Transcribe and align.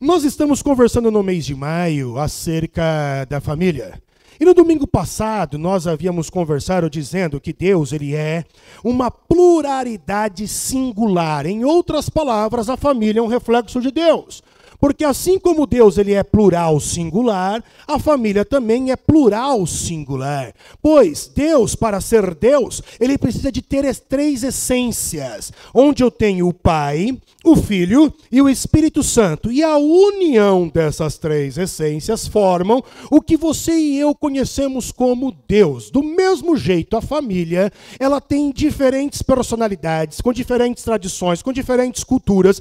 Nós 0.00 0.22
estamos 0.22 0.62
conversando 0.62 1.10
no 1.10 1.24
mês 1.24 1.44
de 1.44 1.56
maio 1.56 2.18
acerca 2.20 3.24
da 3.28 3.40
família. 3.40 4.00
E 4.38 4.44
no 4.44 4.54
domingo 4.54 4.86
passado 4.86 5.58
nós 5.58 5.88
havíamos 5.88 6.30
conversado 6.30 6.88
dizendo 6.88 7.40
que 7.40 7.52
Deus 7.52 7.92
ele 7.92 8.14
é 8.14 8.44
uma 8.84 9.10
pluralidade 9.10 10.46
singular. 10.46 11.46
Em 11.46 11.64
outras 11.64 12.08
palavras, 12.08 12.68
a 12.68 12.76
família 12.76 13.18
é 13.18 13.22
um 13.22 13.26
reflexo 13.26 13.80
de 13.80 13.90
Deus. 13.90 14.40
Porque 14.80 15.04
assim 15.04 15.38
como 15.38 15.66
Deus 15.66 15.98
ele 15.98 16.14
é 16.14 16.22
plural 16.22 16.78
singular, 16.78 17.62
a 17.86 17.98
família 17.98 18.44
também 18.44 18.90
é 18.90 18.96
plural 18.96 19.66
singular. 19.66 20.52
Pois 20.80 21.30
Deus, 21.34 21.74
para 21.74 22.00
ser 22.00 22.34
Deus, 22.34 22.82
ele 23.00 23.18
precisa 23.18 23.50
de 23.50 23.62
ter 23.62 23.84
as 23.84 23.98
três 23.98 24.42
essências, 24.42 25.52
onde 25.74 26.02
eu 26.02 26.10
tenho 26.10 26.48
o 26.48 26.54
Pai, 26.54 27.16
o 27.44 27.56
Filho 27.56 28.12
e 28.30 28.40
o 28.40 28.48
Espírito 28.48 29.02
Santo. 29.02 29.50
E 29.50 29.62
a 29.62 29.76
união 29.76 30.68
dessas 30.68 31.18
três 31.18 31.58
essências 31.58 32.26
formam 32.26 32.82
o 33.10 33.20
que 33.20 33.36
você 33.36 33.72
e 33.72 33.98
eu 33.98 34.14
conhecemos 34.14 34.92
como 34.92 35.36
Deus. 35.48 35.90
Do 35.90 36.02
mesmo 36.02 36.56
jeito, 36.56 36.96
a 36.96 37.02
família, 37.02 37.72
ela 37.98 38.20
tem 38.20 38.52
diferentes 38.52 39.22
personalidades, 39.22 40.20
com 40.20 40.32
diferentes 40.32 40.84
tradições, 40.84 41.42
com 41.42 41.52
diferentes 41.52 42.04
culturas, 42.04 42.60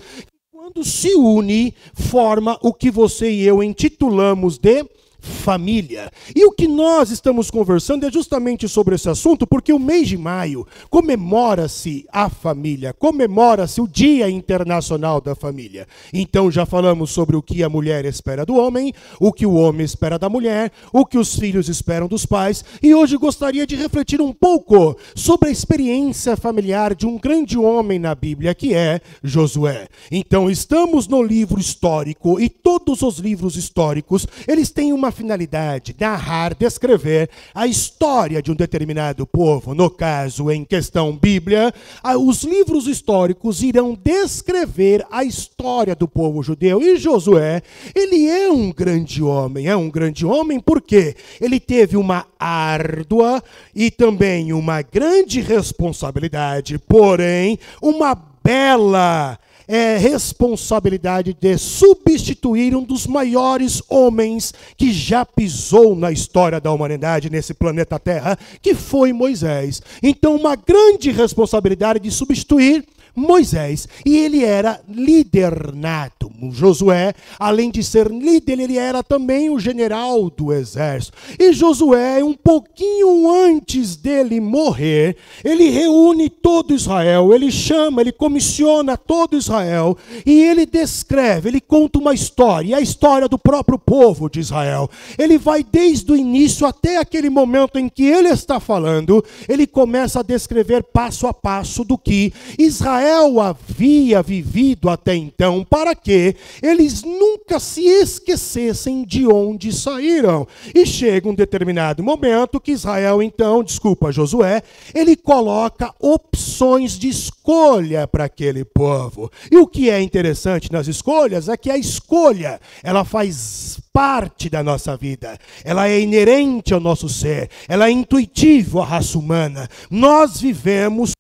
quando 0.68 0.84
se 0.84 1.14
une, 1.16 1.74
forma 1.94 2.58
o 2.62 2.74
que 2.74 2.92
você 2.92 3.32
e 3.32 3.46
eu 3.46 3.64
intitulamos 3.64 4.58
de 4.58 4.84
família. 5.28 6.12
E 6.36 6.46
o 6.46 6.52
que 6.52 6.68
nós 6.68 7.12
estamos 7.12 7.52
conversando 7.52 8.06
é 8.06 8.12
justamente 8.12 8.68
sobre 8.68 8.96
esse 8.96 9.10
assunto, 9.10 9.46
porque 9.46 9.72
o 9.72 9.80
mês 9.80 10.08
de 10.08 10.18
maio 10.18 10.66
comemora-se 10.90 12.06
a 12.12 12.30
família, 12.30 12.94
comemora-se 12.94 13.82
o 13.82 13.88
Dia 13.88 14.30
Internacional 14.30 15.22
da 15.22 15.36
Família. 15.36 15.88
Então 16.14 16.50
já 16.50 16.66
falamos 16.66 17.12
sobre 17.12 17.36
o 17.36 17.42
que 17.42 17.64
a 17.64 17.70
mulher 17.70 18.06
espera 18.06 18.46
do 18.46 18.56
homem, 18.56 18.94
o 19.20 19.32
que 19.32 19.46
o 19.46 19.54
homem 19.54 19.86
espera 19.86 20.18
da 20.18 20.30
mulher, 20.30 20.72
o 20.92 21.06
que 21.06 21.18
os 21.18 21.36
filhos 21.36 21.70
esperam 21.70 22.08
dos 22.08 22.26
pais, 22.26 22.64
e 22.82 22.94
hoje 22.94 23.18
gostaria 23.18 23.68
de 23.68 23.76
refletir 23.76 24.22
um 24.22 24.34
pouco 24.34 24.98
sobre 25.16 25.50
a 25.50 25.52
experiência 25.52 26.38
familiar 26.38 26.96
de 26.96 27.06
um 27.06 27.18
grande 27.18 27.58
homem 27.58 28.00
na 28.00 28.16
Bíblia, 28.16 28.56
que 28.56 28.74
é 28.74 29.02
Josué. 29.24 29.88
Então 30.12 30.50
estamos 30.50 31.08
no 31.08 31.22
livro 31.22 31.60
histórico 31.60 32.40
e 32.40 32.50
todos 32.50 33.02
os 33.02 33.18
livros 33.18 33.56
históricos, 33.56 34.28
eles 34.48 34.72
têm 34.72 34.94
uma 34.94 35.12
finalidade 35.18 35.96
narrar, 36.00 36.54
descrever 36.54 37.30
a 37.54 37.66
história 37.66 38.42
de 38.42 38.52
um 38.52 38.56
determinado 38.56 39.26
povo. 39.26 39.74
No 39.74 39.90
caso, 39.90 40.52
em 40.52 40.64
questão 40.64 41.18
Bíblia, 41.18 41.74
os 42.20 42.44
livros 42.44 42.86
históricos 42.86 43.64
irão 43.64 43.98
descrever 44.02 45.04
a 45.12 45.24
história 45.24 45.96
do 45.96 46.08
povo 46.08 46.44
judeu. 46.44 46.82
E 46.82 46.98
Josué, 46.98 47.64
ele 47.96 48.28
é 48.28 48.50
um 48.50 48.72
grande 48.72 49.24
homem. 49.24 49.68
É 49.68 49.76
um 49.76 49.90
grande 49.90 50.26
homem 50.26 50.60
porque 50.60 51.16
ele 51.42 51.60
teve 51.60 51.98
uma 51.98 52.26
árdua 52.40 53.44
e 53.76 53.90
também 53.90 54.54
uma 54.54 54.84
grande 54.84 55.42
responsabilidade, 55.42 56.78
porém, 56.78 57.58
uma 57.82 58.16
bela 58.44 59.40
é, 59.68 59.98
responsabilidade 59.98 61.34
de 61.34 61.58
substituir 61.58 62.76
um 62.76 62.84
dos 62.84 63.06
maiores 63.06 63.82
homens 63.90 64.54
que 64.78 64.92
já 64.94 65.26
pisou 65.26 65.96
na 65.96 66.12
história 66.12 66.62
da 66.62 66.72
humanidade 66.72 67.30
nesse 67.30 67.54
planeta 67.54 68.00
Terra, 68.00 68.38
que 68.62 68.74
foi 68.74 69.12
Moisés. 69.12 69.82
Então, 70.02 70.36
uma 70.36 70.56
grande 70.56 71.12
responsabilidade 71.12 72.00
de 72.00 72.12
substituir 72.12 72.86
Moisés. 73.18 73.88
E 74.06 74.16
ele 74.16 74.46
era 74.46 74.80
líder 74.88 75.74
nato. 75.74 76.32
Josué, 76.52 77.16
além 77.40 77.72
de 77.72 77.84
ser 77.84 78.12
líder, 78.12 78.60
ele 78.60 78.78
era 78.78 79.02
também 79.02 79.50
o 79.50 79.60
general 79.60 80.30
do 80.30 80.54
exército. 80.54 81.18
E 81.40 81.52
Josué, 81.52 82.24
um 82.24 82.36
pouquinho 82.36 83.28
antes 83.30 83.96
dele 83.96 84.40
morrer, 84.40 85.18
ele 85.44 85.70
reúne 85.70 86.30
todo 86.30 86.76
Israel, 86.76 87.34
ele 87.34 87.52
chama, 87.52 88.02
ele 88.02 88.12
comissiona 88.12 88.96
todo 88.96 89.36
Israel 89.36 89.98
e 90.24 90.44
ele 90.44 90.66
descreve, 90.66 91.50
ele 91.50 91.60
conta 91.60 91.98
uma 91.98 92.14
história, 92.14 92.78
a 92.78 92.82
história 92.82 93.28
do 93.28 93.40
próprio 93.40 93.80
povo 93.80 94.30
de 94.30 94.40
Israel. 94.40 94.88
Ele 95.18 95.40
vai 95.40 95.64
desde 95.64 96.12
o 96.12 96.16
início 96.16 96.68
até 96.68 96.98
aquele 96.98 97.30
momento 97.30 97.80
em 97.80 97.90
que 97.90 98.04
ele 98.04 98.30
está 98.30 98.60
falando, 98.60 99.26
ele 99.50 99.66
começa 99.66 100.20
a 100.20 100.24
descrever 100.24 100.84
passo 100.84 101.26
a 101.26 101.34
passo 101.34 101.84
do 101.84 101.98
que 101.98 102.32
Israel 102.60 103.07
Israel 103.08 103.40
havia 103.40 104.22
vivido 104.22 104.90
até 104.90 105.16
então, 105.16 105.64
para 105.64 105.96
que 105.96 106.36
eles 106.62 107.04
nunca 107.04 107.58
se 107.58 107.82
esquecessem 107.82 109.06
de 109.06 109.26
onde 109.26 109.72
saíram. 109.72 110.46
E 110.76 110.86
chega 110.86 111.30
um 111.30 111.34
determinado 111.34 112.04
momento 112.04 112.60
que 112.60 112.74
Israel, 112.74 113.24
então, 113.24 113.64
desculpa, 113.64 114.12
Josué, 114.12 114.62
ele 114.94 115.16
coloca 115.16 115.94
opções 116.00 117.00
de 117.00 117.08
escolha 117.08 118.06
para 118.06 118.26
aquele 118.26 118.66
povo. 118.66 119.32
E 119.50 119.58
o 119.58 119.68
que 119.68 119.90
é 119.90 120.02
interessante 120.02 120.70
nas 120.70 120.88
escolhas 120.88 121.48
é 121.48 121.56
que 121.56 121.72
a 121.72 121.78
escolha, 121.78 122.60
ela 122.84 123.06
faz 123.06 123.80
parte 123.94 124.50
da 124.50 124.62
nossa 124.62 124.98
vida, 124.98 125.40
ela 125.64 125.88
é 125.88 126.00
inerente 126.00 126.74
ao 126.74 126.80
nosso 126.80 127.08
ser, 127.08 127.50
ela 127.68 127.88
é 127.88 127.92
intuitiva 127.92 128.82
à 128.82 128.86
raça 128.86 129.18
humana. 129.18 129.68
Nós 129.90 130.40
vivemos 130.42 131.17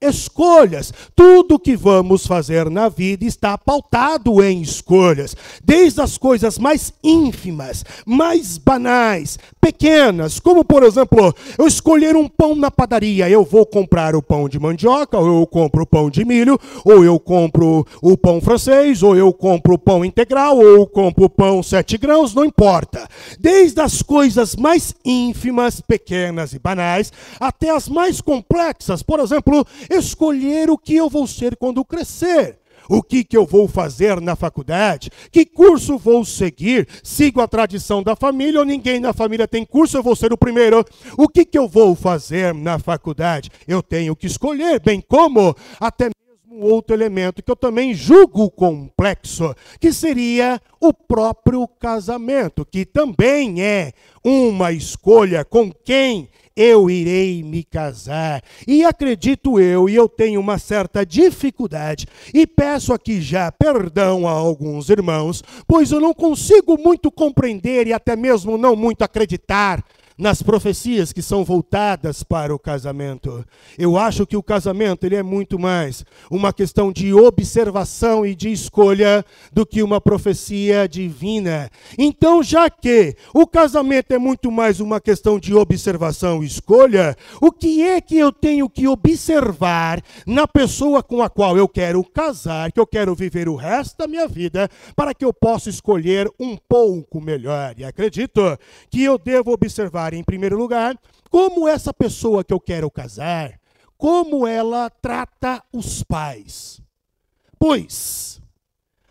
escolhas. 0.00 0.92
Tudo 1.14 1.58
que 1.58 1.76
vamos 1.76 2.26
fazer 2.26 2.70
na 2.70 2.88
vida 2.88 3.24
está 3.24 3.56
pautado 3.58 4.42
em 4.42 4.62
escolhas, 4.62 5.36
desde 5.62 6.00
as 6.00 6.16
coisas 6.16 6.58
mais 6.58 6.92
ínfimas, 7.04 7.84
mais 8.06 8.56
banais, 8.56 9.38
pequenas, 9.60 10.40
como 10.40 10.64
por 10.64 10.82
exemplo, 10.82 11.34
eu 11.58 11.66
escolher 11.66 12.16
um 12.16 12.28
pão 12.28 12.54
na 12.54 12.70
padaria, 12.70 13.28
eu 13.28 13.44
vou 13.44 13.66
comprar 13.66 14.14
o 14.14 14.22
pão 14.22 14.48
de 14.48 14.58
mandioca, 14.58 15.18
ou 15.18 15.40
eu 15.40 15.46
compro 15.46 15.82
o 15.82 15.86
pão 15.86 16.10
de 16.10 16.24
milho, 16.24 16.58
ou 16.84 17.04
eu 17.04 17.18
compro 17.18 17.86
o 18.02 18.16
pão 18.16 18.40
francês, 18.40 19.02
ou 19.02 19.16
eu 19.16 19.32
compro 19.32 19.74
o 19.74 19.78
pão 19.78 20.04
integral, 20.04 20.56
ou 20.56 20.64
eu 20.64 20.86
compro 20.86 21.24
o 21.24 21.30
pão 21.30 21.62
sete 21.62 21.98
grãos, 21.98 22.34
não 22.34 22.44
importa. 22.44 23.06
Desde 23.38 23.80
as 23.80 24.02
coisas 24.02 24.56
mais 24.56 24.94
ínfimas, 25.04 25.80
pequenas 25.80 26.52
e 26.52 26.58
banais, 26.58 27.12
até 27.38 27.70
as 27.70 27.88
mais 27.88 28.20
complexas, 28.20 29.02
por 29.02 29.20
exemplo, 29.20 29.66
escolher 29.90 30.70
o 30.70 30.78
que 30.78 30.94
eu 30.94 31.10
vou 31.10 31.26
ser 31.26 31.56
quando 31.56 31.84
crescer. 31.84 32.60
O 32.88 33.02
que, 33.02 33.22
que 33.22 33.36
eu 33.36 33.46
vou 33.46 33.68
fazer 33.68 34.20
na 34.20 34.34
faculdade? 34.34 35.10
Que 35.30 35.44
curso 35.44 35.96
vou 35.96 36.24
seguir? 36.24 36.88
Sigo 37.04 37.40
a 37.40 37.46
tradição 37.46 38.02
da 38.02 38.16
família 38.16 38.58
ou 38.58 38.66
ninguém 38.66 38.98
na 38.98 39.12
família 39.12 39.46
tem 39.46 39.64
curso, 39.64 39.96
eu 39.96 40.02
vou 40.02 40.16
ser 40.16 40.32
o 40.32 40.38
primeiro? 40.38 40.84
O 41.16 41.28
que, 41.28 41.44
que 41.44 41.56
eu 41.56 41.68
vou 41.68 41.94
fazer 41.94 42.52
na 42.52 42.80
faculdade? 42.80 43.48
Eu 43.68 43.80
tenho 43.80 44.16
que 44.16 44.26
escolher, 44.26 44.80
bem 44.80 45.00
como 45.00 45.54
até 45.78 46.10
mesmo 46.50 46.66
outro 46.66 46.94
elemento 46.94 47.42
que 47.42 47.50
eu 47.50 47.54
também 47.54 47.94
julgo 47.94 48.50
complexo, 48.50 49.54
que 49.78 49.92
seria 49.92 50.60
o 50.80 50.92
próprio 50.92 51.68
casamento, 51.68 52.66
que 52.66 52.84
também 52.84 53.62
é 53.62 53.92
uma 54.24 54.72
escolha 54.72 55.44
com 55.44 55.70
quem 55.72 56.28
eu 56.56 56.90
irei 56.90 57.42
me 57.42 57.64
casar. 57.64 58.42
E 58.66 58.84
acredito 58.84 59.60
eu, 59.60 59.88
e 59.88 59.94
eu 59.94 60.08
tenho 60.08 60.40
uma 60.40 60.58
certa 60.58 61.04
dificuldade, 61.04 62.06
e 62.32 62.46
peço 62.46 62.92
aqui 62.92 63.20
já 63.20 63.50
perdão 63.50 64.26
a 64.26 64.32
alguns 64.32 64.90
irmãos, 64.90 65.42
pois 65.66 65.90
eu 65.90 66.00
não 66.00 66.14
consigo 66.14 66.78
muito 66.78 67.10
compreender 67.10 67.86
e 67.86 67.92
até 67.92 68.16
mesmo 68.16 68.58
não 68.58 68.76
muito 68.76 69.02
acreditar 69.02 69.84
nas 70.20 70.42
profecias 70.42 71.14
que 71.14 71.22
são 71.22 71.42
voltadas 71.42 72.22
para 72.22 72.54
o 72.54 72.58
casamento. 72.58 73.42
Eu 73.78 73.96
acho 73.96 74.26
que 74.26 74.36
o 74.36 74.42
casamento 74.42 75.04
ele 75.04 75.16
é 75.16 75.22
muito 75.22 75.58
mais 75.58 76.04
uma 76.30 76.52
questão 76.52 76.92
de 76.92 77.14
observação 77.14 78.26
e 78.26 78.34
de 78.34 78.52
escolha 78.52 79.24
do 79.50 79.64
que 79.64 79.82
uma 79.82 79.98
profecia 79.98 80.86
divina. 80.86 81.70
Então, 81.98 82.42
já 82.42 82.68
que 82.68 83.16
o 83.32 83.46
casamento 83.46 84.12
é 84.12 84.18
muito 84.18 84.52
mais 84.52 84.78
uma 84.78 85.00
questão 85.00 85.40
de 85.40 85.54
observação 85.54 86.44
e 86.44 86.46
escolha, 86.46 87.16
o 87.40 87.50
que 87.50 87.82
é 87.82 87.98
que 87.98 88.18
eu 88.18 88.30
tenho 88.30 88.68
que 88.68 88.86
observar 88.86 90.02
na 90.26 90.46
pessoa 90.46 91.02
com 91.02 91.22
a 91.22 91.30
qual 91.30 91.56
eu 91.56 91.66
quero 91.66 92.04
casar, 92.04 92.70
que 92.70 92.78
eu 92.78 92.86
quero 92.86 93.14
viver 93.14 93.48
o 93.48 93.56
resto 93.56 93.96
da 93.96 94.06
minha 94.06 94.28
vida, 94.28 94.68
para 94.94 95.14
que 95.14 95.24
eu 95.24 95.32
possa 95.32 95.70
escolher 95.70 96.30
um 96.38 96.58
pouco 96.58 97.22
melhor? 97.22 97.74
E 97.78 97.84
acredito 97.84 98.58
que 98.90 99.02
eu 99.02 99.16
devo 99.16 99.52
observar 99.52 100.09
em 100.14 100.24
primeiro 100.24 100.56
lugar, 100.56 100.98
como 101.30 101.68
essa 101.68 101.92
pessoa 101.92 102.44
que 102.44 102.52
eu 102.52 102.60
quero 102.60 102.90
casar, 102.90 103.60
como 103.96 104.46
ela 104.46 104.88
trata 104.88 105.62
os 105.72 106.02
pais. 106.02 106.80
Pois, 107.58 108.40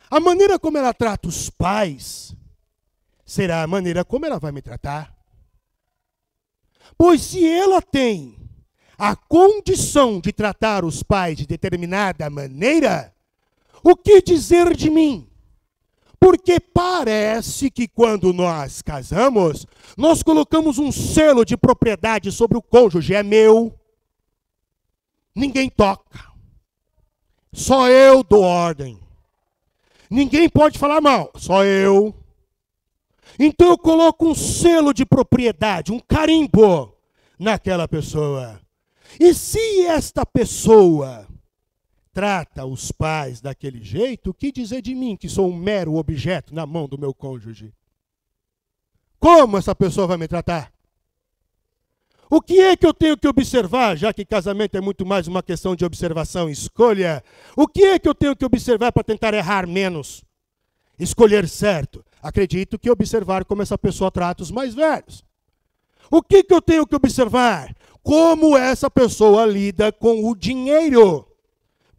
a 0.09 0.19
maneira 0.19 0.57
como 0.57 0.77
ela 0.77 0.93
trata 0.93 1.27
os 1.27 1.49
pais 1.49 2.35
será 3.25 3.61
a 3.61 3.67
maneira 3.67 4.03
como 4.03 4.25
ela 4.25 4.39
vai 4.39 4.51
me 4.51 4.61
tratar. 4.61 5.15
Pois 6.97 7.21
se 7.21 7.47
ela 7.47 7.81
tem 7.81 8.35
a 8.97 9.15
condição 9.15 10.19
de 10.19 10.33
tratar 10.33 10.83
os 10.83 11.03
pais 11.03 11.37
de 11.37 11.45
determinada 11.45 12.29
maneira, 12.29 13.13
o 13.83 13.95
que 13.95 14.21
dizer 14.21 14.75
de 14.75 14.89
mim? 14.89 15.28
Porque 16.19 16.59
parece 16.59 17.71
que 17.71 17.87
quando 17.87 18.33
nós 18.33 18.81
casamos, 18.81 19.65
nós 19.97 20.21
colocamos 20.21 20.77
um 20.77 20.91
selo 20.91 21.45
de 21.45 21.55
propriedade 21.55 22.31
sobre 22.31 22.57
o 22.57 22.61
cônjuge, 22.61 23.13
é 23.13 23.23
meu. 23.23 23.73
Ninguém 25.33 25.69
toca. 25.69 26.27
Só 27.53 27.87
eu 27.87 28.21
dou 28.23 28.43
ordem. 28.43 28.99
Ninguém 30.09 30.49
pode 30.49 30.77
falar 30.77 30.99
mal, 30.99 31.31
só 31.35 31.63
eu. 31.63 32.13
Então 33.37 33.69
eu 33.69 33.77
coloco 33.77 34.27
um 34.27 34.35
selo 34.35 34.93
de 34.93 35.05
propriedade, 35.05 35.93
um 35.93 35.99
carimbo 35.99 36.93
naquela 37.37 37.87
pessoa. 37.87 38.59
E 39.17 39.33
se 39.33 39.85
esta 39.85 40.25
pessoa 40.25 41.28
trata 42.19 42.65
os 42.65 42.91
pais 42.91 43.39
daquele 43.39 43.81
jeito, 43.81 44.31
o 44.31 44.33
que 44.33 44.51
dizer 44.51 44.81
de 44.81 44.93
mim, 44.93 45.15
que 45.15 45.29
sou 45.29 45.49
um 45.49 45.55
mero 45.55 45.95
objeto 45.95 46.53
na 46.53 46.65
mão 46.65 46.85
do 46.85 46.97
meu 46.97 47.13
cônjuge? 47.13 47.73
Como 49.17 49.57
essa 49.57 49.73
pessoa 49.73 50.05
vai 50.05 50.17
me 50.17 50.27
tratar? 50.27 50.69
O 52.29 52.41
que 52.41 52.59
é 52.59 52.75
que 52.75 52.85
eu 52.85 52.93
tenho 52.93 53.17
que 53.17 53.25
observar, 53.25 53.95
já 53.95 54.11
que 54.11 54.25
casamento 54.25 54.75
é 54.75 54.81
muito 54.81 55.05
mais 55.05 55.29
uma 55.29 55.41
questão 55.41 55.77
de 55.77 55.85
observação 55.85 56.49
e 56.49 56.51
escolha? 56.51 57.23
O 57.55 57.65
que 57.65 57.85
é 57.85 57.97
que 57.97 58.09
eu 58.09 58.13
tenho 58.13 58.35
que 58.35 58.43
observar 58.43 58.91
para 58.91 59.01
tentar 59.01 59.33
errar 59.33 59.65
menos? 59.65 60.21
Escolher 60.99 61.47
certo. 61.47 62.03
Acredito 62.21 62.77
que 62.77 62.91
observar 62.91 63.45
como 63.45 63.61
essa 63.61 63.77
pessoa 63.77 64.11
trata 64.11 64.43
os 64.43 64.51
mais 64.51 64.75
velhos. 64.75 65.23
O 66.11 66.21
que, 66.21 66.43
que 66.43 66.53
eu 66.53 66.61
tenho 66.61 66.85
que 66.85 66.97
observar? 66.97 67.73
Como 68.03 68.57
essa 68.57 68.91
pessoa 68.91 69.45
lida 69.45 69.89
com 69.89 70.29
o 70.29 70.35
dinheiro. 70.35 71.28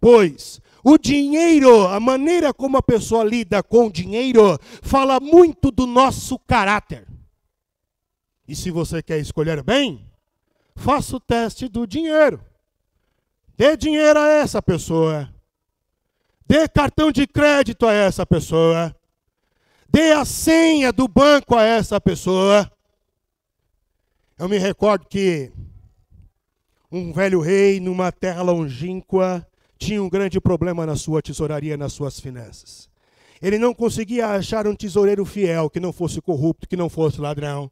Pois 0.01 0.61
o 0.83 0.97
dinheiro, 0.97 1.87
a 1.89 2.01
maneira 2.01 2.55
como 2.55 2.77
a 2.77 2.83
pessoa 2.83 3.23
lida 3.23 3.63
com 3.63 3.87
o 3.87 3.93
dinheiro, 3.93 4.59
fala 4.83 5.21
muito 5.21 5.71
do 5.71 5.87
nosso 5.87 6.39
caráter. 6.39 7.07
E 8.49 8.57
se 8.57 8.71
você 8.71 9.03
quer 9.03 9.19
escolher 9.19 9.63
bem, 9.63 10.11
faça 10.75 11.17
o 11.17 11.21
teste 11.21 11.69
do 11.69 11.87
dinheiro. 11.87 12.43
Dê 13.57 13.77
dinheiro 13.77 14.19
a 14.19 14.29
essa 14.29 14.63
pessoa. 14.63 15.33
Dê 16.47 16.67
cartão 16.67 17.13
de 17.13 17.27
crédito 17.27 17.87
a 17.87 17.93
essa 17.93 18.25
pessoa. 18.25 18.97
Dê 19.89 20.13
a 20.13 20.25
senha 20.25 20.93
do 20.93 21.07
banco 21.07 21.55
a 21.55 21.63
essa 21.63 22.01
pessoa. 22.01 22.71
Eu 24.39 24.49
me 24.49 24.57
recordo 24.57 25.07
que 25.07 25.53
um 26.91 27.13
velho 27.13 27.41
rei 27.41 27.79
numa 27.79 28.11
terra 28.11 28.43
longínqua 28.43 29.47
tinha 29.81 30.03
um 30.03 30.11
grande 30.11 30.39
problema 30.39 30.85
na 30.85 30.95
sua 30.95 31.23
tesouraria, 31.23 31.77
nas 31.77 31.95
suas 31.95 32.21
finanças. 32.21 32.89
Ele 33.41 33.59
não 33.59 33.73
conseguia 33.73 34.29
achar 34.29 34.67
um 34.67 34.77
tesoureiro 34.77 35.25
fiel, 35.25 35.71
que 35.71 35.81
não 35.81 35.91
fosse 35.93 36.21
corrupto, 36.21 36.69
que 36.69 36.77
não 36.77 36.91
fosse 36.91 37.19
ladrão. 37.19 37.71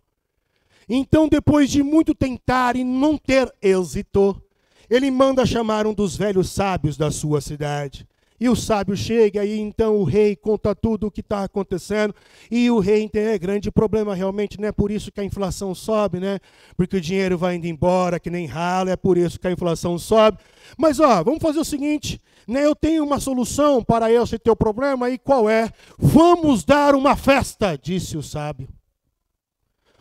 Então, 0.89 1.29
depois 1.29 1.71
de 1.71 1.83
muito 1.83 2.15
tentar 2.15 2.75
e 2.75 2.83
não 2.83 3.19
ter 3.19 3.55
êxito, 3.61 4.41
ele 4.89 5.11
manda 5.11 5.45
chamar 5.45 5.87
um 5.87 5.93
dos 5.93 6.17
velhos 6.17 6.51
sábios 6.51 6.97
da 6.97 7.11
sua 7.11 7.43
cidade. 7.43 8.09
E 8.41 8.49
o 8.49 8.55
sábio 8.55 8.97
chega 8.97 9.45
e 9.45 9.59
então 9.59 9.97
o 9.97 10.05
rei 10.05 10.37
conta 10.37 10.75
tudo 10.75 11.09
o 11.09 11.11
que 11.11 11.21
está 11.21 11.45
acontecendo. 11.45 12.15
E 12.51 12.71
o 12.71 12.79
rei 12.79 13.09
tem 13.09 13.25
é 13.25 13.39
grande 13.39 13.71
problema 13.71 14.15
realmente, 14.15 14.61
não 14.61 14.69
é 14.69 14.73
por 14.73 14.91
isso 14.91 15.11
que 15.11 15.21
a 15.21 15.25
inflação 15.25 15.75
sobe, 15.75 16.21
né? 16.21 16.39
Porque 16.77 16.97
o 16.97 17.01
dinheiro 17.01 17.37
vai 17.37 17.57
indo 17.57 17.67
embora, 17.67 18.21
que 18.21 18.31
nem 18.31 18.47
ralo, 18.47 18.91
é 18.91 18.97
por 18.97 19.19
isso 19.19 19.41
que 19.41 19.49
a 19.49 19.53
inflação 19.53 19.99
sobe. 19.99 20.39
Mas 20.77 21.01
ó, 21.01 21.23
vamos 21.25 21.43
fazer 21.43 21.59
o 21.59 21.65
seguinte, 21.65 22.21
né? 22.47 22.65
Eu 22.65 22.77
tenho 22.77 23.05
uma 23.05 23.19
solução 23.19 23.83
para 23.83 24.11
esse 24.13 24.39
teu 24.39 24.55
problema, 24.55 25.11
e 25.11 25.19
qual 25.19 25.51
é? 25.51 25.71
Vamos 25.99 26.65
dar 26.65 26.95
uma 26.95 27.17
festa, 27.17 27.77
disse 27.77 28.17
o 28.17 28.23
sábio. 28.23 28.69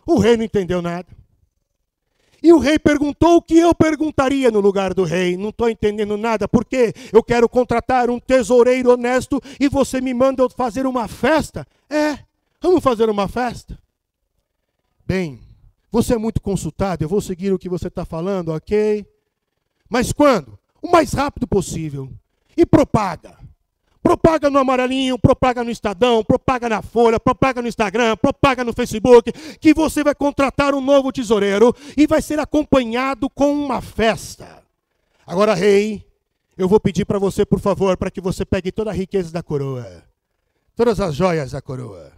O 0.06 0.18
rei 0.18 0.36
não 0.36 0.44
entendeu 0.44 0.80
nada. 0.80 1.17
E 2.42 2.52
o 2.52 2.58
rei 2.58 2.78
perguntou 2.78 3.36
o 3.36 3.42
que 3.42 3.58
eu 3.58 3.74
perguntaria 3.74 4.50
no 4.50 4.60
lugar 4.60 4.94
do 4.94 5.02
rei. 5.02 5.36
Não 5.36 5.48
estou 5.48 5.68
entendendo 5.68 6.16
nada, 6.16 6.46
porque 6.46 6.94
eu 7.12 7.22
quero 7.22 7.48
contratar 7.48 8.08
um 8.10 8.20
tesoureiro 8.20 8.92
honesto 8.92 9.40
e 9.58 9.68
você 9.68 10.00
me 10.00 10.14
manda 10.14 10.48
fazer 10.50 10.86
uma 10.86 11.08
festa? 11.08 11.66
É, 11.90 12.18
vamos 12.60 12.82
fazer 12.82 13.10
uma 13.10 13.26
festa. 13.26 13.78
Bem, 15.04 15.40
você 15.90 16.14
é 16.14 16.18
muito 16.18 16.40
consultado, 16.40 17.02
eu 17.02 17.08
vou 17.08 17.20
seguir 17.20 17.52
o 17.52 17.58
que 17.58 17.68
você 17.68 17.88
está 17.88 18.04
falando, 18.04 18.50
ok? 18.50 19.06
Mas 19.88 20.12
quando? 20.12 20.58
O 20.82 20.90
mais 20.90 21.12
rápido 21.12 21.46
possível. 21.46 22.08
E 22.56 22.66
propaga. 22.66 23.36
Propaga 24.08 24.48
no 24.48 24.58
amarelinho, 24.58 25.18
propaga 25.18 25.62
no 25.62 25.70
Estadão, 25.70 26.24
propaga 26.24 26.66
na 26.66 26.80
Folha, 26.80 27.20
propaga 27.20 27.60
no 27.60 27.68
Instagram, 27.68 28.16
propaga 28.16 28.64
no 28.64 28.72
Facebook, 28.72 29.30
que 29.60 29.74
você 29.74 30.02
vai 30.02 30.14
contratar 30.14 30.74
um 30.74 30.80
novo 30.80 31.12
tesoureiro 31.12 31.76
e 31.94 32.06
vai 32.06 32.22
ser 32.22 32.38
acompanhado 32.38 33.28
com 33.28 33.52
uma 33.52 33.82
festa. 33.82 34.62
Agora, 35.26 35.52
rei, 35.52 36.02
eu 36.56 36.66
vou 36.66 36.80
pedir 36.80 37.04
para 37.04 37.18
você, 37.18 37.44
por 37.44 37.60
favor, 37.60 37.98
para 37.98 38.10
que 38.10 38.18
você 38.18 38.46
pegue 38.46 38.72
toda 38.72 38.88
a 38.88 38.94
riqueza 38.94 39.30
da 39.30 39.42
coroa, 39.42 40.02
todas 40.74 40.98
as 41.00 41.14
joias 41.14 41.50
da 41.50 41.60
coroa, 41.60 42.10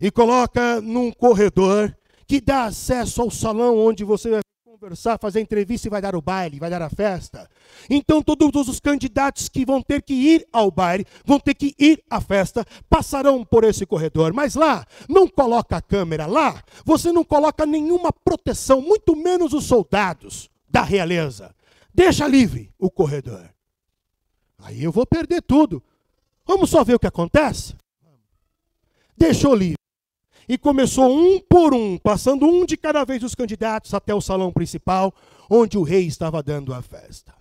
e 0.00 0.12
coloca 0.12 0.80
num 0.80 1.10
corredor 1.10 1.92
que 2.28 2.40
dá 2.40 2.66
acesso 2.66 3.20
ao 3.20 3.30
salão 3.32 3.76
onde 3.76 4.04
você 4.04 4.30
vai 4.30 4.40
conversar, 4.84 5.18
fazer 5.18 5.40
entrevista 5.40 5.88
e 5.88 5.90
vai 5.90 6.02
dar 6.02 6.14
o 6.14 6.20
baile, 6.20 6.58
vai 6.58 6.68
dar 6.68 6.82
a 6.82 6.90
festa. 6.90 7.48
Então 7.88 8.22
todos 8.22 8.68
os 8.68 8.78
candidatos 8.78 9.48
que 9.48 9.64
vão 9.64 9.80
ter 9.80 10.02
que 10.02 10.12
ir 10.12 10.46
ao 10.52 10.70
baile, 10.70 11.06
vão 11.24 11.40
ter 11.40 11.54
que 11.54 11.74
ir 11.78 12.02
à 12.10 12.20
festa, 12.20 12.66
passarão 12.88 13.44
por 13.44 13.64
esse 13.64 13.86
corredor. 13.86 14.34
Mas 14.34 14.54
lá, 14.54 14.86
não 15.08 15.26
coloca 15.26 15.76
a 15.76 15.82
câmera 15.82 16.26
lá, 16.26 16.62
você 16.84 17.10
não 17.10 17.24
coloca 17.24 17.64
nenhuma 17.64 18.12
proteção, 18.12 18.82
muito 18.82 19.16
menos 19.16 19.54
os 19.54 19.64
soldados 19.64 20.50
da 20.68 20.82
realeza. 20.82 21.54
Deixa 21.94 22.28
livre 22.28 22.70
o 22.78 22.90
corredor. 22.90 23.48
Aí 24.58 24.84
eu 24.84 24.92
vou 24.92 25.06
perder 25.06 25.40
tudo. 25.42 25.82
Vamos 26.46 26.68
só 26.68 26.84
ver 26.84 26.94
o 26.94 26.98
que 26.98 27.06
acontece? 27.06 27.74
Deixou 29.16 29.54
livre 29.54 29.83
e 30.48 30.58
começou 30.58 31.10
um 31.10 31.40
por 31.40 31.74
um, 31.74 31.98
passando 31.98 32.46
um 32.46 32.64
de 32.64 32.76
cada 32.76 33.04
vez 33.04 33.20
dos 33.20 33.34
candidatos 33.34 33.94
até 33.94 34.14
o 34.14 34.20
salão 34.20 34.52
principal, 34.52 35.12
onde 35.48 35.78
o 35.78 35.82
rei 35.82 36.06
estava 36.06 36.42
dando 36.42 36.72
a 36.72 36.82
festa. 36.82 37.34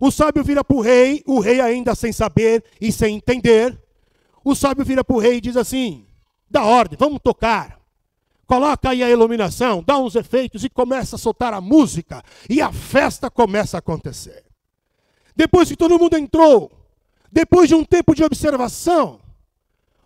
O 0.00 0.10
sábio 0.10 0.42
vira 0.42 0.64
para 0.64 0.76
o 0.76 0.80
rei, 0.80 1.22
o 1.26 1.40
rei 1.40 1.60
ainda 1.60 1.94
sem 1.94 2.12
saber 2.12 2.64
e 2.80 2.90
sem 2.90 3.16
entender. 3.16 3.78
O 4.44 4.54
sábio 4.54 4.84
vira 4.84 5.04
para 5.04 5.16
o 5.16 5.18
rei 5.18 5.36
e 5.36 5.40
diz 5.40 5.56
assim: 5.56 6.06
dá 6.50 6.64
ordem, 6.64 6.98
vamos 6.98 7.20
tocar. 7.22 7.80
Coloca 8.46 8.90
aí 8.90 9.02
a 9.02 9.10
iluminação, 9.10 9.82
dá 9.82 9.98
uns 9.98 10.14
efeitos 10.14 10.64
e 10.64 10.68
começa 10.68 11.16
a 11.16 11.18
soltar 11.18 11.54
a 11.54 11.60
música. 11.60 12.22
E 12.48 12.60
a 12.60 12.70
festa 12.70 13.30
começa 13.30 13.76
a 13.76 13.78
acontecer. 13.78 14.44
Depois 15.34 15.68
que 15.68 15.76
todo 15.76 15.98
mundo 15.98 16.16
entrou, 16.16 16.70
depois 17.32 17.68
de 17.68 17.74
um 17.74 17.84
tempo 17.84 18.14
de 18.14 18.22
observação, 18.22 19.20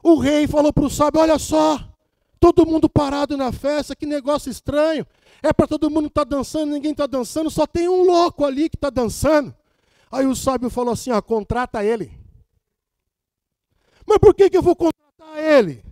o 0.03 0.19
rei 0.19 0.47
falou 0.47 0.73
para 0.73 0.85
o 0.85 0.91
sábio: 0.91 1.21
Olha 1.21 1.39
só, 1.39 1.81
Todo 2.41 2.67
mundo 2.67 2.89
parado 2.89 3.37
na 3.37 3.51
festa, 3.53 3.97
que 3.97 4.07
negócio 4.07 4.51
estranho. 4.51 5.07
É 5.43 5.53
para 5.53 5.67
todo 5.67 5.91
mundo 5.91 6.07
estar 6.09 6.25
tá 6.25 6.37
dançando, 6.37 6.73
ninguém 6.73 6.93
está 6.93 7.07
dançando, 7.07 7.51
só 7.51 7.67
tem 7.67 7.89
um 7.89 8.05
louco 8.05 8.45
ali 8.45 8.69
que 8.69 8.77
está 8.77 8.91
dançando. 8.91 9.55
Aí 10.11 10.27
o 10.27 10.35
sábio 10.35 10.71
falou 10.71 10.93
assim: 10.93 11.11
ó, 11.11 11.21
contrata 11.21 11.85
ele. 11.85 12.13
Mas 14.07 14.19
por 14.19 14.35
que, 14.35 14.49
que 14.49 14.57
eu 14.57 14.63
vou 14.63 14.75
contratar 14.75 15.39
ele? 15.39 15.85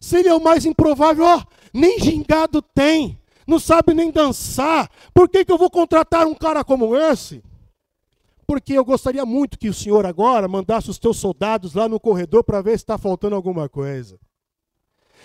Se 0.00 0.18
ele 0.18 0.28
é 0.28 0.34
o 0.34 0.42
mais 0.42 0.64
improvável, 0.64 1.24
ó, 1.24 1.44
nem 1.74 1.98
gingado 2.00 2.62
tem, 2.62 3.20
não 3.46 3.58
sabe 3.58 3.92
nem 3.92 4.10
dançar. 4.10 4.90
Por 5.12 5.28
que, 5.28 5.44
que 5.44 5.52
eu 5.52 5.58
vou 5.58 5.70
contratar 5.70 6.26
um 6.26 6.34
cara 6.34 6.64
como 6.64 6.96
esse? 6.96 7.42
Porque 8.46 8.72
eu 8.72 8.84
gostaria 8.84 9.24
muito 9.26 9.58
que 9.58 9.68
o 9.68 9.74
senhor 9.74 10.06
agora 10.06 10.48
mandasse 10.48 10.90
os 10.90 10.98
teus 10.98 11.18
soldados 11.18 11.74
lá 11.74 11.88
no 11.88 12.00
corredor 12.00 12.42
para 12.42 12.62
ver 12.62 12.70
se 12.70 12.84
está 12.84 12.96
faltando 12.96 13.36
alguma 13.36 13.68
coisa. 13.68 14.18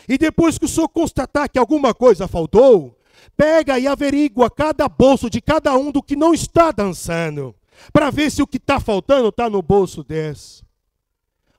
E 0.08 0.18
depois 0.18 0.58
que 0.58 0.66
o 0.66 0.68
senhor 0.68 0.90
constatar 0.90 1.50
que 1.50 1.60
alguma 1.60 1.94
coisa 1.94 2.28
faltou, 2.28 2.98
pega 3.36 3.80
e 3.80 3.88
averigua 3.88 4.50
cada 4.50 4.88
bolso 4.88 5.30
de 5.30 5.42
cada 5.42 5.76
um 5.76 5.92
do 5.92 6.02
que 6.02 6.16
não 6.16 6.34
está 6.34 6.72
dançando, 6.72 7.56
para 7.92 8.10
ver 8.10 8.32
se 8.32 8.42
o 8.42 8.48
que 8.48 8.58
está 8.58 8.80
faltando 8.80 9.30
está 9.30 9.50
no 9.50 9.62
bolso 9.62 10.04
desse. 10.04 10.64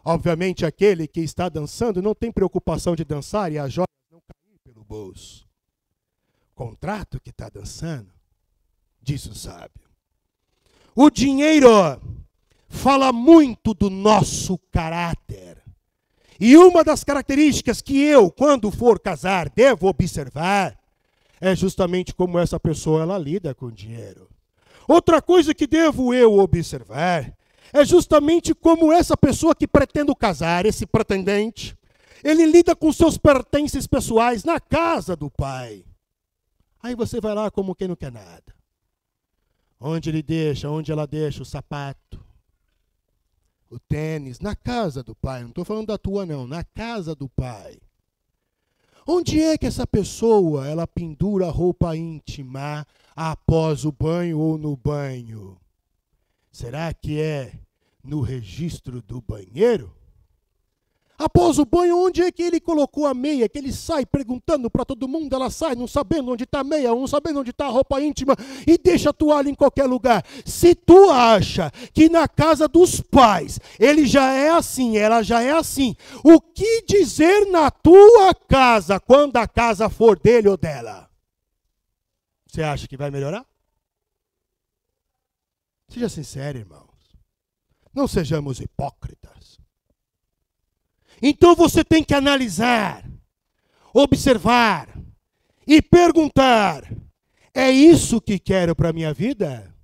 Obviamente, 0.05 0.65
aquele 0.65 1.09
que 1.09 1.21
está 1.21 1.49
dançando 1.49 2.00
não 2.00 2.15
tem 2.15 2.31
preocupação 2.31 2.95
de 2.95 3.05
dançar 3.05 3.50
e 3.50 3.59
as 3.59 3.73
joias 3.73 3.88
não 4.11 4.21
cair 4.21 4.59
pelo 4.62 4.85
bolso. 4.85 5.45
Contrato 6.55 7.21
que 7.21 7.31
está 7.31 7.49
dançando, 7.49 8.09
diz 9.03 9.26
o 9.26 9.35
sábio. 9.35 9.83
O 10.95 11.11
dinheiro 11.11 11.69
fala 12.69 13.12
muito 13.12 13.75
do 13.75 13.91
nosso 13.91 14.57
caráter. 14.71 15.65
E 16.38 16.57
uma 16.57 16.85
das 16.85 17.02
características 17.02 17.81
que 17.81 18.00
eu, 18.02 18.31
quando 18.31 18.71
for 18.71 19.00
casar, 19.00 19.49
devo 19.49 19.88
observar 19.88 20.78
é 21.40 21.55
justamente 21.55 22.14
como 22.14 22.38
essa 22.38 22.59
pessoa 22.59 23.02
ela 23.02 23.19
lida 23.19 23.55
com 23.55 23.66
o 23.66 23.73
dinheiro. 23.73 24.28
Outra 24.88 25.21
coisa 25.21 25.55
que 25.55 25.66
devo 25.66 26.14
eu 26.14 26.38
observar 26.38 27.33
é 27.73 27.85
justamente 27.85 28.55
como 28.55 28.93
essa 28.93 29.16
pessoa 29.16 29.55
que 29.55 29.66
pretendo 29.66 30.14
casar, 30.14 30.64
esse 30.64 30.87
pretendente, 30.87 31.76
Ele 32.23 32.47
lida 32.47 32.75
com 32.75 32.93
seus 32.93 33.19
pertences 33.19 33.87
pessoais 33.87 34.43
na 34.43 34.59
casa 34.59 35.14
do 35.14 35.31
pai. 35.31 35.85
Aí 36.83 36.95
você 36.95 37.21
vai 37.21 37.35
lá 37.35 37.50
como 37.50 37.75
quem 37.75 37.88
não 37.88 37.97
quer 37.97 38.11
nada. 38.11 38.55
Onde 39.78 40.09
ele 40.09 40.23
deixa, 40.23 40.71
onde 40.71 40.90
ela 40.90 41.07
deixa 41.07 41.43
o 41.43 41.47
sapato, 41.47 42.25
o 43.70 43.78
tênis, 43.78 44.40
na 44.40 44.54
casa 44.54 45.02
do 45.02 45.14
pai. 45.14 45.42
Não 45.42 45.49
estou 45.49 45.64
falando 45.64 45.88
da 45.88 45.99
tua, 45.99 46.26
não, 46.26 46.46
na 46.46 46.62
casa 46.62 47.14
do 47.14 47.28
pai. 47.28 47.78
Onde 49.06 49.40
é 49.40 49.56
que 49.56 49.66
essa 49.66 49.87
pessoa 49.87 50.66
ela 50.66 50.87
pendura 50.87 51.46
a 51.46 51.50
roupa 51.50 51.96
íntima 51.96 52.87
após 53.14 53.85
o 53.85 53.92
banho 53.92 54.38
ou 54.38 54.58
no 54.58 54.76
banho? 54.76 55.56
Será 56.50 56.92
que 56.92 57.20
é 57.20 57.52
no 58.02 58.20
registro 58.20 59.00
do 59.00 59.20
banheiro? 59.20 59.96
Após 61.18 61.58
o 61.58 61.64
banho, 61.64 61.99
onde 61.99 62.23
é 62.23 62.30
que 62.30 62.42
ele 62.42 62.61
colocou 62.61 63.06
a 63.06 63.14
meia? 63.14 63.49
Que 63.49 63.58
ele 63.58 63.73
sai 63.73 64.04
perguntando 64.04 64.70
para 64.70 64.85
todo 64.85 65.08
mundo, 65.08 65.35
ela 65.35 65.50
sai 65.50 65.75
não 65.75 65.87
sabendo 65.87 66.32
onde 66.32 66.44
está 66.44 66.61
a 66.61 66.64
meia, 66.64 66.90
não 66.90 67.06
sabendo 67.06 67.40
onde 67.40 67.50
está 67.50 67.66
a 67.66 67.70
roupa 67.70 68.00
íntima 68.00 68.37
e 68.66 68.76
deixa 68.76 69.11
a 69.11 69.12
toalha 69.12 69.49
em 69.49 69.54
qualquer 69.54 69.87
lugar. 69.87 70.25
Se 70.44 70.75
tu 70.75 71.11
acha 71.11 71.70
que 71.94 72.08
na 72.08 72.28
casa 72.28 72.68
dos 72.68 73.00
pais 73.00 73.58
ele 73.80 74.06
já 74.06 74.32
é 74.32 74.50
assim, 74.50 74.99
ela 74.99 75.23
já 75.23 75.42
é 75.42 75.52
assim, 75.52 75.96
o 76.23 76.40
que 76.40 76.82
dizer 76.82 77.46
na 77.46 77.70
tua 77.70 78.35
casa 78.35 79.00
quando 79.00 79.37
a 79.37 79.49
casa 79.49 79.88
for 79.88 80.18
dele 80.18 80.49
ou 80.49 80.56
dela? 80.56 81.08
Você 82.46 82.62
acha 82.62 82.87
que 82.87 82.96
vai 82.96 83.11
melhorar? 83.11 83.44
Seja 85.88 86.08
sincero, 86.08 86.58
irmãos. 86.58 86.87
Não 87.94 88.06
sejamos 88.06 88.61
hipócritas. 88.61 89.55
Então 91.20 91.54
você 91.54 91.82
tem 91.82 92.04
que 92.04 92.14
analisar, 92.14 93.04
observar 93.92 94.88
e 95.66 95.80
perguntar: 95.80 96.90
é 97.54 97.70
isso 97.70 98.20
que 98.20 98.38
quero 98.38 98.76
para 98.76 98.90
a 98.90 98.92
minha 98.92 99.14
vida? 99.14 99.75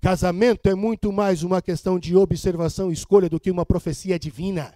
Casamento 0.00 0.68
é 0.68 0.74
muito 0.74 1.10
mais 1.12 1.42
uma 1.42 1.62
questão 1.62 1.98
de 1.98 2.14
observação 2.14 2.90
e 2.90 2.92
escolha 2.92 3.28
do 3.28 3.40
que 3.40 3.50
uma 3.50 3.64
profecia 3.64 4.18
divina. 4.18 4.74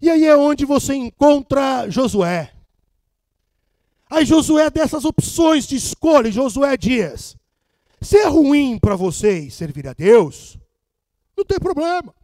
E 0.00 0.10
aí 0.10 0.24
é 0.24 0.36
onde 0.36 0.64
você 0.64 0.94
encontra 0.94 1.88
Josué. 1.88 2.52
Aí 4.10 4.24
Josué 4.24 4.70
dessas 4.70 5.04
opções 5.04 5.66
de 5.66 5.76
escolha, 5.76 6.30
Josué 6.30 6.76
diz: 6.76 7.36
se 8.00 8.18
é 8.18 8.26
ruim 8.26 8.78
para 8.78 8.96
vocês 8.96 9.54
servir 9.54 9.86
a 9.88 9.92
Deus, 9.92 10.58
não 11.36 11.44
tem 11.44 11.58
problema. 11.58 12.14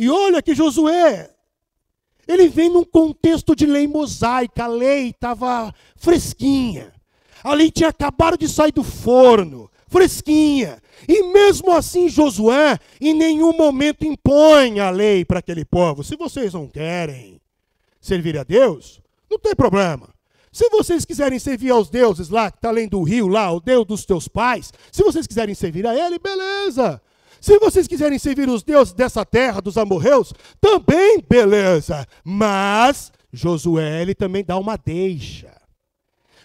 E 0.00 0.08
olha 0.08 0.40
que 0.40 0.54
Josué, 0.54 1.28
ele 2.26 2.48
vem 2.48 2.70
num 2.70 2.84
contexto 2.84 3.54
de 3.54 3.66
lei 3.66 3.86
mosaica, 3.86 4.64
a 4.64 4.66
lei 4.66 5.10
estava 5.10 5.74
fresquinha. 5.94 6.90
A 7.44 7.52
lei 7.52 7.70
tinha 7.70 7.90
acabado 7.90 8.38
de 8.38 8.48
sair 8.48 8.72
do 8.72 8.82
forno, 8.82 9.70
fresquinha. 9.88 10.80
E 11.06 11.22
mesmo 11.24 11.70
assim, 11.70 12.08
Josué 12.08 12.78
em 12.98 13.12
nenhum 13.12 13.52
momento 13.52 14.06
impõe 14.06 14.80
a 14.80 14.88
lei 14.88 15.22
para 15.22 15.40
aquele 15.40 15.66
povo. 15.66 16.02
Se 16.02 16.16
vocês 16.16 16.54
não 16.54 16.66
querem 16.66 17.38
servir 18.00 18.38
a 18.38 18.42
Deus, 18.42 19.02
não 19.30 19.38
tem 19.38 19.54
problema. 19.54 20.08
Se 20.50 20.66
vocês 20.70 21.04
quiserem 21.04 21.38
servir 21.38 21.72
aos 21.72 21.90
deuses 21.90 22.30
lá, 22.30 22.50
que 22.50 22.56
está 22.56 22.70
além 22.70 22.88
do 22.88 23.02
rio 23.02 23.28
lá, 23.28 23.52
o 23.52 23.60
Deus 23.60 23.84
dos 23.84 24.06
teus 24.06 24.28
pais, 24.28 24.72
se 24.90 25.02
vocês 25.02 25.26
quiserem 25.26 25.54
servir 25.54 25.86
a 25.86 25.94
ele, 25.94 26.18
beleza. 26.18 27.02
Se 27.40 27.58
vocês 27.58 27.86
quiserem 27.86 28.18
servir 28.18 28.48
os 28.48 28.62
deuses 28.62 28.92
dessa 28.92 29.24
terra, 29.24 29.60
dos 29.60 29.78
amorreus, 29.78 30.32
também 30.60 31.24
beleza. 31.26 32.06
Mas 32.22 33.10
Josué 33.32 34.02
ele 34.02 34.14
também 34.14 34.44
dá 34.44 34.58
uma 34.58 34.76
deixa. 34.76 35.50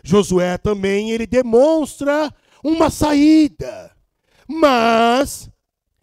Josué 0.03 0.57
também 0.57 1.11
ele 1.11 1.27
demonstra 1.27 2.33
uma 2.63 2.89
saída. 2.89 3.91
Mas 4.47 5.49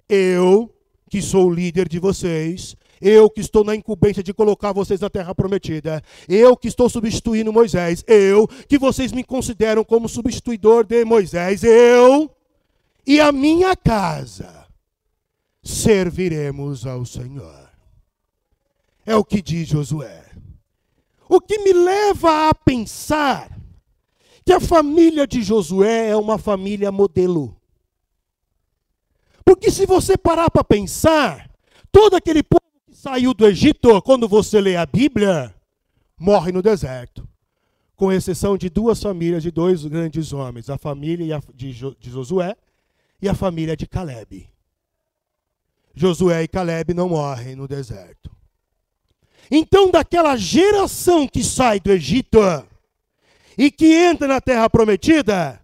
eu, 0.08 0.70
que 1.08 1.22
sou 1.22 1.46
o 1.46 1.54
líder 1.54 1.88
de 1.88 1.98
vocês, 1.98 2.76
eu 3.00 3.30
que 3.30 3.40
estou 3.40 3.64
na 3.64 3.74
incumbência 3.74 4.22
de 4.22 4.34
colocar 4.34 4.72
vocês 4.72 5.00
na 5.00 5.08
terra 5.08 5.34
prometida, 5.34 6.02
eu 6.28 6.56
que 6.56 6.68
estou 6.68 6.90
substituindo 6.90 7.52
Moisés, 7.52 8.04
eu 8.06 8.46
que 8.68 8.78
vocês 8.78 9.10
me 9.10 9.24
consideram 9.24 9.84
como 9.84 10.08
substituidor 10.08 10.84
de 10.84 11.04
Moisés, 11.04 11.64
eu 11.64 12.30
e 13.06 13.20
a 13.20 13.32
minha 13.32 13.74
casa 13.74 14.61
serviremos 15.62 16.86
ao 16.86 17.04
Senhor. 17.04 17.70
É 19.06 19.16
o 19.16 19.24
que 19.24 19.40
diz 19.40 19.68
Josué. 19.68 20.24
O 21.28 21.40
que 21.40 21.58
me 21.58 21.72
leva 21.72 22.48
a 22.48 22.54
pensar 22.54 23.50
que 24.44 24.52
a 24.52 24.60
família 24.60 25.26
de 25.26 25.42
Josué 25.42 26.08
é 26.08 26.16
uma 26.16 26.36
família 26.38 26.90
modelo. 26.90 27.56
Porque 29.44 29.70
se 29.70 29.86
você 29.86 30.16
parar 30.16 30.50
para 30.50 30.64
pensar, 30.64 31.50
todo 31.90 32.16
aquele 32.16 32.42
povo 32.42 32.62
que 32.86 32.94
saiu 32.94 33.32
do 33.34 33.46
Egito, 33.46 34.00
quando 34.02 34.28
você 34.28 34.60
lê 34.60 34.76
a 34.76 34.86
Bíblia, 34.86 35.54
morre 36.18 36.52
no 36.52 36.62
deserto. 36.62 37.26
Com 37.96 38.12
exceção 38.12 38.56
de 38.56 38.68
duas 38.68 39.00
famílias 39.00 39.42
de 39.42 39.50
dois 39.50 39.84
grandes 39.84 40.32
homens, 40.32 40.68
a 40.68 40.76
família 40.76 41.40
de 41.54 41.72
Josué 41.72 42.56
e 43.20 43.28
a 43.28 43.34
família 43.34 43.76
de 43.76 43.86
Caleb. 43.86 44.51
Josué 45.94 46.42
e 46.42 46.48
Caleb 46.48 46.94
não 46.94 47.08
morrem 47.08 47.54
no 47.54 47.68
deserto. 47.68 48.30
Então, 49.50 49.90
daquela 49.90 50.36
geração 50.36 51.26
que 51.26 51.44
sai 51.44 51.78
do 51.78 51.92
Egito 51.92 52.38
e 53.58 53.70
que 53.70 53.92
entra 53.92 54.26
na 54.26 54.40
terra 54.40 54.70
prometida, 54.70 55.62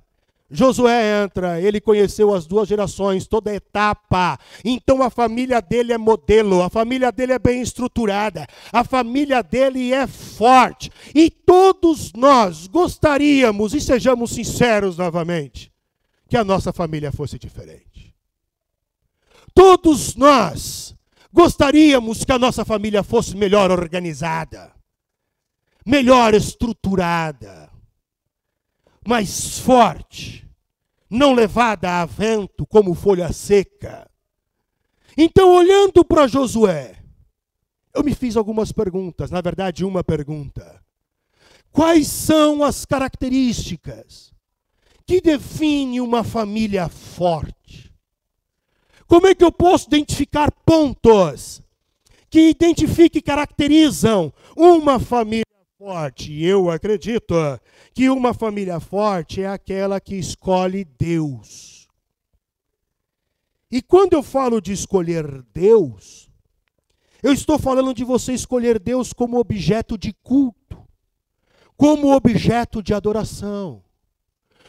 Josué 0.50 1.25
entra, 1.25 1.61
ele 1.61 1.78
conheceu 1.78 2.35
as 2.35 2.47
duas 2.47 2.66
gerações, 2.66 3.26
toda 3.26 3.50
a 3.50 3.54
etapa. 3.54 4.38
Então 4.64 5.02
a 5.02 5.11
família 5.11 5.61
dele 5.61 5.92
é 5.92 5.99
modelo, 5.99 6.62
a 6.62 6.70
família 6.70 7.12
dele 7.12 7.35
é 7.35 7.38
bem 7.38 7.61
estruturada, 7.61 8.47
a 8.73 8.82
família 8.82 9.42
dele 9.42 9.92
é 9.92 10.06
forte. 10.06 10.90
E 11.14 11.30
todos 11.30 12.12
nós 12.14 12.66
gostaríamos, 12.66 13.75
e 13.75 13.80
sejamos 13.80 14.30
sinceros 14.30 14.97
novamente, 14.97 15.70
que 16.28 16.37
a 16.37 16.44
nossa 16.44 16.73
família 16.73 17.12
fosse 17.12 17.38
diferente. 17.38 17.88
Todos 19.59 20.15
nós 20.15 20.95
gostaríamos 21.33 22.25
que 22.25 22.31
a 22.31 22.38
nossa 22.38 22.65
família 22.65 23.03
fosse 23.03 23.37
melhor 23.37 23.73
organizada, 23.73 24.73
melhor 25.85 26.33
estruturada, 26.33 27.69
mais 29.05 29.59
forte, 29.59 30.49
não 31.11 31.35
levada 31.35 32.00
a 32.00 32.07
vento 32.07 32.65
como 32.69 32.95
folha 32.95 33.33
seca. 33.33 34.09
Então, 35.17 35.50
olhando 35.50 36.05
para 36.05 36.29
Josué, 36.29 36.95
eu 37.93 38.05
me 38.05 38.15
fiz 38.15 38.37
algumas 38.37 38.71
perguntas, 38.71 39.29
na 39.29 39.41
verdade, 39.41 39.85
uma 39.85 40.05
pergunta. 40.05 40.81
Quais 41.73 42.07
são 42.07 42.62
as 42.62 42.85
características 42.85 44.33
que 45.05 45.21
definem 45.21 46.00
uma 46.00 46.23
família 46.23 46.88
forte? 46.88 47.88
Como 49.09 49.27
é 49.27 49.35
que 49.35 49.43
eu 49.43 49.50
posso 49.50 49.87
identificar 49.88 50.53
pontos 50.67 51.62
que 52.29 52.50
identifiquem 52.50 53.21
e 53.21 53.23
caracterizam 53.23 54.31
uma 54.55 55.00
família 55.00 55.47
forte? 55.79 56.45
Eu 56.45 56.71
acredito 56.71 57.35
que 57.95 58.11
uma 58.11 58.35
família 58.35 58.79
forte 58.79 59.41
é 59.41 59.49
aquela 59.49 59.99
que 59.99 60.15
escolhe 60.15 60.85
Deus. 60.85 61.88
E 63.71 63.81
quando 63.81 64.12
eu 64.12 64.23
falo 64.23 64.61
de 64.61 64.73
escolher 64.73 65.43
Deus, 65.55 66.31
eu 67.23 67.33
estou 67.33 67.59
falando 67.59 67.95
de 67.95 68.05
você 68.05 68.35
escolher 68.35 68.79
Deus 68.79 69.15
como 69.15 69.38
objeto 69.38 69.97
de 69.97 70.12
culto, 70.23 70.87
como 71.79 72.15
objeto 72.15 72.83
de 72.83 72.93
adoração. 72.93 73.83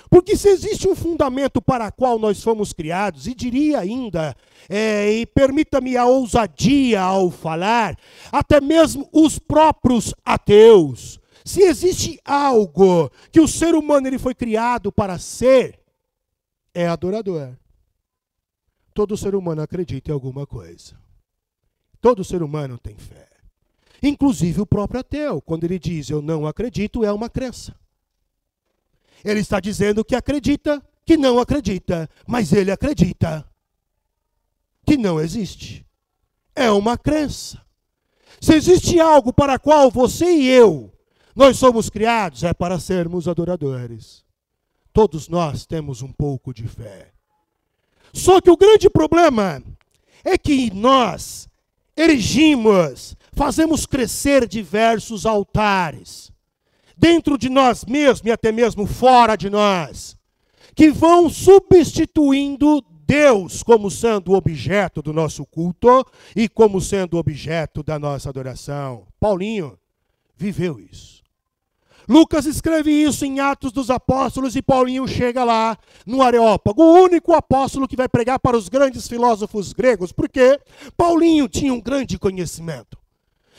Porque 0.09 0.35
se 0.35 0.49
existe 0.49 0.87
um 0.87 0.95
fundamento 0.95 1.61
para 1.61 1.91
qual 1.91 2.17
nós 2.17 2.41
fomos 2.41 2.73
criados, 2.73 3.27
e 3.27 3.35
diria 3.35 3.79
ainda, 3.79 4.35
é, 4.67 5.11
e 5.11 5.25
permita-me 5.25 5.95
a 5.95 6.05
ousadia 6.05 7.01
ao 7.01 7.29
falar, 7.29 7.95
até 8.31 8.59
mesmo 8.59 9.07
os 9.13 9.37
próprios 9.37 10.13
ateus, 10.25 11.19
se 11.45 11.61
existe 11.61 12.19
algo 12.25 13.09
que 13.31 13.39
o 13.39 13.47
ser 13.47 13.75
humano 13.75 14.07
ele 14.07 14.17
foi 14.17 14.33
criado 14.33 14.91
para 14.91 15.19
ser, 15.19 15.79
é 16.73 16.87
adorador. 16.87 17.55
Todo 18.93 19.17
ser 19.17 19.35
humano 19.35 19.61
acredita 19.61 20.11
em 20.11 20.13
alguma 20.13 20.45
coisa. 20.45 20.97
Todo 22.01 22.23
ser 22.23 22.41
humano 22.41 22.77
tem 22.77 22.95
fé. 22.95 23.27
Inclusive 24.01 24.61
o 24.61 24.65
próprio 24.65 25.01
ateu, 25.01 25.41
quando 25.41 25.65
ele 25.65 25.77
diz 25.77 26.09
eu 26.09 26.21
não 26.21 26.47
acredito, 26.47 27.03
é 27.03 27.11
uma 27.11 27.29
crença. 27.29 27.75
Ele 29.23 29.39
está 29.39 29.59
dizendo 29.59 30.03
que 30.03 30.15
acredita, 30.15 30.81
que 31.05 31.17
não 31.17 31.39
acredita, 31.39 32.09
mas 32.27 32.53
ele 32.53 32.71
acredita 32.71 33.45
que 34.85 34.97
não 34.97 35.19
existe. 35.19 35.85
é 36.55 36.69
uma 36.71 36.97
crença. 36.97 37.61
Se 38.41 38.53
existe 38.53 38.99
algo 38.99 39.31
para 39.31 39.57
qual 39.57 39.89
você 39.91 40.25
e 40.25 40.49
eu, 40.49 40.91
nós 41.35 41.57
somos 41.57 41.89
criados, 41.89 42.43
é 42.43 42.53
para 42.53 42.79
sermos 42.79 43.27
adoradores. 43.27 44.25
Todos 44.91 45.29
nós 45.29 45.65
temos 45.65 46.01
um 46.01 46.11
pouco 46.11 46.53
de 46.53 46.67
fé. 46.67 47.11
Só 48.13 48.41
que 48.41 48.49
o 48.49 48.57
grande 48.57 48.89
problema 48.89 49.63
é 50.23 50.37
que 50.37 50.73
nós 50.73 51.47
erigimos, 51.95 53.15
fazemos 53.33 53.85
crescer 53.85 54.47
diversos 54.47 55.25
altares, 55.25 56.28
dentro 56.99 57.37
de 57.37 57.47
nós 57.47 57.85
mesmos 57.85 58.27
e 58.27 58.31
até 58.31 58.51
mesmo 58.51 58.85
fora 58.85 59.37
de 59.37 59.49
nós, 59.49 60.17
que 60.75 60.91
vão 60.91 61.29
substituindo 61.29 62.83
Deus 63.07 63.63
como 63.63 63.89
sendo 63.89 64.33
o 64.33 64.35
objeto 64.35 65.01
do 65.01 65.11
nosso 65.11 65.45
culto 65.45 66.05
e 66.35 66.47
como 66.47 66.79
sendo 66.79 67.15
o 67.15 67.19
objeto 67.19 67.81
da 67.81 67.97
nossa 67.97 68.29
adoração. 68.29 69.07
Paulinho 69.19 69.79
viveu 70.37 70.79
isso. 70.79 71.23
Lucas 72.07 72.45
escreve 72.45 72.91
isso 72.91 73.23
em 73.23 73.39
Atos 73.39 73.71
dos 73.71 73.89
Apóstolos 73.89 74.55
e 74.55 74.61
Paulinho 74.61 75.07
chega 75.07 75.43
lá 75.43 75.77
no 76.05 76.21
Areópago, 76.21 76.83
o 76.83 77.03
único 77.03 77.33
apóstolo 77.33 77.87
que 77.87 77.95
vai 77.95 78.09
pregar 78.09 78.39
para 78.39 78.57
os 78.57 78.67
grandes 78.67 79.07
filósofos 79.07 79.73
gregos, 79.73 80.11
porque 80.11 80.59
Paulinho 80.97 81.47
tinha 81.47 81.73
um 81.73 81.79
grande 81.79 82.19
conhecimento. 82.19 82.98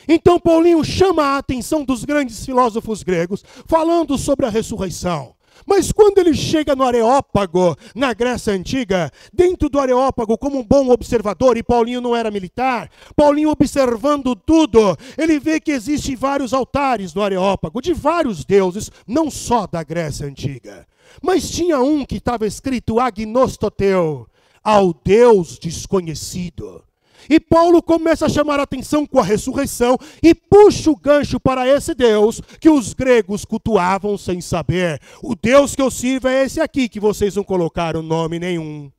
Então 0.07 0.39
Paulinho 0.39 0.83
chama 0.83 1.23
a 1.23 1.37
atenção 1.37 1.83
dos 1.83 2.03
grandes 2.03 2.45
filósofos 2.45 3.03
gregos, 3.03 3.43
falando 3.67 4.17
sobre 4.17 4.45
a 4.45 4.49
ressurreição. 4.49 5.35
Mas 5.65 5.91
quando 5.91 6.17
ele 6.17 6.33
chega 6.33 6.75
no 6.75 6.83
Areópago, 6.83 7.75
na 7.95 8.13
Grécia 8.13 8.53
Antiga, 8.53 9.11
dentro 9.31 9.69
do 9.69 9.79
Areópago, 9.79 10.37
como 10.37 10.59
um 10.59 10.63
bom 10.63 10.89
observador, 10.89 11.57
e 11.57 11.63
Paulinho 11.63 12.01
não 12.01 12.15
era 12.15 12.31
militar, 12.31 12.89
Paulinho 13.15 13.49
observando 13.49 14.35
tudo, 14.35 14.97
ele 15.17 15.39
vê 15.39 15.59
que 15.59 15.71
existem 15.71 16.15
vários 16.15 16.53
altares 16.53 17.13
no 17.13 17.21
Areópago, 17.21 17.81
de 17.81 17.93
vários 17.93 18.43
deuses, 18.43 18.91
não 19.07 19.29
só 19.29 19.67
da 19.67 19.83
Grécia 19.83 20.25
Antiga. 20.25 20.87
Mas 21.21 21.49
tinha 21.49 21.79
um 21.79 22.05
que 22.05 22.15
estava 22.15 22.47
escrito 22.47 22.99
Agnostoteu, 22.99 24.27
ao 24.63 24.93
Deus 24.93 25.57
desconhecido. 25.59 26.83
E 27.29 27.39
Paulo 27.39 27.81
começa 27.81 28.25
a 28.25 28.29
chamar 28.29 28.59
a 28.59 28.63
atenção 28.63 29.05
com 29.05 29.19
a 29.19 29.23
ressurreição 29.23 29.97
e 30.21 30.33
puxa 30.33 30.89
o 30.89 30.95
gancho 30.95 31.39
para 31.39 31.67
esse 31.67 31.93
Deus 31.93 32.41
que 32.59 32.69
os 32.69 32.93
gregos 32.93 33.45
cultuavam 33.45 34.17
sem 34.17 34.41
saber. 34.41 34.99
O 35.21 35.35
Deus 35.35 35.75
que 35.75 35.81
eu 35.81 35.91
sirvo 35.91 36.27
é 36.27 36.43
esse 36.43 36.59
aqui, 36.59 36.89
que 36.89 36.99
vocês 36.99 37.35
não 37.35 37.43
colocaram 37.43 38.01
nome 38.01 38.39
nenhum. 38.39 38.91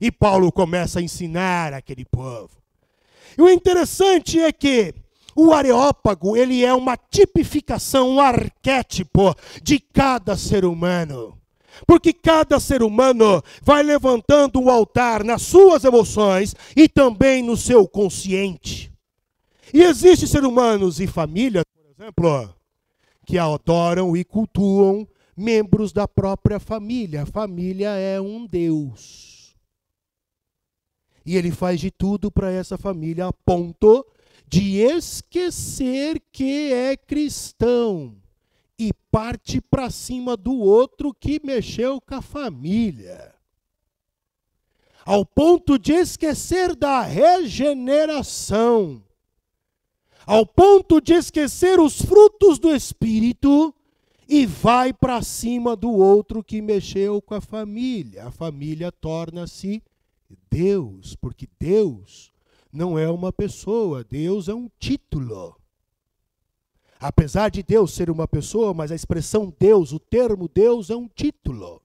E 0.00 0.10
Paulo 0.10 0.50
começa 0.50 0.98
a 0.98 1.02
ensinar 1.02 1.74
aquele 1.74 2.04
povo. 2.04 2.50
E 3.36 3.42
o 3.42 3.48
interessante 3.48 4.40
é 4.40 4.52
que 4.52 4.94
o 5.34 5.52
Areópago, 5.52 6.36
ele 6.36 6.64
é 6.64 6.74
uma 6.74 6.96
tipificação, 6.96 8.10
um 8.10 8.20
arquétipo 8.20 9.34
de 9.62 9.78
cada 9.78 10.36
ser 10.36 10.64
humano. 10.64 11.39
Porque 11.86 12.12
cada 12.12 12.58
ser 12.60 12.82
humano 12.82 13.42
vai 13.62 13.82
levantando 13.82 14.60
um 14.60 14.70
altar 14.70 15.24
nas 15.24 15.42
suas 15.42 15.84
emoções 15.84 16.54
e 16.76 16.88
também 16.88 17.42
no 17.42 17.56
seu 17.56 17.86
consciente. 17.86 18.92
E 19.72 19.82
existem 19.82 20.28
seres 20.28 20.48
humanos 20.48 21.00
e 21.00 21.06
famílias, 21.06 21.64
por 21.64 22.02
exemplo, 22.02 22.54
que 23.24 23.38
adoram 23.38 24.16
e 24.16 24.24
cultuam 24.24 25.06
membros 25.36 25.92
da 25.92 26.06
própria 26.06 26.58
família. 26.58 27.22
A 27.22 27.26
família 27.26 27.90
é 27.90 28.20
um 28.20 28.46
Deus. 28.46 29.56
E 31.24 31.36
ele 31.36 31.50
faz 31.50 31.80
de 31.80 31.90
tudo 31.90 32.30
para 32.30 32.50
essa 32.50 32.76
família 32.76 33.26
a 33.26 33.32
ponto 33.32 34.04
de 34.48 34.78
esquecer 34.78 36.20
que 36.32 36.72
é 36.72 36.96
cristão 36.96 38.16
parte 39.10 39.60
para 39.60 39.90
cima 39.90 40.36
do 40.36 40.56
outro 40.56 41.12
que 41.12 41.40
mexeu 41.44 42.00
com 42.00 42.14
a 42.14 42.22
família. 42.22 43.34
Ao 45.04 45.24
ponto 45.24 45.78
de 45.78 45.92
esquecer 45.92 46.76
da 46.76 47.02
regeneração. 47.02 49.02
Ao 50.26 50.46
ponto 50.46 51.00
de 51.00 51.14
esquecer 51.14 51.80
os 51.80 52.00
frutos 52.00 52.58
do 52.58 52.74
Espírito 52.74 53.74
e 54.28 54.46
vai 54.46 54.92
para 54.92 55.22
cima 55.22 55.74
do 55.74 55.90
outro 55.90 56.44
que 56.44 56.62
mexeu 56.62 57.20
com 57.20 57.34
a 57.34 57.40
família. 57.40 58.28
A 58.28 58.30
família 58.30 58.92
torna-se 58.92 59.82
Deus, 60.48 61.16
porque 61.16 61.48
Deus 61.58 62.30
não 62.72 62.96
é 62.96 63.10
uma 63.10 63.32
pessoa, 63.32 64.04
Deus 64.04 64.48
é 64.48 64.54
um 64.54 64.70
título. 64.78 65.59
Apesar 67.00 67.50
de 67.50 67.62
Deus 67.62 67.94
ser 67.94 68.10
uma 68.10 68.28
pessoa, 68.28 68.74
mas 68.74 68.92
a 68.92 68.94
expressão 68.94 69.52
Deus, 69.58 69.90
o 69.90 69.98
termo 69.98 70.46
Deus 70.52 70.90
é 70.90 70.96
um 70.96 71.08
título. 71.08 71.80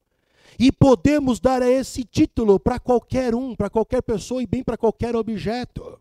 E 0.60 0.74
podemos 0.74 1.40
dar 1.40 1.62
esse 1.62 2.04
título 2.04 2.60
para 2.60 2.80
qualquer 2.80 3.34
um, 3.34 3.56
para 3.56 3.70
qualquer 3.70 4.02
pessoa 4.02 4.44
e 4.44 4.46
bem 4.46 4.62
para 4.62 4.78
qualquer 4.78 5.16
objeto. 5.16 6.00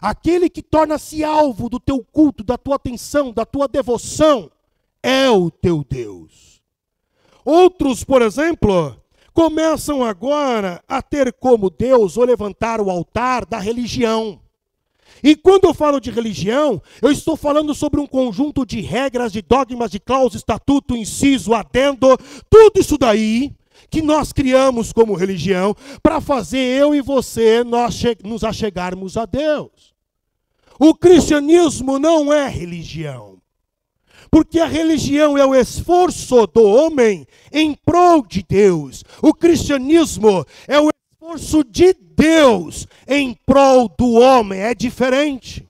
Aquele 0.00 0.50
que 0.50 0.62
torna-se 0.62 1.22
alvo 1.22 1.68
do 1.68 1.78
teu 1.78 2.04
culto, 2.04 2.42
da 2.42 2.58
tua 2.58 2.76
atenção, 2.76 3.32
da 3.32 3.44
tua 3.44 3.68
devoção, 3.68 4.50
é 5.02 5.30
o 5.30 5.50
teu 5.50 5.84
Deus. 5.88 6.60
Outros, 7.44 8.02
por 8.04 8.20
exemplo, 8.20 9.00
começam 9.32 10.04
agora 10.04 10.82
a 10.88 11.00
ter 11.00 11.32
como 11.32 11.70
Deus 11.70 12.16
ou 12.16 12.24
levantar 12.24 12.80
o 12.80 12.90
altar 12.90 13.46
da 13.46 13.58
religião. 13.58 14.40
E 15.22 15.34
quando 15.34 15.64
eu 15.64 15.74
falo 15.74 16.00
de 16.00 16.10
religião, 16.10 16.80
eu 17.02 17.10
estou 17.10 17.36
falando 17.36 17.74
sobre 17.74 18.00
um 18.00 18.06
conjunto 18.06 18.64
de 18.64 18.80
regras, 18.80 19.32
de 19.32 19.42
dogmas, 19.42 19.90
de 19.90 19.98
cláusulas, 19.98 20.36
estatuto, 20.36 20.96
inciso, 20.96 21.54
adendo, 21.54 22.16
tudo 22.48 22.80
isso 22.80 22.96
daí 22.96 23.52
que 23.90 24.02
nós 24.02 24.32
criamos 24.32 24.92
como 24.92 25.14
religião 25.14 25.74
para 26.02 26.20
fazer 26.20 26.58
eu 26.58 26.94
e 26.94 27.00
você 27.00 27.64
nós 27.64 28.02
nos 28.22 28.44
achegarmos 28.44 29.16
a 29.16 29.24
Deus. 29.24 29.94
O 30.78 30.94
cristianismo 30.94 31.98
não 31.98 32.32
é 32.32 32.48
religião. 32.48 33.38
Porque 34.30 34.60
a 34.60 34.66
religião 34.66 35.38
é 35.38 35.44
o 35.44 35.54
esforço 35.54 36.46
do 36.48 36.62
homem 36.62 37.26
em 37.50 37.74
prol 37.74 38.24
de 38.26 38.44
Deus. 38.46 39.02
O 39.22 39.32
cristianismo 39.32 40.44
é 40.66 40.78
o 40.78 40.90
esforço 41.28 41.62
de 41.64 41.92
Deus 41.92 42.86
em 43.06 43.34
prol 43.46 43.88
do 43.88 44.12
homem. 44.14 44.60
É 44.60 44.74
diferente. 44.74 45.68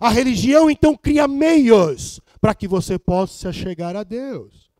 A 0.00 0.08
religião 0.08 0.70
então 0.70 0.96
cria 0.96 1.28
meios 1.28 2.20
para 2.40 2.54
que 2.54 2.66
você 2.66 2.98
possa 2.98 3.52
chegar 3.52 3.94
a 3.94 4.02
Deus. 4.02 4.70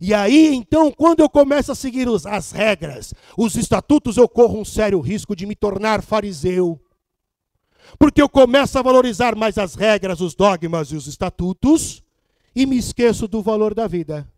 E 0.00 0.14
aí, 0.14 0.54
então, 0.54 0.92
quando 0.92 1.20
eu 1.20 1.28
começo 1.28 1.72
a 1.72 1.74
seguir 1.74 2.06
as 2.26 2.52
regras, 2.52 3.12
os 3.36 3.56
estatutos, 3.56 4.16
eu 4.16 4.28
corro 4.28 4.60
um 4.60 4.64
sério 4.64 5.00
risco 5.00 5.34
de 5.34 5.46
me 5.46 5.56
tornar 5.56 6.02
fariseu. 6.02 6.80
Porque 7.98 8.20
eu 8.20 8.28
começo 8.28 8.78
a 8.78 8.82
valorizar 8.82 9.34
mais 9.34 9.58
as 9.58 9.74
regras, 9.74 10.20
os 10.20 10.34
dogmas 10.34 10.88
e 10.88 10.96
os 10.96 11.06
estatutos 11.06 12.02
e 12.54 12.66
me 12.66 12.76
esqueço 12.76 13.26
do 13.26 13.42
valor 13.42 13.74
da 13.74 13.86
vida. 13.86 14.28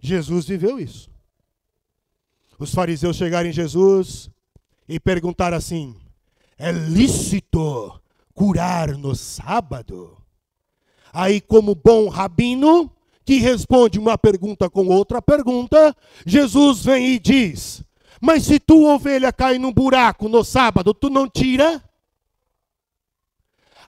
Jesus 0.00 0.46
viveu 0.46 0.78
isso 0.78 1.09
os 2.60 2.74
fariseus 2.74 3.16
chegarem 3.16 3.50
em 3.50 3.54
Jesus 3.54 4.30
e 4.86 5.00
perguntar 5.00 5.54
assim: 5.54 5.96
é 6.58 6.70
lícito 6.70 7.98
curar 8.34 8.96
no 8.96 9.14
sábado? 9.14 10.18
Aí, 11.12 11.40
como 11.40 11.74
bom 11.74 12.08
rabino, 12.08 12.92
que 13.24 13.38
responde 13.38 13.98
uma 13.98 14.16
pergunta 14.16 14.68
com 14.68 14.86
outra 14.86 15.22
pergunta, 15.22 15.96
Jesus 16.26 16.84
vem 16.84 17.14
e 17.14 17.18
diz: 17.18 17.82
Mas 18.20 18.44
se 18.44 18.60
tua 18.60 18.94
ovelha 18.94 19.32
cai 19.32 19.58
num 19.58 19.72
buraco 19.72 20.28
no 20.28 20.44
sábado, 20.44 20.92
tu 20.92 21.08
não 21.08 21.28
tira? 21.28 21.82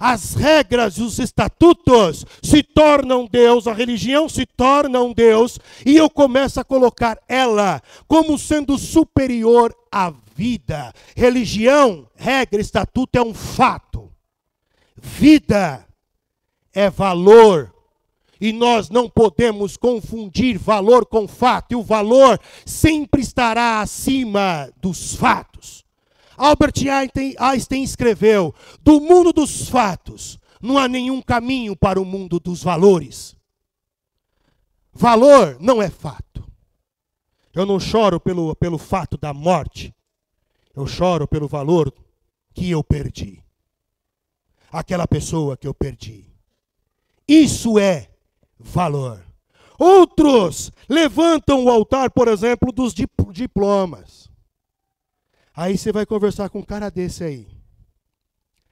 As 0.03 0.35
regras 0.35 0.99
os 0.99 1.21
estatutos 1.21 2.27
se 2.43 2.61
tornam 2.61 3.25
Deus, 3.25 3.69
a 3.69 3.73
religião 3.73 4.29
se 4.29 4.45
torna 4.45 5.01
um 5.01 5.12
Deus, 5.12 5.61
e 5.87 5.97
eu 5.97 6.11
começo 6.11 6.59
a 6.59 6.65
colocar 6.65 7.17
ela 7.29 7.81
como 8.09 8.37
sendo 8.37 8.77
superior 8.77 9.73
à 9.93 10.12
vida. 10.35 10.93
Religião, 11.15 12.09
regra, 12.17 12.61
estatuto 12.61 13.17
é 13.17 13.23
um 13.23 13.33
fato. 13.33 14.11
Vida 14.97 15.87
é 16.75 16.91
valor. 16.91 17.73
E 18.41 18.53
nós 18.53 18.91
não 18.91 19.09
podemos 19.09 19.77
confundir 19.77 20.59
valor 20.59 21.07
com 21.07 21.29
fato, 21.29 21.71
e 21.71 21.77
o 21.77 21.83
valor 21.85 22.41
sempre 22.67 23.23
estará 23.23 23.81
acima 23.81 24.69
dos 24.81 25.15
fatos. 25.15 25.85
Albert 26.37 26.75
Einstein 27.38 27.83
escreveu: 27.83 28.55
do 28.83 29.01
mundo 29.01 29.33
dos 29.33 29.68
fatos 29.68 30.38
não 30.61 30.79
há 30.79 30.87
nenhum 30.87 31.21
caminho 31.21 31.75
para 31.77 32.01
o 32.01 32.05
mundo 32.05 32.38
dos 32.38 32.62
valores. 32.62 33.37
Valor 34.92 35.57
não 35.61 35.83
é 35.83 35.90
fato. 35.90 36.45
Eu 37.53 37.66
não 37.66 37.81
choro 37.81 38.21
pelo, 38.21 38.55
pelo 38.57 38.79
fato 38.79 39.18
da 39.18 39.35
morte. 39.35 39.95
Eu 40.75 40.87
choro 40.87 41.27
pelo 41.27 41.49
valor 41.49 41.92
que 42.55 42.71
eu 42.71 42.83
perdi. 42.83 43.42
Aquela 44.71 45.07
pessoa 45.07 45.57
que 45.57 45.66
eu 45.66 45.75
perdi. 45.75 46.25
Isso 47.27 47.79
é 47.79 48.11
valor. 48.59 49.23
Outros 49.79 50.71
levantam 50.88 51.64
o 51.64 51.71
altar, 51.71 52.11
por 52.11 52.29
exemplo, 52.29 52.71
dos 52.71 52.95
diplomas. 53.33 54.22
Aí 55.55 55.77
você 55.77 55.93
vai 55.93 56.07
conversar 56.07 56.49
com 56.49 56.61
um 56.61 56.65
cara 56.65 56.91
desse 56.91 57.23
aí. 57.23 57.49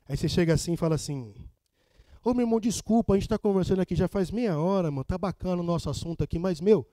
Aí 0.08 0.16
você 0.16 0.28
chega 0.28 0.54
assim 0.54 0.72
e 0.72 0.76
fala 0.76 0.94
assim: 0.94 1.34
Ô 2.24 2.32
meu 2.32 2.42
irmão, 2.44 2.58
desculpa, 2.58 3.12
a 3.12 3.16
gente 3.16 3.24
está 3.24 3.38
conversando 3.38 3.80
aqui 3.80 3.94
já 3.94 4.08
faz 4.08 4.30
meia 4.30 4.58
hora, 4.58 4.90
mano. 4.90 5.04
Tá 5.04 5.18
bacana 5.18 5.62
o 5.62 5.64
nosso 5.64 5.90
assunto 5.90 6.24
aqui, 6.24 6.38
mas 6.38 6.60
meu, 6.60 6.86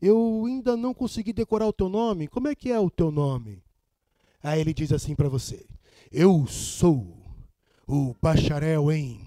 eu 0.00 0.44
ainda 0.46 0.76
não 0.76 0.94
consegui 0.94 1.32
decorar 1.32 1.66
o 1.66 1.72
teu 1.72 1.88
nome. 1.88 2.28
Como 2.28 2.48
é 2.48 2.54
que 2.54 2.70
é 2.70 2.78
o 2.78 2.90
teu 2.90 3.10
nome? 3.10 3.62
Aí 4.42 4.60
ele 4.60 4.72
diz 4.72 4.92
assim 4.92 5.14
para 5.14 5.28
você: 5.28 5.66
Eu 6.10 6.46
sou 6.46 7.16
o 7.86 8.14
bacharel 8.22 8.90
em. 8.92 9.20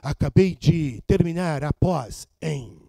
Acabei 0.00 0.54
de 0.54 1.00
terminar 1.02 1.64
após 1.64 2.28
em. 2.40 2.85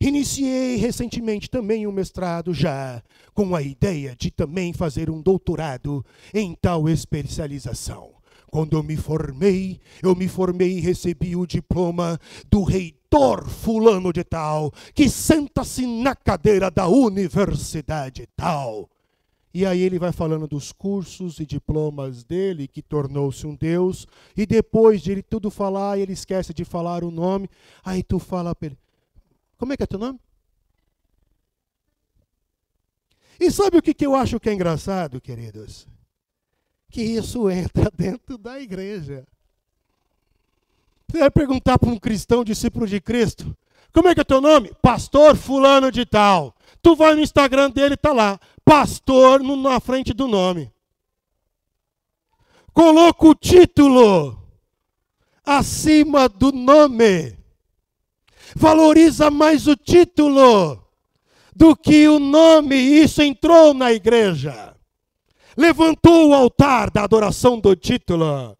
Iniciei 0.00 0.76
recentemente 0.76 1.48
também 1.48 1.86
um 1.86 1.92
mestrado 1.92 2.52
já, 2.52 3.02
com 3.32 3.54
a 3.54 3.62
ideia 3.62 4.14
de 4.18 4.30
também 4.30 4.72
fazer 4.72 5.08
um 5.08 5.22
doutorado 5.22 6.04
em 6.32 6.54
tal 6.54 6.88
especialização. 6.88 8.12
Quando 8.50 8.76
eu 8.76 8.82
me 8.82 8.96
formei, 8.96 9.80
eu 10.02 10.14
me 10.14 10.28
formei 10.28 10.78
e 10.78 10.80
recebi 10.80 11.34
o 11.34 11.46
diploma 11.46 12.18
do 12.48 12.62
reitor 12.62 13.48
fulano 13.48 14.12
de 14.12 14.22
tal, 14.22 14.72
que 14.94 15.08
senta-se 15.08 15.86
na 15.86 16.14
cadeira 16.14 16.70
da 16.70 16.86
universidade 16.86 18.28
tal. 18.36 18.88
E 19.52 19.64
aí 19.64 19.82
ele 19.82 20.00
vai 20.00 20.10
falando 20.10 20.48
dos 20.48 20.72
cursos 20.72 21.38
e 21.38 21.46
diplomas 21.46 22.24
dele, 22.24 22.66
que 22.66 22.82
tornou-se 22.82 23.46
um 23.46 23.54
Deus. 23.54 24.04
E 24.36 24.44
depois 24.44 25.00
de 25.00 25.12
ele 25.12 25.22
tudo 25.22 25.48
falar, 25.48 25.96
ele 25.96 26.12
esquece 26.12 26.52
de 26.52 26.64
falar 26.64 27.04
o 27.04 27.10
nome. 27.10 27.48
Aí 27.84 28.02
tu 28.02 28.18
fala 28.18 28.52
para 28.52 28.66
ele: 28.66 28.78
Como 29.56 29.72
é 29.72 29.76
que 29.76 29.82
é 29.82 29.86
teu 29.86 29.98
nome? 29.98 30.20
E 33.38 33.50
sabe 33.50 33.78
o 33.78 33.82
que, 33.82 33.92
que 33.92 34.06
eu 34.06 34.14
acho 34.14 34.38
que 34.38 34.48
é 34.48 34.52
engraçado, 34.52 35.20
queridos? 35.20 35.88
Que 36.90 37.02
isso 37.02 37.50
entra 37.50 37.90
dentro 37.96 38.38
da 38.38 38.60
igreja. 38.60 39.26
Você 41.08 41.18
vai 41.18 41.30
perguntar 41.30 41.78
para 41.78 41.90
um 41.90 41.98
cristão, 41.98 42.44
discípulo 42.44 42.86
de 42.86 43.00
Cristo: 43.00 43.56
Como 43.92 44.08
é 44.08 44.14
que 44.14 44.20
é 44.20 44.24
teu 44.24 44.40
nome? 44.40 44.72
Pastor 44.80 45.36
Fulano 45.36 45.90
de 45.90 46.04
Tal. 46.06 46.54
Tu 46.82 46.94
vai 46.94 47.14
no 47.14 47.20
Instagram 47.20 47.70
dele, 47.70 47.96
tá 47.96 48.12
lá 48.12 48.38
pastor 48.64 49.42
no, 49.42 49.56
na 49.56 49.78
frente 49.78 50.12
do 50.12 50.26
nome. 50.26 50.72
Coloca 52.72 53.26
o 53.26 53.34
título 53.34 54.36
acima 55.44 56.28
do 56.28 56.50
nome. 56.50 57.38
Valoriza 58.54 59.30
mais 59.30 59.66
o 59.66 59.76
título 59.76 60.82
do 61.54 61.76
que 61.76 62.08
o 62.08 62.18
nome. 62.18 62.76
Isso 62.76 63.22
entrou 63.22 63.72
na 63.72 63.92
igreja. 63.92 64.76
Levantou 65.56 66.30
o 66.30 66.34
altar 66.34 66.90
da 66.90 67.04
adoração 67.04 67.60
do 67.60 67.76
título. 67.76 68.56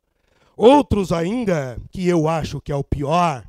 Outros 0.57 1.11
ainda, 1.11 1.77
que 1.91 2.07
eu 2.07 2.29
acho 2.29 2.61
que 2.61 2.71
é 2.71 2.77
o 2.77 2.85
pior, 2.85 3.45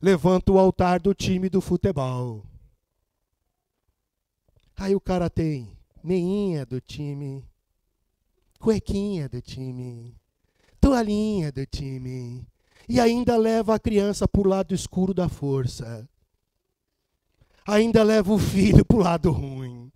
levanta 0.00 0.52
o 0.52 0.58
altar 0.58 1.00
do 1.00 1.14
time 1.14 1.48
do 1.48 1.60
futebol. 1.60 2.44
Aí 4.76 4.94
o 4.94 5.00
cara 5.00 5.28
tem 5.30 5.76
meinha 6.04 6.64
do 6.64 6.80
time, 6.80 7.44
cuequinha 8.60 9.28
do 9.28 9.40
time, 9.40 10.14
toalhinha 10.80 11.50
do 11.50 11.66
time, 11.66 12.46
e 12.88 13.00
ainda 13.00 13.36
leva 13.36 13.74
a 13.74 13.78
criança 13.78 14.26
para 14.26 14.40
o 14.40 14.46
lado 14.46 14.74
escuro 14.74 15.12
da 15.12 15.28
força. 15.28 16.08
Ainda 17.66 18.02
leva 18.02 18.32
o 18.32 18.38
filho 18.38 18.84
para 18.84 18.96
o 18.96 19.00
lado 19.00 19.30
ruim. 19.30 19.92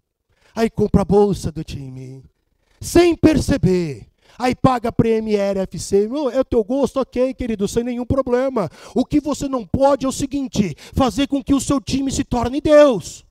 Aí 0.55 0.69
compra 0.69 1.03
a 1.03 1.05
bolsa 1.05 1.51
do 1.51 1.65
time, 1.65 2.23
sem 2.81 3.17
perceber. 3.17 4.07
Aí 4.39 4.55
paga 4.55 4.89
a 4.91 4.93
Premier 4.93 5.57
FC. 5.57 6.09
é 6.33 6.41
o 6.41 6.45
teu 6.45 6.63
gosto, 6.65 7.01
ok, 7.01 7.33
querido, 7.35 7.67
sem 7.69 7.85
nenhum 7.85 8.05
problema. 8.05 8.69
O 8.95 9.05
que 9.05 9.21
você 9.21 9.49
não 9.49 9.67
pode 9.67 10.05
é 10.05 10.09
o 10.09 10.13
seguinte: 10.13 10.75
fazer 10.93 11.27
com 11.27 11.43
que 11.43 11.55
o 11.55 11.61
seu 11.61 11.81
time 11.81 12.11
se 12.11 12.25
torne 12.25 12.61
Deus. 12.61 13.25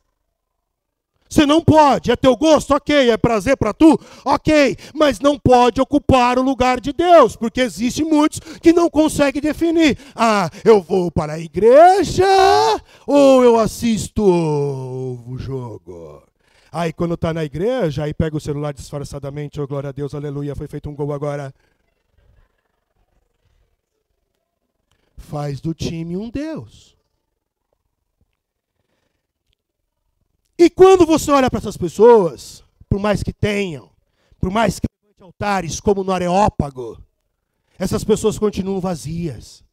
Você 1.31 1.45
não 1.45 1.61
pode, 1.61 2.11
é 2.11 2.15
teu 2.17 2.35
gosto, 2.35 2.75
ok, 2.75 3.09
é 3.09 3.15
prazer 3.15 3.55
para 3.55 3.73
tu, 3.73 3.97
ok, 4.25 4.75
mas 4.93 5.21
não 5.21 5.39
pode 5.39 5.79
ocupar 5.79 6.37
o 6.37 6.41
lugar 6.41 6.81
de 6.81 6.91
Deus, 6.91 7.37
porque 7.37 7.61
existe 7.61 8.03
muitos 8.03 8.41
que 8.61 8.73
não 8.73 8.89
conseguem 8.89 9.41
definir. 9.41 9.97
Ah, 10.13 10.49
eu 10.65 10.81
vou 10.81 11.09
para 11.09 11.33
a 11.33 11.39
igreja 11.39 12.27
ou 13.07 13.45
eu 13.45 13.57
assisto 13.57 14.21
o 14.21 15.37
jogo? 15.37 16.21
Aí 16.69 16.91
quando 16.91 17.13
está 17.13 17.33
na 17.33 17.45
igreja, 17.45 18.03
aí 18.03 18.13
pega 18.13 18.35
o 18.35 18.41
celular 18.41 18.73
disfarçadamente, 18.73 19.61
oh 19.61 19.65
glória 19.65 19.87
a 19.87 19.93
Deus, 19.93 20.13
aleluia, 20.13 20.53
foi 20.53 20.67
feito 20.67 20.89
um 20.89 20.95
gol 20.95 21.13
agora. 21.13 21.53
Faz 25.17 25.61
do 25.61 25.73
time 25.73 26.17
um 26.17 26.29
Deus. 26.29 27.00
E 30.61 30.69
quando 30.69 31.07
você 31.07 31.31
olha 31.31 31.49
para 31.49 31.57
essas 31.57 31.75
pessoas, 31.75 32.63
por 32.87 32.99
mais 32.99 33.23
que 33.23 33.33
tenham, 33.33 33.89
por 34.39 34.51
mais 34.51 34.79
que 34.79 34.85
levante 35.03 35.23
altares 35.23 35.79
como 35.79 36.03
no 36.03 36.11
Areópago, 36.11 37.01
essas 37.79 38.03
pessoas 38.03 38.37
continuam 38.37 38.79
vazias. 38.79 39.63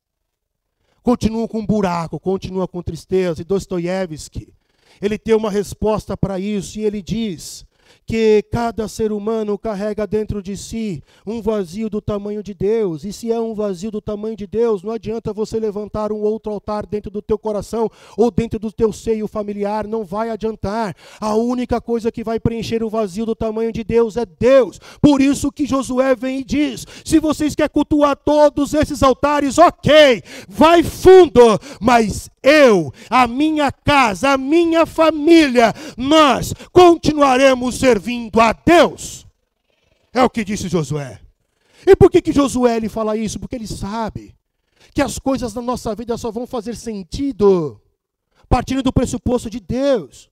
Continuam 1.03 1.46
com 1.46 1.59
um 1.59 1.66
buraco, 1.66 2.18
continuam 2.18 2.66
com 2.66 2.83
tristeza. 2.83 3.42
E 3.42 3.44
Dostoiévski, 3.44 4.51
ele 4.98 5.18
tem 5.18 5.35
uma 5.35 5.51
resposta 5.51 6.16
para 6.16 6.40
isso 6.40 6.79
e 6.79 6.87
ele 6.87 7.03
diz: 7.03 7.66
que 8.07 8.44
cada 8.51 8.88
ser 8.88 9.12
humano 9.12 9.59
carrega 9.59 10.07
dentro 10.07 10.42
de 10.42 10.57
si 10.57 11.03
um 11.27 11.42
vazio 11.42 11.90
do 11.90 12.01
tamanho 12.01 12.42
de 12.42 12.55
Deus. 12.55 13.05
E 13.05 13.12
se 13.12 13.31
é 13.31 13.40
um 13.40 13.55
vazio 13.55 13.90
do 13.90 14.01
tamanho 14.01 14.37
de 14.37 14.46
Deus, 14.46 14.83
não 14.83 14.92
adianta 14.92 15.33
você 15.33 15.61
levantar 15.61 16.12
um 16.12 16.20
outro 16.20 16.53
altar 16.53 16.87
dentro 16.87 17.11
do 17.11 17.20
teu 17.20 17.38
coração 17.38 17.90
ou 18.16 18.31
dentro 18.31 18.59
do 18.59 18.72
teu 18.72 18.92
seio 18.92 19.29
familiar, 19.29 19.87
não 19.87 20.05
vai 20.05 20.31
adiantar. 20.31 20.96
A 21.20 21.35
única 21.35 21.81
coisa 21.81 22.11
que 22.11 22.24
vai 22.24 22.40
preencher 22.40 22.83
o 22.83 22.90
vazio 22.90 23.27
do 23.27 23.35
tamanho 23.35 23.72
de 23.72 23.85
Deus 23.85 24.16
é 24.16 24.27
Deus. 24.27 24.81
Por 25.01 25.20
isso 25.20 25.53
que 25.53 25.66
Josué 25.66 26.14
vem 26.14 26.40
e 26.40 26.44
diz: 26.44 26.87
se 27.05 27.18
vocês 27.18 27.55
querem 27.55 27.68
cultuar 27.68 28.16
todos 28.16 28.74
esses 28.74 29.03
altares, 29.03 29.59
ok, 29.59 30.22
vai 30.48 30.83
fundo, 30.83 31.59
mas 31.81 32.31
eu, 32.42 32.92
a 33.11 33.27
minha 33.27 33.70
casa, 33.72 34.31
a 34.31 34.38
minha 34.38 34.87
família, 34.87 35.74
nós 35.96 36.55
continuaremos 36.72 37.79
servindo 37.79 38.40
a 38.40 38.53
Deus. 38.53 39.27
É 40.12 40.22
o 40.22 40.31
que 40.31 40.44
disse 40.44 40.68
Josué. 40.68 41.20
E 41.87 41.94
por 41.94 42.11
que, 42.11 42.20
que 42.20 42.33
Josué 42.33 42.77
ele 42.77 42.88
fala 42.88 43.16
isso? 43.16 43.38
Porque 43.38 43.57
ele 43.57 43.66
sabe 43.66 44.35
que 44.94 45.03
as 45.03 45.18
coisas 45.18 45.55
na 45.55 45.62
nossa 45.62 45.94
vida 45.94 46.16
só 46.16 46.31
vão 46.31 46.46
fazer 46.46 46.74
sentido 46.74 47.81
partindo 48.48 48.83
do 48.83 48.92
pressuposto 48.92 49.51
de 49.51 49.61
Deus. 49.61 50.31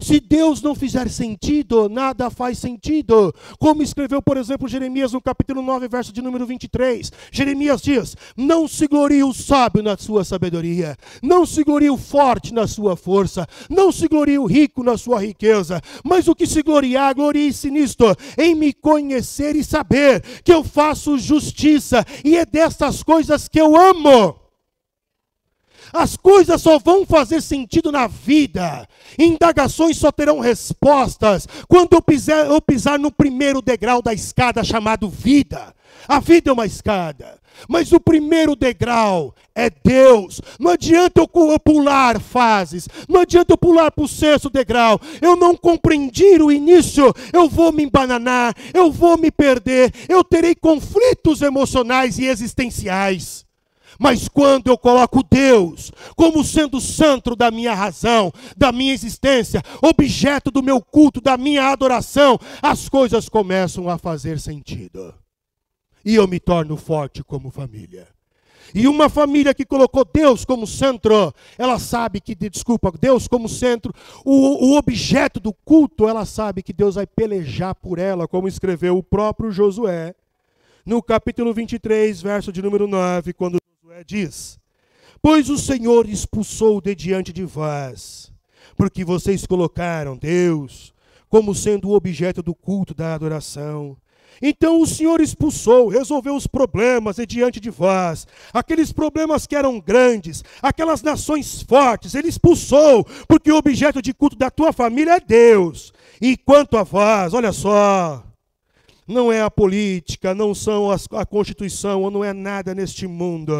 Se 0.00 0.20
Deus 0.20 0.60
não 0.62 0.74
fizer 0.74 1.08
sentido, 1.08 1.88
nada 1.88 2.30
faz 2.30 2.58
sentido. 2.58 3.34
Como 3.58 3.82
escreveu, 3.82 4.20
por 4.20 4.36
exemplo, 4.36 4.68
Jeremias 4.68 5.12
no 5.12 5.20
capítulo 5.20 5.62
9, 5.62 5.88
verso 5.88 6.12
de 6.12 6.22
número 6.22 6.46
23. 6.46 7.12
Jeremias 7.30 7.82
diz: 7.82 8.16
Não 8.36 8.66
se 8.66 8.86
glorie 8.86 9.22
o 9.22 9.32
sábio 9.32 9.82
na 9.82 9.96
sua 9.96 10.24
sabedoria, 10.24 10.96
não 11.22 11.46
se 11.46 11.62
glorie 11.64 11.90
o 11.90 11.96
forte 11.96 12.52
na 12.52 12.66
sua 12.66 12.96
força, 12.96 13.46
não 13.68 13.92
se 13.92 14.08
glorie 14.08 14.38
o 14.38 14.46
rico 14.46 14.82
na 14.82 14.96
sua 14.96 15.20
riqueza, 15.20 15.80
mas 16.04 16.28
o 16.28 16.34
que 16.34 16.46
se 16.46 16.62
gloriar, 16.62 17.14
glorie-se 17.14 17.70
nisto, 17.70 18.04
em 18.38 18.54
me 18.54 18.72
conhecer 18.72 19.56
e 19.56 19.64
saber 19.64 20.22
que 20.42 20.52
eu 20.52 20.64
faço 20.64 21.18
justiça, 21.18 22.04
e 22.24 22.36
é 22.36 22.44
destas 22.44 23.02
coisas 23.02 23.48
que 23.48 23.60
eu 23.60 23.76
amo. 23.76 24.43
As 25.94 26.16
coisas 26.16 26.60
só 26.60 26.76
vão 26.76 27.06
fazer 27.06 27.40
sentido 27.40 27.92
na 27.92 28.08
vida. 28.08 28.88
Indagações 29.16 29.96
só 29.96 30.10
terão 30.10 30.40
respostas 30.40 31.46
quando 31.68 31.92
eu 31.92 32.02
pisar, 32.02 32.46
eu 32.46 32.60
pisar 32.60 32.98
no 32.98 33.12
primeiro 33.12 33.62
degrau 33.62 34.02
da 34.02 34.12
escada 34.12 34.64
chamado 34.64 35.08
vida. 35.08 35.72
A 36.08 36.18
vida 36.18 36.50
é 36.50 36.52
uma 36.52 36.66
escada. 36.66 37.38
Mas 37.68 37.92
o 37.92 38.00
primeiro 38.00 38.56
degrau 38.56 39.32
é 39.54 39.70
Deus. 39.70 40.40
Não 40.58 40.72
adianta 40.72 41.20
eu 41.20 41.60
pular 41.60 42.20
fases. 42.20 42.88
Não 43.08 43.20
adianta 43.20 43.52
eu 43.52 43.58
pular 43.58 43.92
para 43.92 44.04
o 44.04 44.08
sexto 44.08 44.50
degrau. 44.50 45.00
Eu 45.22 45.36
não 45.36 45.56
compreendi 45.56 46.42
o 46.42 46.50
início. 46.50 47.14
Eu 47.32 47.48
vou 47.48 47.70
me 47.70 47.84
embananar. 47.84 48.52
Eu 48.74 48.90
vou 48.90 49.16
me 49.16 49.30
perder. 49.30 49.92
Eu 50.08 50.24
terei 50.24 50.56
conflitos 50.56 51.40
emocionais 51.40 52.18
e 52.18 52.26
existenciais. 52.26 53.43
Mas 53.98 54.28
quando 54.28 54.68
eu 54.68 54.78
coloco 54.78 55.22
Deus 55.22 55.92
como 56.16 56.44
sendo 56.44 56.78
o 56.78 56.80
centro 56.80 57.36
da 57.36 57.50
minha 57.50 57.74
razão, 57.74 58.32
da 58.56 58.72
minha 58.72 58.92
existência, 58.92 59.62
objeto 59.82 60.50
do 60.50 60.62
meu 60.62 60.80
culto, 60.80 61.20
da 61.20 61.36
minha 61.36 61.70
adoração, 61.70 62.38
as 62.62 62.88
coisas 62.88 63.28
começam 63.28 63.88
a 63.88 63.98
fazer 63.98 64.38
sentido. 64.40 65.14
e 66.04 66.16
eu 66.16 66.28
me 66.28 66.38
torno 66.38 66.76
forte 66.76 67.24
como 67.24 67.50
família. 67.50 68.06
E 68.74 68.88
uma 68.88 69.08
família 69.08 69.54
que 69.54 69.64
colocou 69.64 70.04
Deus 70.04 70.44
como 70.44 70.66
centro, 70.66 71.32
ela 71.56 71.78
sabe 71.78 72.20
que, 72.20 72.34
desculpa, 72.34 72.92
Deus 72.98 73.28
como 73.28 73.48
centro, 73.48 73.92
o, 74.24 74.72
o 74.72 74.76
objeto 74.76 75.38
do 75.38 75.52
culto, 75.52 76.08
ela 76.08 76.24
sabe 76.24 76.62
que 76.62 76.72
Deus 76.72 76.96
vai 76.96 77.06
pelejar 77.06 77.74
por 77.74 77.98
ela, 77.98 78.26
como 78.26 78.48
escreveu 78.48 78.98
o 78.98 79.02
próprio 79.02 79.52
Josué, 79.52 80.14
no 80.84 81.02
capítulo 81.02 81.54
23, 81.54 82.20
verso 82.20 82.52
de 82.52 82.60
número 82.60 82.86
9, 82.86 83.32
quando 83.32 83.58
diz: 84.02 84.58
Pois 85.22 85.48
o 85.48 85.58
Senhor 85.58 86.08
expulsou 86.08 86.80
de 86.80 86.94
diante 86.94 87.32
de 87.32 87.44
vós, 87.44 88.32
porque 88.76 89.04
vocês 89.04 89.46
colocaram 89.46 90.16
Deus 90.16 90.92
como 91.28 91.54
sendo 91.54 91.88
o 91.88 91.94
objeto 91.94 92.42
do 92.42 92.54
culto 92.54 92.94
da 92.94 93.14
adoração. 93.14 93.96
Então 94.42 94.80
o 94.80 94.86
Senhor 94.86 95.20
expulsou, 95.20 95.88
resolveu 95.88 96.34
os 96.34 96.46
problemas 96.46 97.18
e 97.18 97.26
diante 97.26 97.60
de 97.60 97.70
vós, 97.70 98.26
aqueles 98.52 98.92
problemas 98.92 99.46
que 99.46 99.54
eram 99.54 99.80
grandes, 99.80 100.42
aquelas 100.60 101.02
nações 101.02 101.62
fortes, 101.62 102.14
ele 102.14 102.28
expulsou, 102.28 103.04
porque 103.28 103.50
o 103.50 103.56
objeto 103.56 104.02
de 104.02 104.12
culto 104.12 104.36
da 104.36 104.50
tua 104.50 104.72
família 104.72 105.16
é 105.16 105.20
Deus. 105.20 105.92
E 106.20 106.36
quanto 106.36 106.76
a 106.76 106.82
vós, 106.82 107.32
olha 107.32 107.52
só, 107.52 108.24
não 109.06 109.32
é 109.32 109.42
a 109.42 109.50
política, 109.50 110.34
não 110.34 110.54
são 110.54 110.90
a 110.90 111.26
Constituição, 111.26 112.02
ou 112.02 112.10
não 112.10 112.24
é 112.24 112.32
nada 112.32 112.74
neste 112.74 113.06
mundo 113.06 113.52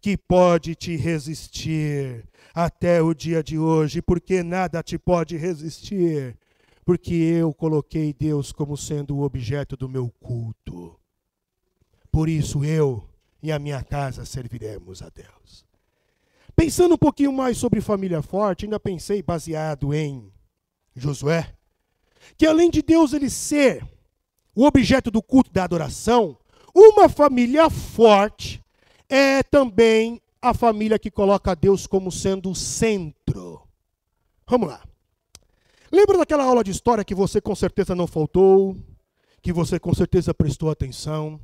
que 0.00 0.16
pode 0.16 0.74
te 0.74 0.96
resistir 0.96 2.24
até 2.54 3.02
o 3.02 3.14
dia 3.14 3.42
de 3.42 3.58
hoje, 3.58 4.02
porque 4.02 4.42
nada 4.42 4.82
te 4.82 4.98
pode 4.98 5.36
resistir 5.36 6.36
porque 6.84 7.14
eu 7.14 7.52
coloquei 7.54 8.12
Deus 8.12 8.52
como 8.52 8.76
sendo 8.76 9.16
o 9.16 9.22
objeto 9.22 9.76
do 9.76 9.88
meu 9.88 10.12
culto. 10.20 10.98
Por 12.12 12.28
isso 12.28 12.64
eu 12.64 13.08
e 13.42 13.50
a 13.50 13.58
minha 13.58 13.82
casa 13.82 14.24
serviremos 14.24 15.02
a 15.02 15.08
Deus. 15.08 15.64
Pensando 16.54 16.94
um 16.94 16.98
pouquinho 16.98 17.32
mais 17.32 17.56
sobre 17.56 17.80
família 17.80 18.22
forte, 18.22 18.66
ainda 18.66 18.78
pensei 18.78 19.22
baseado 19.22 19.92
em 19.92 20.30
Josué, 20.94 21.52
que 22.36 22.46
além 22.46 22.70
de 22.70 22.82
Deus 22.82 23.12
ele 23.12 23.30
ser 23.30 23.84
o 24.54 24.64
objeto 24.64 25.10
do 25.10 25.22
culto 25.22 25.52
da 25.52 25.64
adoração, 25.64 26.36
uma 26.74 27.08
família 27.08 27.68
forte 27.70 28.62
é 29.08 29.42
também 29.42 30.20
a 30.40 30.52
família 30.52 30.98
que 30.98 31.10
coloca 31.10 31.54
Deus 31.54 31.86
como 31.86 32.12
sendo 32.12 32.50
o 32.50 32.54
centro. 32.54 33.62
Vamos 34.46 34.68
lá. 34.68 34.82
Lembra 35.90 36.18
daquela 36.18 36.44
aula 36.44 36.62
de 36.62 36.70
história 36.70 37.04
que 37.04 37.14
você 37.14 37.40
com 37.40 37.54
certeza 37.54 37.94
não 37.94 38.06
faltou, 38.06 38.76
que 39.40 39.52
você 39.52 39.78
com 39.78 39.94
certeza 39.94 40.34
prestou 40.34 40.70
atenção? 40.70 41.40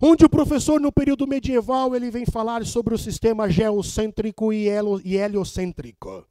Onde 0.00 0.24
o 0.24 0.28
professor, 0.28 0.80
no 0.80 0.92
período 0.92 1.26
medieval, 1.26 1.94
ele 1.94 2.10
vem 2.10 2.24
falar 2.24 2.64
sobre 2.64 2.94
o 2.94 2.98
sistema 2.98 3.50
geocêntrico 3.50 4.52
e 4.52 4.68
heliocêntrico. 4.68 6.24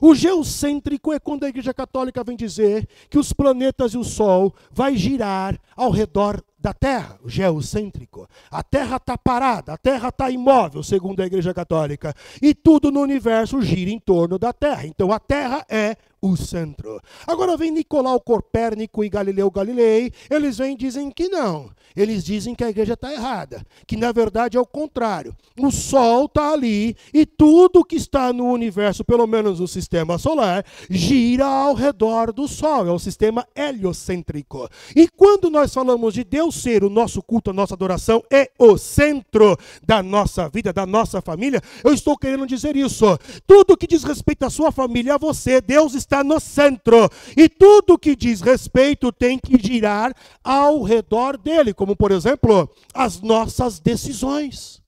O 0.00 0.14
geocêntrico 0.14 1.12
é 1.12 1.18
quando 1.18 1.44
a 1.44 1.48
Igreja 1.48 1.74
Católica 1.74 2.24
vem 2.24 2.36
dizer 2.36 2.88
que 3.08 3.18
os 3.18 3.32
planetas 3.32 3.94
e 3.94 3.98
o 3.98 4.04
Sol 4.04 4.54
vai 4.72 4.96
girar 4.96 5.58
ao 5.76 5.90
redor 5.90 6.42
da 6.58 6.72
Terra, 6.72 7.18
o 7.22 7.28
geocêntrico. 7.28 8.28
A 8.50 8.62
Terra 8.62 8.96
está 8.96 9.16
parada, 9.16 9.74
a 9.74 9.76
Terra 9.76 10.08
está 10.08 10.30
imóvel, 10.30 10.82
segundo 10.82 11.20
a 11.20 11.26
Igreja 11.26 11.54
Católica. 11.54 12.12
E 12.42 12.54
tudo 12.54 12.90
no 12.90 13.00
universo 13.00 13.62
gira 13.62 13.90
em 13.90 14.00
torno 14.00 14.38
da 14.38 14.52
Terra. 14.52 14.86
Então 14.86 15.12
a 15.12 15.20
Terra 15.20 15.64
é 15.68 15.96
o 16.20 16.36
centro. 16.36 17.00
Agora 17.26 17.56
vem 17.56 17.70
Nicolau 17.70 18.20
Copérnico 18.20 19.04
e 19.04 19.08
Galileu 19.08 19.50
Galilei, 19.50 20.12
eles 20.30 20.58
vêm 20.58 20.74
e 20.74 20.76
dizem 20.76 21.10
que 21.10 21.28
não. 21.28 21.70
Eles 21.94 22.24
dizem 22.24 22.54
que 22.54 22.62
a 22.62 22.68
igreja 22.68 22.92
está 22.92 23.12
errada, 23.12 23.64
que 23.86 23.96
na 23.96 24.12
verdade 24.12 24.56
é 24.56 24.60
o 24.60 24.66
contrário. 24.66 25.34
O 25.58 25.70
Sol 25.70 26.26
está 26.26 26.52
ali 26.52 26.94
e 27.12 27.24
tudo 27.24 27.84
que 27.84 27.96
está 27.96 28.32
no 28.32 28.44
universo, 28.50 29.04
pelo 29.04 29.26
menos 29.26 29.60
no 29.60 29.68
sistema 29.68 30.18
solar, 30.18 30.64
gira 30.90 31.46
ao 31.46 31.74
redor 31.74 32.32
do 32.32 32.46
Sol. 32.46 32.86
É 32.86 32.90
o 32.90 32.98
sistema 32.98 33.46
heliocêntrico. 33.54 34.68
E 34.94 35.08
quando 35.08 35.48
nós 35.48 35.72
falamos 35.72 36.12
de 36.12 36.22
Deus 36.22 36.56
ser 36.56 36.84
o 36.84 36.90
nosso 36.90 37.22
culto, 37.22 37.50
a 37.50 37.54
nossa 37.54 37.74
adoração, 37.74 38.22
é 38.30 38.50
o 38.58 38.76
centro 38.76 39.56
da 39.82 40.02
nossa 40.02 40.48
vida, 40.48 40.72
da 40.72 40.84
nossa 40.84 41.22
família, 41.22 41.62
eu 41.82 41.94
estou 41.94 42.16
querendo 42.16 42.46
dizer 42.46 42.76
isso. 42.76 43.06
Tudo 43.46 43.76
que 43.76 43.86
diz 43.86 44.04
respeito 44.04 44.44
à 44.44 44.50
sua 44.50 44.70
família, 44.70 45.14
a 45.14 45.18
você, 45.18 45.60
Deus 45.60 45.94
está 45.94 46.05
no 46.24 46.40
centro. 46.40 47.08
E 47.36 47.48
tudo 47.48 47.98
que 47.98 48.14
diz 48.14 48.40
respeito 48.40 49.12
tem 49.12 49.38
que 49.38 49.58
girar 49.58 50.14
ao 50.42 50.82
redor 50.82 51.36
dele, 51.36 51.74
como 51.74 51.96
por 51.96 52.12
exemplo, 52.12 52.68
as 52.94 53.20
nossas 53.20 53.78
decisões. 53.78 54.82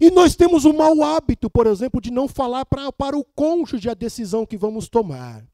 E 0.00 0.10
nós 0.10 0.34
temos 0.34 0.64
o 0.64 0.72
mau 0.72 1.02
hábito, 1.04 1.48
por 1.48 1.66
exemplo, 1.66 2.00
de 2.00 2.10
não 2.10 2.26
falar 2.26 2.66
pra, 2.66 2.90
para 2.90 3.16
o 3.16 3.24
cônjuge 3.24 3.88
a 3.88 3.94
decisão 3.94 4.44
que 4.44 4.56
vamos 4.56 4.88
tomar. 4.88 5.44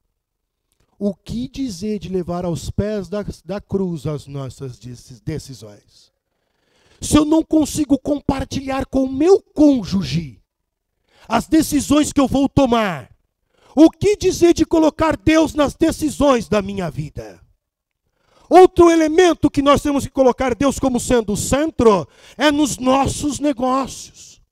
O 0.98 1.14
que 1.14 1.48
dizer 1.48 1.98
de 1.98 2.08
levar 2.08 2.44
aos 2.44 2.70
pés 2.70 3.08
da, 3.08 3.24
da 3.44 3.60
cruz 3.60 4.06
as 4.06 4.26
nossas 4.26 4.78
decisões? 4.78 6.10
Se 7.00 7.16
eu 7.16 7.24
não 7.24 7.44
consigo 7.44 7.98
compartilhar 7.98 8.86
com 8.86 9.04
o 9.04 9.12
meu 9.12 9.40
cônjuge 9.40 10.42
as 11.28 11.46
decisões 11.46 12.10
que 12.10 12.20
eu 12.20 12.26
vou 12.26 12.48
tomar, 12.48 13.10
o 13.80 13.88
que 13.88 14.16
dizer 14.16 14.54
de 14.54 14.66
colocar 14.66 15.16
Deus 15.16 15.54
nas 15.54 15.72
decisões 15.72 16.48
da 16.48 16.60
minha 16.60 16.90
vida? 16.90 17.40
Outro 18.50 18.90
elemento 18.90 19.48
que 19.48 19.62
nós 19.62 19.80
temos 19.80 20.04
que 20.04 20.10
colocar 20.10 20.52
Deus 20.52 20.80
como 20.80 20.98
sendo 20.98 21.34
o 21.34 21.36
centro 21.36 22.08
é 22.36 22.50
nos 22.50 22.76
nossos 22.78 23.38
negócios. 23.38 24.42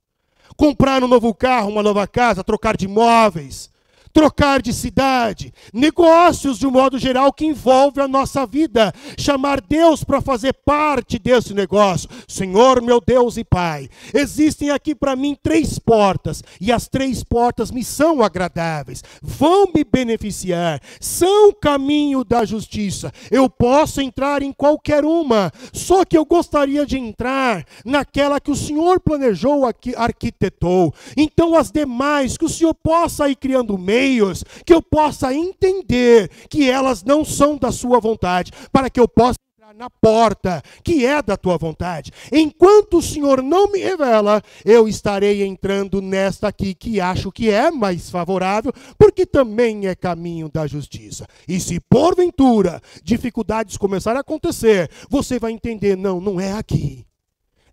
Comprar 0.57 1.03
um 1.03 1.09
novo 1.09 1.35
carro, 1.35 1.71
uma 1.71 1.83
nova 1.83 2.07
casa, 2.07 2.45
trocar 2.45 2.77
de 2.77 2.85
imóveis, 2.85 3.69
trocar 4.17 4.63
de 4.63 4.73
cidade, 4.73 5.53
negócios 5.75 6.59
de 6.59 6.67
um 6.67 6.71
modo 6.71 6.99
geral 6.99 7.31
que 7.31 7.45
envolve 7.45 8.01
a 8.01 8.09
nossa 8.09 8.47
vida, 8.47 8.91
chamar 9.19 9.61
Deus 9.61 10.03
para 10.03 10.23
fazer 10.23 10.55
parte 10.65 11.19
desse 11.19 11.53
negócio. 11.53 12.09
Senhor, 12.27 12.81
meu 12.81 12.99
Deus 12.99 13.37
e 13.37 13.45
Pai, 13.45 13.91
existem 14.15 14.71
aqui 14.71 14.95
para 14.95 15.15
mim 15.15 15.37
três 15.43 15.79
portas 15.79 16.43
e 16.59 16.73
as 16.73 16.89
três 16.89 17.23
portas 17.23 17.71
me 17.71 17.85
são 17.85 18.23
agradáveis, 18.23 19.05
vão 19.21 19.67
me 19.75 19.85
beneficiar, 19.85 20.81
são 20.99 21.53
caminho 21.53 22.25
da 22.25 22.43
justiça. 22.47 23.13
Eu 23.31 23.51
posso 23.51 24.01
entrar 24.01 24.43
em 24.43 24.51
qualquer 24.51 25.05
uma, 25.05 25.53
só 25.75 26.07
que 26.07 26.17
eu 26.17 26.25
gostaria 26.25 26.87
de 26.87 26.97
entrar 26.97 27.67
naquela 27.85 28.41
que 28.41 28.51
o 28.51 28.57
Senhor 28.57 28.99
planejou, 28.99 29.65
arquitetou. 29.95 30.95
Então 31.15 31.55
as 31.55 31.71
demais 31.71 32.39
que 32.39 32.47
o 32.47 32.49
Senhor 32.49 32.73
possa 32.73 33.29
ir 33.29 33.37
criando 33.37 33.77
meio 33.77 34.06
meios 34.07 34.45
que 34.65 34.73
eu 34.73 34.81
possa 34.81 35.35
entender 35.35 36.31
que 36.49 36.71
elas 36.71 37.03
não 37.03 37.25
são 37.25 37.57
da 37.57 37.73
sua 37.73 37.99
vontade, 37.99 38.53
para 38.73 38.89
que 38.89 39.01
eu 39.01 39.09
possa 39.09 39.39
entrar 39.57 39.75
na 39.75 39.91
porta 39.91 40.63
que 40.85 41.05
é 41.05 41.21
da 41.21 41.37
tua 41.37 41.59
vontade. 41.59 42.13
Enquanto 42.33 42.99
o 42.99 43.03
Senhor 43.03 43.43
não 43.43 43.71
me 43.73 43.81
revela, 43.81 44.41
eu 44.65 44.87
estarei 44.87 45.45
entrando 45.45 46.01
nesta 46.01 46.49
aqui 46.49 46.75
que 46.75 47.01
acho 47.01 47.33
que 47.33 47.51
é 47.51 47.71
mais 47.71 48.09
favorável, 48.09 48.73
porque 48.97 49.27
também 49.27 49.87
é 49.87 49.95
caminho 49.95 50.49
da 50.49 50.67
justiça. 50.67 51.27
E 51.49 51.59
se 51.59 51.81
porventura 51.81 52.81
dificuldades 53.03 53.77
começarem 53.77 54.19
a 54.19 54.21
acontecer, 54.21 54.89
você 55.11 55.39
vai 55.39 55.53
entender, 55.53 55.97
não, 55.97 56.21
não 56.21 56.41
é 56.41 56.53
aqui. 56.53 57.05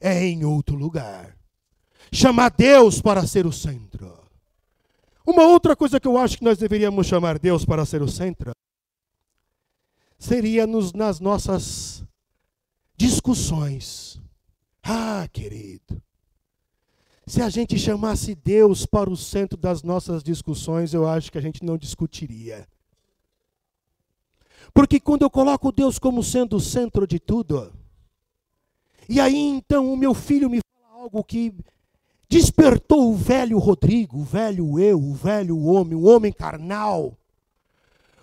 É 0.02 0.26
em 0.26 0.44
outro 0.44 0.76
lugar. 0.76 1.38
Chamar 2.12 2.50
Deus 2.50 3.02
para 3.02 3.26
ser 3.26 3.46
o 3.46 3.52
centro. 3.52 4.23
Uma 5.26 5.44
outra 5.44 5.76
coisa 5.76 6.00
que 6.00 6.08
eu 6.08 6.18
acho 6.18 6.38
que 6.38 6.44
nós 6.44 6.58
deveríamos 6.58 7.08
chamar 7.08 7.40
Deus 7.40 7.64
para 7.64 7.86
ser 7.86 8.02
o 8.02 8.08
centro 8.08 8.52
seria 10.20 10.68
nos, 10.68 10.94
nas 10.94 11.20
nossas 11.20 12.04
discussões. 12.96 14.22
Ah, 14.82 15.28
querido, 15.32 16.02
se 17.26 17.42
a 17.42 17.50
gente 17.50 17.80
chamasse 17.80 18.36
Deus 18.36 18.86
para 18.86 19.10
o 19.10 19.16
centro 19.16 19.58
das 19.58 19.82
nossas 19.82 20.22
discussões, 20.22 20.94
eu 20.94 21.08
acho 21.08 21.32
que 21.32 21.38
a 21.38 21.42
gente 21.42 21.64
não 21.64 21.78
discutiria. 21.78 22.68
Porque 24.74 25.00
quando 25.00 25.22
eu 25.22 25.30
coloco 25.30 25.72
Deus 25.72 25.98
como 25.98 26.22
sendo 26.22 26.58
o 26.58 26.62
centro 26.62 27.08
de 27.08 27.20
tudo, 27.20 27.74
e 29.08 29.22
aí 29.22 29.38
então 29.38 29.92
o 29.92 29.96
meu 29.96 30.14
filho 30.14 30.50
me 30.50 30.60
fala 30.60 31.04
algo 31.04 31.24
que 31.24 31.54
despertou 32.34 33.12
o 33.12 33.16
velho 33.16 33.60
Rodrigo, 33.60 34.18
o 34.18 34.24
velho 34.24 34.80
eu, 34.80 35.00
o 35.00 35.14
velho 35.14 35.66
homem, 35.66 35.94
o 35.94 36.06
homem 36.06 36.32
carnal. 36.32 37.16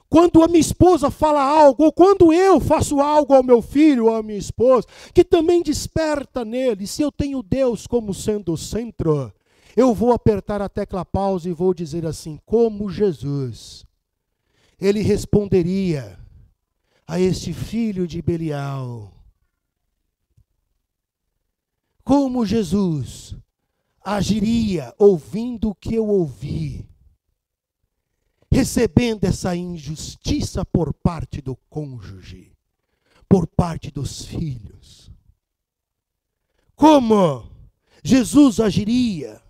Quando 0.09 0.43
a 0.43 0.49
minha 0.49 0.59
esposa 0.59 1.13
fala 1.13 1.41
algo, 1.41 1.85
ou 1.85 1.93
quando 1.93 2.33
eu 2.33 2.59
faço 2.59 3.01
algo 3.01 3.33
ao 3.33 3.45
meu 3.45 3.63
filho 3.63 4.07
ou 4.07 4.17
à 4.17 4.21
minha 4.21 4.37
esposa, 4.39 4.85
que 5.15 5.23
também 5.23 5.63
desperta 5.63 6.45
nele, 6.45 6.89
se 6.89 7.03
eu 7.03 7.13
tenho 7.13 7.41
Deus 7.41 7.87
como 7.87 8.13
sendo 8.13 8.53
o 8.53 8.57
centro, 8.59 9.33
eu 9.77 9.95
vou 9.95 10.13
apertar 10.13 10.61
a 10.61 10.69
tecla 10.69 11.05
pausa 11.05 11.49
e 11.49 11.53
vou 11.53 11.73
dizer 11.73 12.05
assim: 12.05 12.41
como 12.45 12.91
Jesus, 12.91 13.87
ele 14.81 15.03
responderia 15.03 16.19
a 17.07 17.21
este 17.21 17.53
filho 17.53 18.09
de 18.09 18.21
Belial: 18.21 19.13
como 22.03 22.45
Jesus 22.45 23.37
agiria 24.03 24.95
ouvindo 24.99 25.71
o 25.71 25.75
que 25.75 25.95
eu 25.95 26.07
ouvi, 26.07 26.89
recebendo 28.51 29.25
essa 29.25 29.55
injustiça 29.55 30.65
por 30.65 30.93
parte 30.93 31.41
do 31.41 31.55
cônjuge, 31.69 32.53
por 33.29 33.47
parte 33.47 33.91
dos 33.91 34.25
filhos. 34.25 35.11
Como 36.75 37.49
Jesus 38.03 38.59
agiria? 38.59 39.43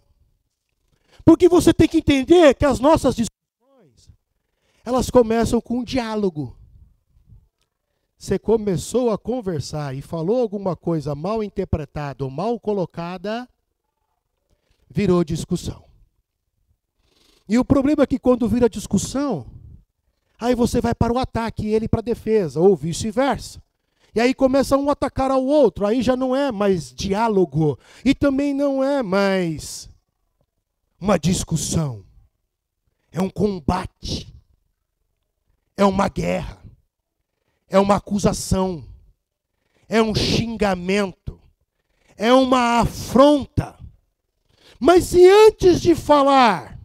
Porque 1.25 1.49
você 1.49 1.73
tem 1.73 1.89
que 1.89 1.99
entender 1.99 2.55
que 2.55 2.65
as 2.65 2.81
nossas 2.81 3.15
discussões, 3.15 4.11
elas 4.85 5.11
começam 5.11 5.61
com 5.61 5.79
um 5.79 5.85
diálogo. 5.85 6.57
Você 8.19 8.39
começou 8.39 9.11
a 9.11 9.17
conversar 9.17 9.95
e 9.95 10.03
falou 10.03 10.43
alguma 10.43 10.77
coisa 10.77 11.15
mal 11.15 11.43
interpretada 11.43 12.25
ou 12.25 12.31
mal 12.31 12.61
colocada, 12.61 13.49
virou 14.91 15.23
discussão. 15.23 15.85
E 17.49 17.59
o 17.59 17.65
problema 17.65 18.03
é 18.03 18.07
que 18.07 18.19
quando 18.19 18.49
vira 18.49 18.69
discussão, 18.69 19.47
aí 20.39 20.55
você 20.55 20.81
vai 20.81 20.95
para 20.95 21.13
o 21.13 21.19
ataque 21.19 21.67
e 21.67 21.75
ele 21.75 21.89
para 21.89 22.01
a 22.01 22.03
defesa, 22.03 22.61
ou 22.61 22.77
vice-versa. 22.77 23.63
E 24.15 24.21
aí 24.21 24.35
começa 24.35 24.77
um 24.77 24.89
a 24.89 24.93
atacar 24.93 25.31
ao 25.31 25.45
outro, 25.45 25.87
aí 25.87 26.03
já 26.03 26.17
não 26.17 26.35
é 26.35 26.51
mais 26.51 26.93
diálogo, 26.93 27.79
e 28.05 28.15
também 28.15 28.53
não 28.53 28.83
é 28.83 29.03
mais 29.03 29.89
uma 31.01 31.19
discussão, 31.19 32.05
é 33.13 33.21
um 33.21 33.31
combate, 33.31 34.35
é 35.77 35.85
uma 35.85 36.09
guerra, 36.09 36.63
é 37.69 37.79
uma 37.79 37.97
acusação, 37.97 38.85
é 39.89 40.03
um 40.03 40.15
xingamento, 40.15 41.41
é 42.17 42.33
uma 42.33 42.81
afronta. 42.81 43.80
Mas 44.81 45.05
se 45.05 45.29
antes 45.29 45.83
de 45.83 45.95
falar, 45.95 46.81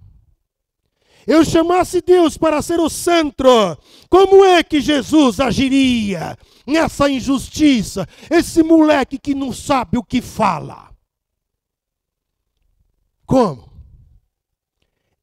eu 1.25 1.45
chamasse 1.45 2.01
Deus 2.01 2.37
para 2.37 2.61
ser 2.61 2.79
o 2.79 2.89
centro, 2.89 3.77
como 4.09 4.43
é 4.43 4.61
que 4.61 4.81
Jesus 4.81 5.39
agiria 5.39 6.37
nessa 6.67 7.09
injustiça? 7.09 8.05
Esse 8.29 8.61
moleque 8.61 9.17
que 9.17 9.33
não 9.33 9.53
sabe 9.53 9.97
o 9.97 10.03
que 10.03 10.21
fala. 10.21 10.93
Como? 13.25 13.71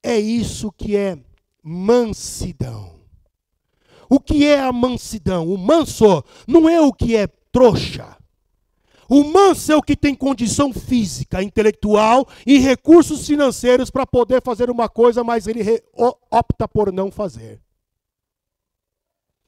É 0.03 0.19
isso 0.19 0.73
que 0.73 0.97
é 0.97 1.17
mansidão. 1.63 3.01
O 4.09 4.19
que 4.19 4.47
é 4.47 4.61
a 4.61 4.73
mansidão? 4.73 5.47
O 5.47 5.57
manso 5.57 6.25
não 6.49 6.69
é 6.69 6.81
o 6.81 6.93
que 6.93 7.15
é 7.15 7.27
trouxa. 7.53 8.17
O 9.15 9.25
manso 9.25 9.71
é 9.71 9.77
o 9.77 9.83
que 9.83 9.95
tem 9.95 10.15
condição 10.15 10.73
física, 10.73 11.43
intelectual 11.43 12.27
e 12.47 12.57
recursos 12.59 13.27
financeiros 13.27 13.91
para 13.91 14.07
poder 14.07 14.41
fazer 14.41 14.71
uma 14.71 14.89
coisa, 14.89 15.23
mas 15.23 15.47
ele 15.47 15.63
opta 16.31 16.67
por 16.67 16.91
não 16.91 17.11
fazer. 17.11 17.61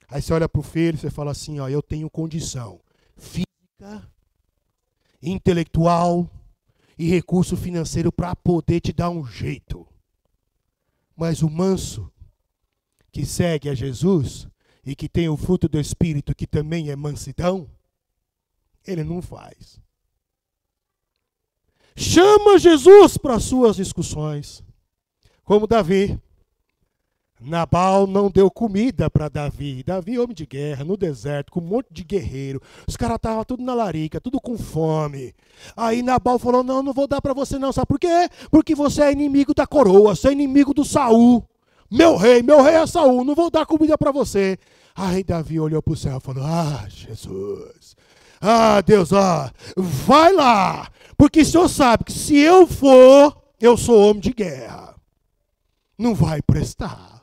Aí 0.06 0.20
você 0.20 0.34
olha 0.34 0.46
para 0.46 0.60
o 0.60 0.62
filho 0.62 0.96
e 0.96 0.98
você 0.98 1.08
fala 1.08 1.30
assim: 1.30 1.60
ó, 1.60 1.68
eu 1.70 1.80
tenho 1.80 2.10
condição 2.10 2.78
física, 3.16 4.06
intelectual 5.22 6.28
e 6.98 7.08
recurso 7.08 7.56
financeiro 7.56 8.12
para 8.12 8.36
poder 8.36 8.80
te 8.80 8.92
dar 8.92 9.08
um 9.08 9.24
jeito. 9.24 9.88
Mas 11.16 11.40
o 11.40 11.48
manso, 11.48 12.12
que 13.10 13.24
segue 13.24 13.70
a 13.70 13.74
Jesus 13.74 14.46
e 14.84 14.94
que 14.94 15.08
tem 15.08 15.30
o 15.30 15.38
fruto 15.38 15.70
do 15.70 15.80
Espírito, 15.80 16.34
que 16.34 16.46
também 16.46 16.90
é 16.90 16.96
mansidão, 16.96 17.66
ele 18.86 19.04
não 19.04 19.22
faz. 19.22 19.80
Chama 21.96 22.58
Jesus 22.58 23.16
para 23.16 23.38
suas 23.38 23.76
discussões, 23.76 24.62
como 25.44 25.66
Davi. 25.66 26.18
Nabal 27.40 28.06
não 28.06 28.30
deu 28.30 28.50
comida 28.50 29.10
para 29.10 29.28
Davi. 29.28 29.82
Davi, 29.82 30.18
homem 30.18 30.34
de 30.34 30.46
guerra, 30.46 30.84
no 30.84 30.96
deserto, 30.96 31.52
com 31.52 31.60
um 31.60 31.64
monte 31.64 31.88
de 31.90 32.02
guerreiro. 32.02 32.60
Os 32.86 32.96
caras 32.96 33.16
estavam 33.16 33.44
tudo 33.44 33.62
na 33.62 33.74
larica, 33.74 34.20
tudo 34.20 34.40
com 34.40 34.56
fome. 34.56 35.34
Aí 35.76 36.02
Nabal 36.02 36.38
falou: 36.38 36.64
Não, 36.64 36.82
não 36.82 36.92
vou 36.92 37.06
dar 37.06 37.20
para 37.20 37.34
você, 37.34 37.58
não. 37.58 37.72
Sabe 37.72 37.86
por 37.86 37.98
quê? 37.98 38.28
Porque 38.50 38.74
você 38.74 39.02
é 39.02 39.12
inimigo 39.12 39.52
da 39.54 39.66
coroa, 39.66 40.14
você 40.14 40.28
é 40.28 40.32
inimigo 40.32 40.72
do 40.72 40.84
Saul. 40.84 41.44
Meu 41.90 42.16
rei, 42.16 42.42
meu 42.42 42.62
rei 42.62 42.74
é 42.74 42.86
Saul, 42.86 43.24
não 43.24 43.34
vou 43.34 43.50
dar 43.50 43.66
comida 43.66 43.96
para 43.98 44.10
você. 44.10 44.58
Aí 44.96 45.22
Davi 45.22 45.60
olhou 45.60 45.82
para 45.82 45.92
o 45.92 45.96
céu 45.96 46.16
e 46.16 46.20
falou: 46.20 46.44
Ah, 46.44 46.86
Jesus. 46.88 47.94
Ah, 48.46 48.82
Deus, 48.82 49.10
ó, 49.10 49.50
vai 49.74 50.30
lá. 50.30 50.90
Porque 51.16 51.40
o 51.40 51.46
senhor 51.46 51.66
sabe 51.66 52.04
que 52.04 52.12
se 52.12 52.36
eu 52.36 52.66
for, 52.66 53.34
eu 53.58 53.74
sou 53.74 53.98
homem 53.98 54.20
de 54.20 54.34
guerra. 54.34 54.94
Não 55.96 56.14
vai 56.14 56.42
prestar. 56.42 57.22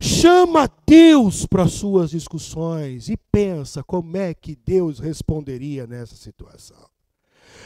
Chama 0.00 0.70
Deus 0.86 1.44
para 1.44 1.68
suas 1.68 2.10
discussões 2.10 3.10
e 3.10 3.16
pensa 3.30 3.82
como 3.82 4.16
é 4.16 4.32
que 4.32 4.56
Deus 4.56 5.00
responderia 5.00 5.86
nessa 5.86 6.16
situação. 6.16 6.88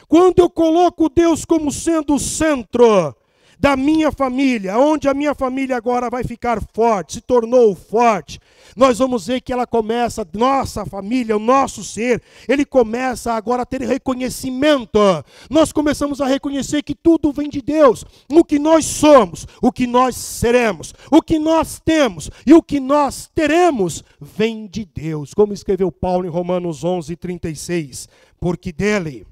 Quando 0.08 0.40
eu 0.40 0.50
coloco 0.50 1.08
Deus 1.08 1.44
como 1.44 1.70
sendo 1.70 2.16
o 2.16 2.18
centro, 2.18 3.14
da 3.62 3.76
minha 3.76 4.10
família, 4.10 4.76
onde 4.76 5.08
a 5.08 5.14
minha 5.14 5.36
família 5.36 5.76
agora 5.76 6.10
vai 6.10 6.24
ficar 6.24 6.60
forte, 6.74 7.12
se 7.12 7.20
tornou 7.20 7.76
forte. 7.76 8.40
Nós 8.74 8.98
vamos 8.98 9.28
ver 9.28 9.40
que 9.40 9.52
ela 9.52 9.68
começa, 9.68 10.26
nossa 10.34 10.84
família, 10.84 11.36
o 11.36 11.38
nosso 11.38 11.84
ser, 11.84 12.20
ele 12.48 12.64
começa 12.64 13.32
agora 13.32 13.62
a 13.62 13.64
ter 13.64 13.80
reconhecimento. 13.82 14.98
Nós 15.48 15.70
começamos 15.70 16.20
a 16.20 16.26
reconhecer 16.26 16.82
que 16.82 16.92
tudo 16.92 17.30
vem 17.30 17.48
de 17.48 17.62
Deus. 17.62 18.04
O 18.28 18.42
que 18.42 18.58
nós 18.58 18.84
somos, 18.84 19.46
o 19.62 19.70
que 19.70 19.86
nós 19.86 20.16
seremos, 20.16 20.92
o 21.08 21.22
que 21.22 21.38
nós 21.38 21.80
temos 21.84 22.32
e 22.44 22.52
o 22.52 22.62
que 22.64 22.80
nós 22.80 23.30
teremos 23.32 24.02
vem 24.20 24.66
de 24.66 24.84
Deus. 24.84 25.34
Como 25.34 25.52
escreveu 25.52 25.92
Paulo 25.92 26.26
em 26.26 26.30
Romanos 26.30 26.82
11, 26.82 27.14
36. 27.14 28.08
Porque 28.40 28.72
dele, 28.72 29.24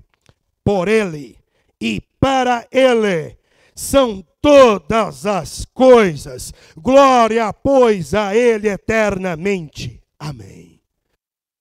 por 0.63 0.87
ele 0.87 1.37
e 1.81 2.01
para 2.21 2.65
ele 2.71 3.40
são 3.81 4.23
todas 4.43 5.25
as 5.25 5.65
coisas. 5.73 6.53
Glória, 6.77 7.51
pois, 7.51 8.13
a 8.13 8.37
Ele 8.37 8.69
eternamente. 8.69 10.03
Amém. 10.19 10.83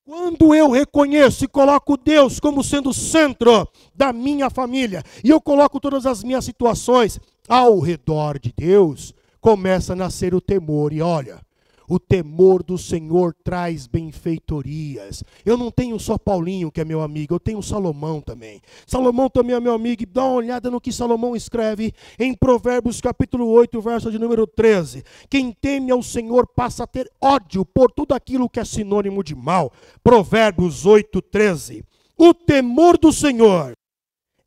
Quando 0.06 0.54
eu 0.54 0.70
reconheço 0.70 1.46
e 1.46 1.48
coloco 1.48 1.96
Deus 1.96 2.40
como 2.40 2.62
sendo 2.64 2.90
o 2.90 2.94
centro 2.94 3.66
da 3.96 4.12
minha 4.12 4.50
família, 4.50 5.02
e 5.24 5.30
eu 5.30 5.40
coloco 5.40 5.80
todas 5.80 6.06
as 6.06 6.22
minhas 6.22 6.44
situações 6.44 7.20
ao 7.48 7.80
redor 7.80 8.38
de 8.38 8.54
Deus, 8.56 9.14
começa 9.40 9.94
a 9.94 9.96
nascer 9.96 10.36
o 10.36 10.42
temor. 10.42 10.92
E 10.92 11.02
olha, 11.02 11.40
o 11.90 12.00
temor 12.00 12.62
do 12.62 12.78
Senhor 12.78 13.36
traz 13.44 13.88
benfeitorias. 13.88 15.24
Eu 15.44 15.58
não 15.58 15.72
tenho 15.72 16.00
só 16.00 16.20
Paulinho, 16.20 16.72
que 16.72 16.80
é 16.80 16.86
meu 16.86 17.02
amigo, 17.02 17.34
eu 17.34 17.40
tenho 17.40 17.64
Salomão 17.64 18.22
também. 18.22 18.62
Salomão 18.86 19.28
também 19.28 19.56
é 19.56 19.60
meu 19.60 19.74
amigo, 19.74 20.04
e 20.04 20.06
dá 20.06 20.24
uma 20.24 20.36
olhada 20.36 20.70
no 20.70 20.80
que 20.80 20.94
Salomão 20.94 21.36
escreve 21.36 21.92
em 22.20 22.36
Provérbios 22.36 23.02
capítulo 23.02 23.48
8, 23.48 23.82
verso 23.82 24.12
de 24.12 24.20
número 24.20 24.46
13. 24.46 25.04
Quem 25.28 25.52
teme 25.52 25.92
ao 25.92 26.04
Senhor 26.04 26.46
passa 26.46 26.84
a 26.84 26.88
ter 26.88 27.12
ódio 27.20 27.66
por 27.66 27.92
tudo 27.92 28.14
aquilo 28.14 28.48
que 28.48 28.60
é 28.60 28.66
sinônimo 28.66 29.24
de 29.24 29.34
mal. 29.34 29.74
Provérbios 30.04 30.86
8, 30.86 31.20
13. 31.24 31.84
O 32.16 32.34
temor 32.36 33.00
do 33.00 33.12
Senhor 33.12 33.74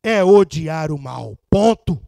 é 0.01 0.23
odiar 0.23 0.91
o 0.91 0.97
mal. 0.97 1.37
Ponto. 1.49 1.99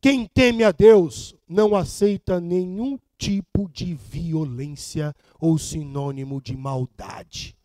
Quem 0.00 0.26
teme 0.26 0.62
a 0.62 0.70
Deus 0.70 1.34
não 1.48 1.74
aceita 1.74 2.38
nenhum 2.38 2.98
tipo 3.18 3.68
de 3.70 3.94
violência 3.94 5.14
ou 5.40 5.58
sinônimo 5.58 6.40
de 6.40 6.56
maldade. 6.56 7.56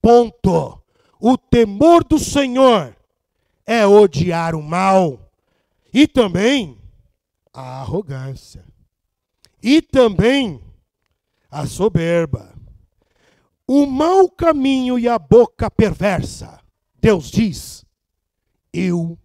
Ponto. 0.00 0.82
O 1.18 1.38
temor 1.38 2.04
do 2.04 2.18
Senhor 2.18 2.94
é 3.64 3.86
odiar 3.86 4.54
o 4.54 4.62
mal 4.62 5.30
e 5.92 6.06
também 6.06 6.78
a 7.52 7.80
arrogância 7.80 8.64
e 9.62 9.80
também 9.80 10.62
a 11.50 11.66
soberba. 11.66 12.54
O 13.66 13.86
mau 13.86 14.28
caminho 14.28 14.98
e 14.98 15.08
a 15.08 15.18
boca 15.18 15.70
perversa. 15.70 16.60
Deus 17.00 17.30
diz: 17.30 17.84
Eu 18.72 19.18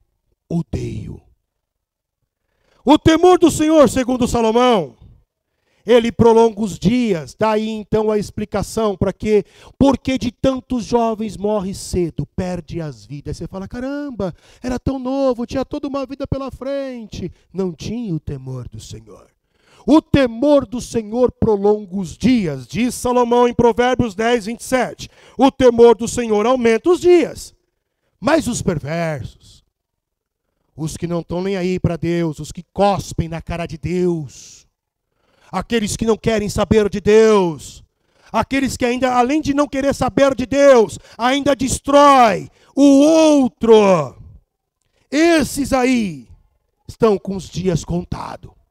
odeio. 0.50 1.22
O 2.84 2.98
temor 2.98 3.38
do 3.38 3.52
Senhor, 3.52 3.88
segundo 3.88 4.28
Salomão, 4.28 4.98
ele 5.86 6.12
prolonga 6.12 6.62
os 6.62 6.78
dias. 6.78 7.36
Daí 7.38 7.70
então 7.70 8.12
a 8.12 8.18
explicação 8.18 8.96
para 8.96 9.12
que, 9.14 9.44
porque 9.78 10.18
de 10.18 10.32
tantos 10.32 10.86
jovens 10.86 11.38
morre 11.38 11.74
cedo, 11.74 12.26
perde 12.36 12.82
as 12.82 13.06
vidas. 13.06 13.38
Você 13.38 13.48
fala: 13.48 13.68
caramba, 13.68 14.34
era 14.62 14.80
tão 14.80 15.00
novo, 15.00 15.46
tinha 15.46 15.66
toda 15.66 15.88
uma 15.88 16.06
vida 16.06 16.28
pela 16.28 16.52
frente. 16.52 17.32
Não 17.54 17.72
tinha 17.72 18.14
o 18.14 18.20
temor 18.20 18.68
do 18.68 18.80
Senhor. 18.80 19.28
O 19.86 20.02
temor 20.02 20.66
do 20.66 20.80
Senhor 20.80 21.32
prolonga 21.32 21.96
os 21.96 22.16
dias, 22.16 22.68
diz 22.68 22.94
Salomão 22.94 23.48
em 23.48 23.54
Provérbios 23.54 24.14
10, 24.14 24.46
27. 24.46 25.10
O 25.38 25.52
temor 25.52 25.96
do 25.96 26.08
Senhor 26.08 26.46
aumenta 26.46 26.90
os 26.90 27.00
dias. 27.00 27.56
Mas 28.20 28.48
os 28.48 28.62
perversos, 28.62 29.64
os 30.76 30.96
que 30.96 31.08
não 31.08 31.22
estão 31.22 31.42
nem 31.42 31.58
aí 31.58 31.80
para 31.80 31.98
Deus, 31.98 32.40
os 32.40 32.52
que 32.52 32.64
cospem 32.72 33.28
na 33.28 33.42
cara 33.42 33.66
de 33.66 33.78
Deus, 33.78 34.68
aqueles 35.52 35.98
que 35.98 36.06
não 36.06 36.18
querem 36.18 36.50
saber 36.50 36.90
de 36.90 37.02
Deus, 37.02 37.84
aqueles 38.32 38.78
que 38.78 38.86
ainda, 38.86 39.14
além 39.14 39.42
de 39.42 39.54
não 39.54 39.68
querer 39.68 39.94
saber 39.94 40.34
de 40.36 40.46
Deus, 40.46 40.98
ainda 41.18 41.56
destrói 41.56 42.50
o 42.76 42.84
outro. 42.84 44.16
Esses 45.12 45.74
aí 45.74 46.28
estão 46.88 47.18
com 47.18 47.36
os 47.36 47.50
dias 47.50 47.84
contados 47.84 48.62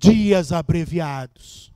dias 0.00 0.50
abreviados. 0.50 1.70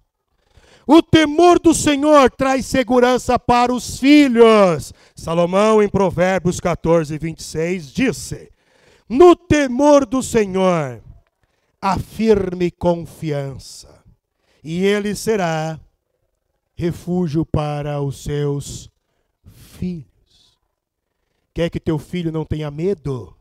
O 0.87 1.03
temor 1.03 1.59
do 1.59 1.75
Senhor 1.75 2.31
traz 2.31 2.67
segurança 2.67 3.39
para 3.39 3.73
os 3.73 3.99
filhos. 3.99 4.93
Salomão, 5.15 5.83
em 5.83 5.89
Provérbios 5.89 6.59
14, 6.59 7.17
26, 7.17 7.93
disse: 7.93 8.51
No 9.09 9.37
temor 9.37 10.05
do 10.07 10.23
Senhor, 10.23 11.03
afirme 11.87 12.70
confiança, 12.70 14.03
e 14.62 14.82
ele 14.87 15.14
será 15.14 15.78
refúgio 16.74 17.45
para 17.45 18.01
os 18.01 18.22
seus 18.22 18.91
filhos. 19.45 20.59
Quer 21.53 21.68
que 21.68 21.78
teu 21.78 21.99
filho 21.99 22.32
não 22.32 22.43
tenha 22.43 22.70
medo 22.70 23.37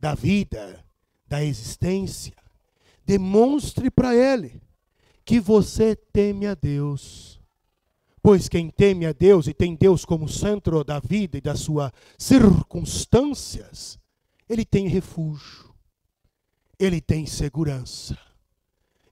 da 0.00 0.14
vida, 0.14 0.82
da 1.28 1.44
existência? 1.44 2.32
Demonstre 3.04 3.90
para 3.90 4.16
ele 4.16 4.62
que 5.22 5.38
você 5.38 5.94
teme 5.94 6.46
a 6.46 6.54
Deus. 6.54 7.38
Pois 8.22 8.48
quem 8.48 8.70
teme 8.70 9.04
a 9.04 9.12
Deus 9.12 9.46
e 9.46 9.52
tem 9.52 9.74
Deus 9.74 10.06
como 10.06 10.26
centro 10.26 10.82
da 10.84 11.00
vida 11.00 11.36
e 11.36 11.42
das 11.42 11.60
suas 11.60 11.92
circunstâncias, 12.16 13.98
ele 14.48 14.64
tem 14.64 14.88
refúgio, 14.88 15.63
ele 16.78 17.00
tem 17.00 17.26
segurança. 17.26 18.18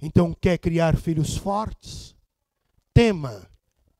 Então, 0.00 0.34
quer 0.38 0.58
criar 0.58 0.96
filhos 0.96 1.36
fortes? 1.36 2.14
Tema 2.92 3.48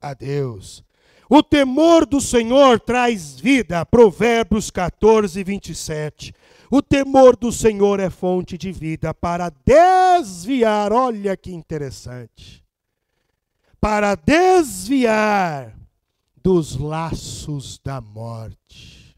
a 0.01 0.15
Deus. 0.15 0.85
O 1.31 1.43
temor 1.43 2.05
do 2.05 2.21
Senhor 2.21 2.79
traz 2.79 3.41
vida. 3.41 3.87
Provérbios 3.87 4.71
14, 4.71 5.43
27. 5.43 6.35
O 6.71 6.83
temor 6.83 7.37
do 7.37 7.53
Senhor 7.53 8.01
é 8.01 8.11
fonte 8.11 8.59
de 8.59 8.73
vida 8.73 9.15
para 9.15 9.51
desviar, 9.65 10.93
olha 10.93 11.37
que 11.37 11.53
interessante. 11.53 12.63
Para 13.81 14.15
desviar 14.15 15.75
dos 16.43 16.77
laços 16.77 17.79
da 17.79 18.01
morte. 18.01 19.17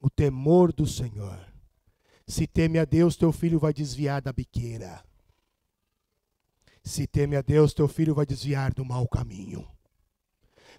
O 0.00 0.10
temor 0.10 0.72
do 0.72 0.86
Senhor. 0.86 1.51
Se 2.32 2.46
teme 2.46 2.78
a 2.78 2.86
Deus, 2.86 3.14
teu 3.14 3.30
filho 3.30 3.58
vai 3.58 3.74
desviar 3.74 4.22
da 4.22 4.32
biqueira. 4.32 5.04
Se 6.82 7.06
teme 7.06 7.36
a 7.36 7.42
Deus, 7.42 7.74
teu 7.74 7.86
filho 7.86 8.14
vai 8.14 8.24
desviar 8.24 8.72
do 8.72 8.86
mau 8.86 9.06
caminho, 9.06 9.68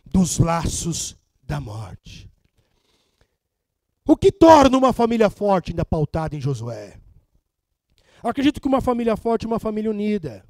dos 0.03 0.39
laços 0.39 1.15
da 1.43 1.61
morte. 1.61 2.27
O 4.03 4.17
que 4.17 4.31
torna 4.31 4.75
uma 4.75 4.91
família 4.91 5.29
forte, 5.29 5.69
ainda 5.69 5.85
pautada 5.85 6.35
em 6.35 6.41
Josué? 6.41 6.99
Acredito 8.23 8.59
que 8.59 8.67
uma 8.67 8.81
família 8.81 9.15
forte 9.15 9.45
é 9.45 9.47
uma 9.47 9.59
família 9.59 9.91
unida. 9.91 10.43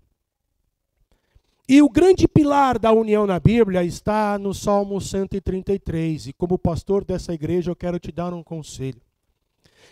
E 1.68 1.82
o 1.82 1.90
grande 1.90 2.30
pilar 2.30 2.80
da 2.80 2.94
união 2.94 3.28
na 3.28 3.42
Bíblia 3.42 3.84
está 3.84 4.40
no 4.40 4.54
Salmo 4.54 5.02
133. 5.02 6.28
E 6.28 6.34
como 6.34 6.58
pastor 6.58 7.04
dessa 7.04 7.34
igreja, 7.34 7.70
eu 7.70 7.76
quero 7.76 8.00
te 8.00 8.10
dar 8.10 8.34
um 8.34 8.42
conselho. 8.42 9.03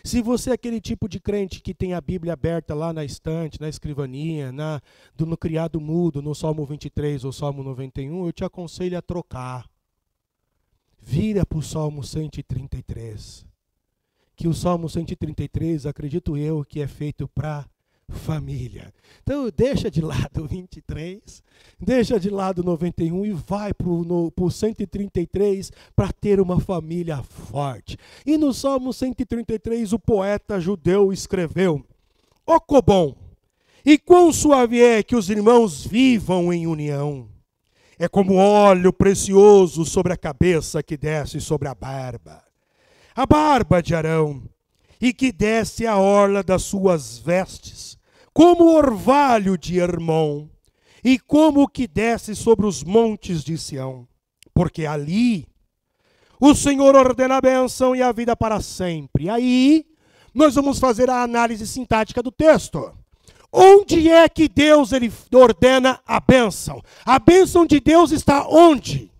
Se 0.04 0.20
você 0.20 0.50
é 0.50 0.52
aquele 0.54 0.80
tipo 0.80 1.08
de 1.08 1.20
crente 1.20 1.60
que 1.60 1.72
tem 1.72 1.94
a 1.94 2.00
Bíblia 2.00 2.32
aberta 2.32 2.74
lá 2.74 2.92
na 2.92 3.04
estante, 3.04 3.60
na 3.60 3.68
escrivaninha, 3.68 4.50
na, 4.50 4.80
do, 5.14 5.24
no 5.24 5.36
criado 5.36 5.80
mudo, 5.80 6.20
no 6.20 6.34
Salmo 6.34 6.66
23 6.66 7.24
ou 7.24 7.32
Salmo 7.32 7.62
91, 7.62 8.26
eu 8.26 8.32
te 8.32 8.44
aconselho 8.44 8.98
a 8.98 9.02
trocar. 9.02 9.68
Vira 11.00 11.46
para 11.46 11.58
o 11.58 11.62
Salmo 11.62 12.02
133 12.02 13.46
que 14.34 14.48
o 14.48 14.54
Salmo 14.54 14.88
133, 14.88 15.86
acredito 15.86 16.36
eu, 16.36 16.64
que 16.64 16.80
é 16.80 16.88
feito 16.88 17.28
para 17.28 17.64
família. 18.12 18.92
Então 19.22 19.50
deixa 19.54 19.90
de 19.90 20.00
lado 20.00 20.44
o 20.44 20.46
23, 20.46 21.42
deixa 21.80 22.20
de 22.20 22.30
lado 22.30 22.60
o 22.60 22.64
91 22.64 23.26
e 23.26 23.32
vai 23.32 23.72
para 23.74 23.88
o 23.88 24.50
133 24.50 25.72
para 25.96 26.12
ter 26.12 26.40
uma 26.40 26.60
família 26.60 27.22
forte. 27.22 27.96
E 28.24 28.36
no 28.36 28.52
Salmo 28.52 28.92
133 28.92 29.92
o 29.92 29.98
poeta 29.98 30.60
judeu 30.60 31.12
escreveu: 31.12 31.84
Ó 32.46 32.60
Cobom, 32.60 33.16
e 33.84 33.98
quão 33.98 34.32
suave 34.32 34.80
é 34.80 35.02
que 35.02 35.16
os 35.16 35.30
irmãos 35.30 35.86
vivam 35.86 36.52
em 36.52 36.66
união. 36.66 37.28
É 37.98 38.08
como 38.08 38.34
óleo 38.34 38.92
precioso 38.92 39.84
sobre 39.84 40.12
a 40.12 40.16
cabeça 40.16 40.82
que 40.82 40.96
desce 40.96 41.40
sobre 41.40 41.68
a 41.68 41.74
barba 41.74 42.42
a 43.14 43.26
barba 43.26 43.82
de 43.82 43.94
Arão, 43.94 44.42
e 45.00 45.12
que 45.12 45.32
desce 45.32 45.86
a 45.86 45.98
orla 45.98 46.42
das 46.42 46.62
suas 46.62 47.18
vestes, 47.18 47.98
como 48.32 48.74
orvalho 48.74 49.58
de 49.58 49.78
Hermon, 49.78 50.48
e 51.04 51.18
como 51.18 51.62
o 51.62 51.68
que 51.68 51.86
desce 51.86 52.34
sobre 52.34 52.66
os 52.66 52.84
montes 52.84 53.42
de 53.42 53.58
Sião, 53.58 54.06
porque 54.54 54.86
ali 54.86 55.46
o 56.40 56.54
Senhor 56.54 56.94
ordena 56.94 57.36
a 57.36 57.40
bênção 57.40 57.94
e 57.94 58.02
a 58.02 58.12
vida 58.12 58.36
para 58.36 58.60
sempre. 58.60 59.28
Aí 59.28 59.86
nós 60.34 60.54
vamos 60.54 60.78
fazer 60.78 61.10
a 61.10 61.22
análise 61.22 61.66
sintática 61.66 62.22
do 62.22 62.30
texto. 62.30 62.92
Onde 63.52 64.08
é 64.08 64.28
que 64.28 64.48
Deus 64.48 64.92
ele 64.92 65.12
ordena 65.34 66.00
a 66.06 66.18
bênção? 66.18 66.80
A 67.04 67.18
bênção 67.18 67.66
de 67.66 67.80
Deus 67.80 68.10
está 68.10 68.46
onde? 68.48 69.10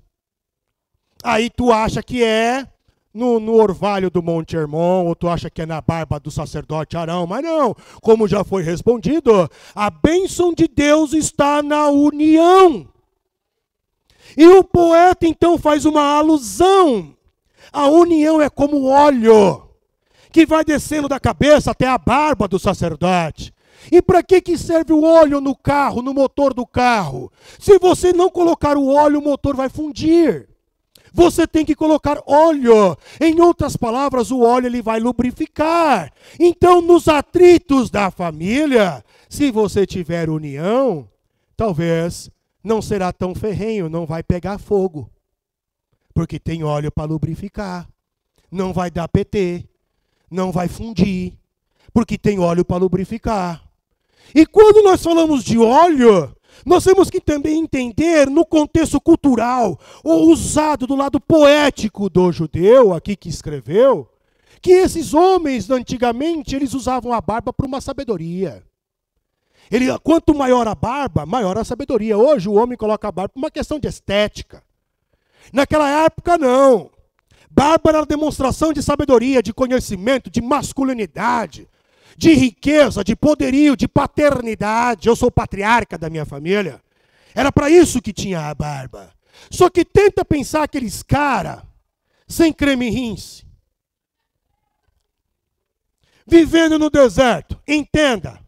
Aí 1.22 1.50
tu 1.50 1.70
acha 1.70 2.02
que 2.02 2.24
é 2.24 2.66
no, 3.12 3.38
no, 3.38 3.54
orvalho 3.54 4.10
do 4.10 4.22
Monte 4.22 4.56
Hermon, 4.56 5.06
ou 5.06 5.14
tu 5.14 5.28
acha 5.28 5.50
que 5.50 5.62
é 5.62 5.66
na 5.66 5.80
barba 5.80 6.18
do 6.18 6.30
sacerdote 6.30 6.96
Arão, 6.96 7.26
mas 7.26 7.42
não, 7.42 7.74
como 8.00 8.26
já 8.26 8.42
foi 8.42 8.62
respondido, 8.62 9.48
a 9.74 9.90
bênção 9.90 10.52
de 10.52 10.66
Deus 10.66 11.12
está 11.12 11.62
na 11.62 11.88
união. 11.88 12.88
E 14.36 14.46
o 14.46 14.64
poeta 14.64 15.26
então 15.26 15.58
faz 15.58 15.84
uma 15.84 16.16
alusão. 16.16 17.14
A 17.72 17.88
união 17.88 18.40
é 18.40 18.48
como 18.48 18.86
óleo 18.86 19.68
que 20.30 20.46
vai 20.46 20.64
descendo 20.64 21.08
da 21.08 21.20
cabeça 21.20 21.70
até 21.70 21.86
a 21.86 21.98
barba 21.98 22.48
do 22.48 22.58
sacerdote. 22.58 23.52
E 23.90 24.00
para 24.00 24.22
que, 24.22 24.40
que 24.40 24.56
serve 24.56 24.92
o 24.92 25.02
óleo 25.02 25.40
no 25.40 25.56
carro, 25.56 26.02
no 26.02 26.14
motor 26.14 26.54
do 26.54 26.66
carro? 26.66 27.30
Se 27.58 27.78
você 27.78 28.12
não 28.12 28.30
colocar 28.30 28.76
o 28.76 28.88
óleo, 28.88 29.18
o 29.18 29.22
motor 29.22 29.56
vai 29.56 29.68
fundir 29.68 30.48
você 31.12 31.46
tem 31.46 31.64
que 31.64 31.74
colocar 31.74 32.22
óleo. 32.26 32.96
Em 33.20 33.40
outras 33.40 33.76
palavras, 33.76 34.30
o 34.30 34.40
óleo 34.40 34.66
ele 34.66 34.82
vai 34.82 34.98
lubrificar. 34.98 36.12
Então, 36.38 36.80
nos 36.80 37.08
atritos 37.08 37.90
da 37.90 38.10
família, 38.10 39.04
se 39.28 39.50
você 39.50 39.86
tiver 39.86 40.30
união, 40.30 41.08
talvez 41.56 42.30
não 42.62 42.80
será 42.80 43.12
tão 43.12 43.34
ferrenho, 43.34 43.88
não 43.88 44.06
vai 44.06 44.22
pegar 44.22 44.58
fogo. 44.58 45.10
Porque 46.14 46.38
tem 46.38 46.62
óleo 46.62 46.90
para 46.90 47.04
lubrificar. 47.04 47.88
Não 48.50 48.72
vai 48.72 48.90
dar 48.90 49.08
PT, 49.08 49.66
não 50.30 50.52
vai 50.52 50.68
fundir, 50.68 51.32
porque 51.92 52.18
tem 52.18 52.38
óleo 52.38 52.64
para 52.64 52.76
lubrificar. 52.76 53.62
E 54.34 54.46
quando 54.46 54.82
nós 54.82 55.02
falamos 55.02 55.42
de 55.42 55.58
óleo, 55.58 56.34
nós 56.64 56.84
temos 56.84 57.10
que 57.10 57.20
também 57.20 57.58
entender 57.58 58.28
no 58.28 58.44
contexto 58.44 59.00
cultural, 59.00 59.78
ou 60.04 60.30
usado 60.30 60.86
do 60.86 60.94
lado 60.94 61.20
poético 61.20 62.08
do 62.08 62.30
judeu, 62.30 62.92
aqui 62.92 63.16
que 63.16 63.28
escreveu, 63.28 64.08
que 64.60 64.70
esses 64.70 65.12
homens 65.12 65.68
antigamente 65.70 66.54
eles 66.54 66.72
usavam 66.72 67.12
a 67.12 67.20
barba 67.20 67.52
para 67.52 67.66
uma 67.66 67.80
sabedoria. 67.80 68.62
Ele, 69.70 69.86
quanto 70.00 70.34
maior 70.34 70.68
a 70.68 70.74
barba, 70.74 71.24
maior 71.24 71.56
a 71.56 71.64
sabedoria. 71.64 72.18
Hoje 72.18 72.48
o 72.48 72.54
homem 72.54 72.76
coloca 72.76 73.08
a 73.08 73.12
barba 73.12 73.30
por 73.30 73.38
uma 73.38 73.50
questão 73.50 73.78
de 73.78 73.88
estética. 73.88 74.62
Naquela 75.52 75.88
época 76.04 76.36
não. 76.36 76.90
Barba 77.50 77.90
era 77.90 78.06
demonstração 78.06 78.72
de 78.72 78.82
sabedoria, 78.82 79.42
de 79.42 79.52
conhecimento, 79.52 80.30
de 80.30 80.40
masculinidade 80.40 81.68
de 82.16 82.32
riqueza, 82.34 83.02
de 83.02 83.16
poderio, 83.16 83.76
de 83.76 83.88
paternidade. 83.88 85.08
Eu 85.08 85.16
sou 85.16 85.30
patriarca 85.30 85.98
da 85.98 86.10
minha 86.10 86.24
família. 86.24 86.80
Era 87.34 87.50
para 87.50 87.70
isso 87.70 88.02
que 88.02 88.12
tinha 88.12 88.48
a 88.48 88.54
barba. 88.54 89.12
Só 89.50 89.68
que 89.68 89.84
tenta 89.84 90.24
pensar 90.24 90.64
aqueles 90.64 91.02
cara 91.02 91.62
sem 92.28 92.52
creme 92.52 92.90
rinse. 92.90 93.44
Vivendo 96.26 96.78
no 96.78 96.90
deserto. 96.90 97.60
Entenda. 97.66 98.40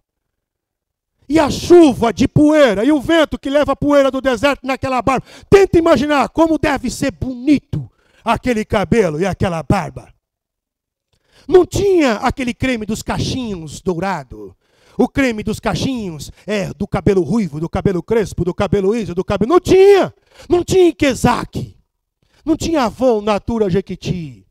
E 1.28 1.38
a 1.40 1.50
chuva 1.50 2.12
de 2.12 2.28
poeira 2.28 2.84
e 2.84 2.92
o 2.92 3.00
vento 3.00 3.38
que 3.38 3.48
leva 3.48 3.72
a 3.72 3.76
poeira 3.76 4.10
do 4.10 4.20
deserto 4.20 4.66
naquela 4.66 5.00
barba. 5.00 5.26
Tenta 5.48 5.78
imaginar 5.78 6.28
como 6.28 6.58
deve 6.58 6.90
ser 6.90 7.10
bonito 7.10 7.90
aquele 8.22 8.64
cabelo 8.64 9.20
e 9.20 9.26
aquela 9.26 9.62
barba. 9.62 10.13
Não 11.48 11.66
tinha 11.66 12.14
aquele 12.14 12.54
creme 12.54 12.86
dos 12.86 13.02
cachinhos 13.02 13.80
dourado. 13.80 14.56
O 14.96 15.08
creme 15.08 15.42
dos 15.42 15.58
cachinhos 15.58 16.30
é 16.46 16.72
do 16.72 16.86
cabelo 16.86 17.22
ruivo, 17.22 17.58
do 17.58 17.68
cabelo 17.68 18.02
crespo, 18.02 18.44
do 18.44 18.54
cabelo 18.54 18.94
liso, 18.94 19.14
do 19.14 19.24
cabelo. 19.24 19.50
Não 19.50 19.60
tinha. 19.60 20.14
Não 20.48 20.62
tinha 20.62 20.94
Kezak. 20.94 21.76
Não 22.44 22.56
tinha 22.56 22.84
Avon 22.84 23.20
Natura 23.20 23.68
Jequiti. 23.68 24.46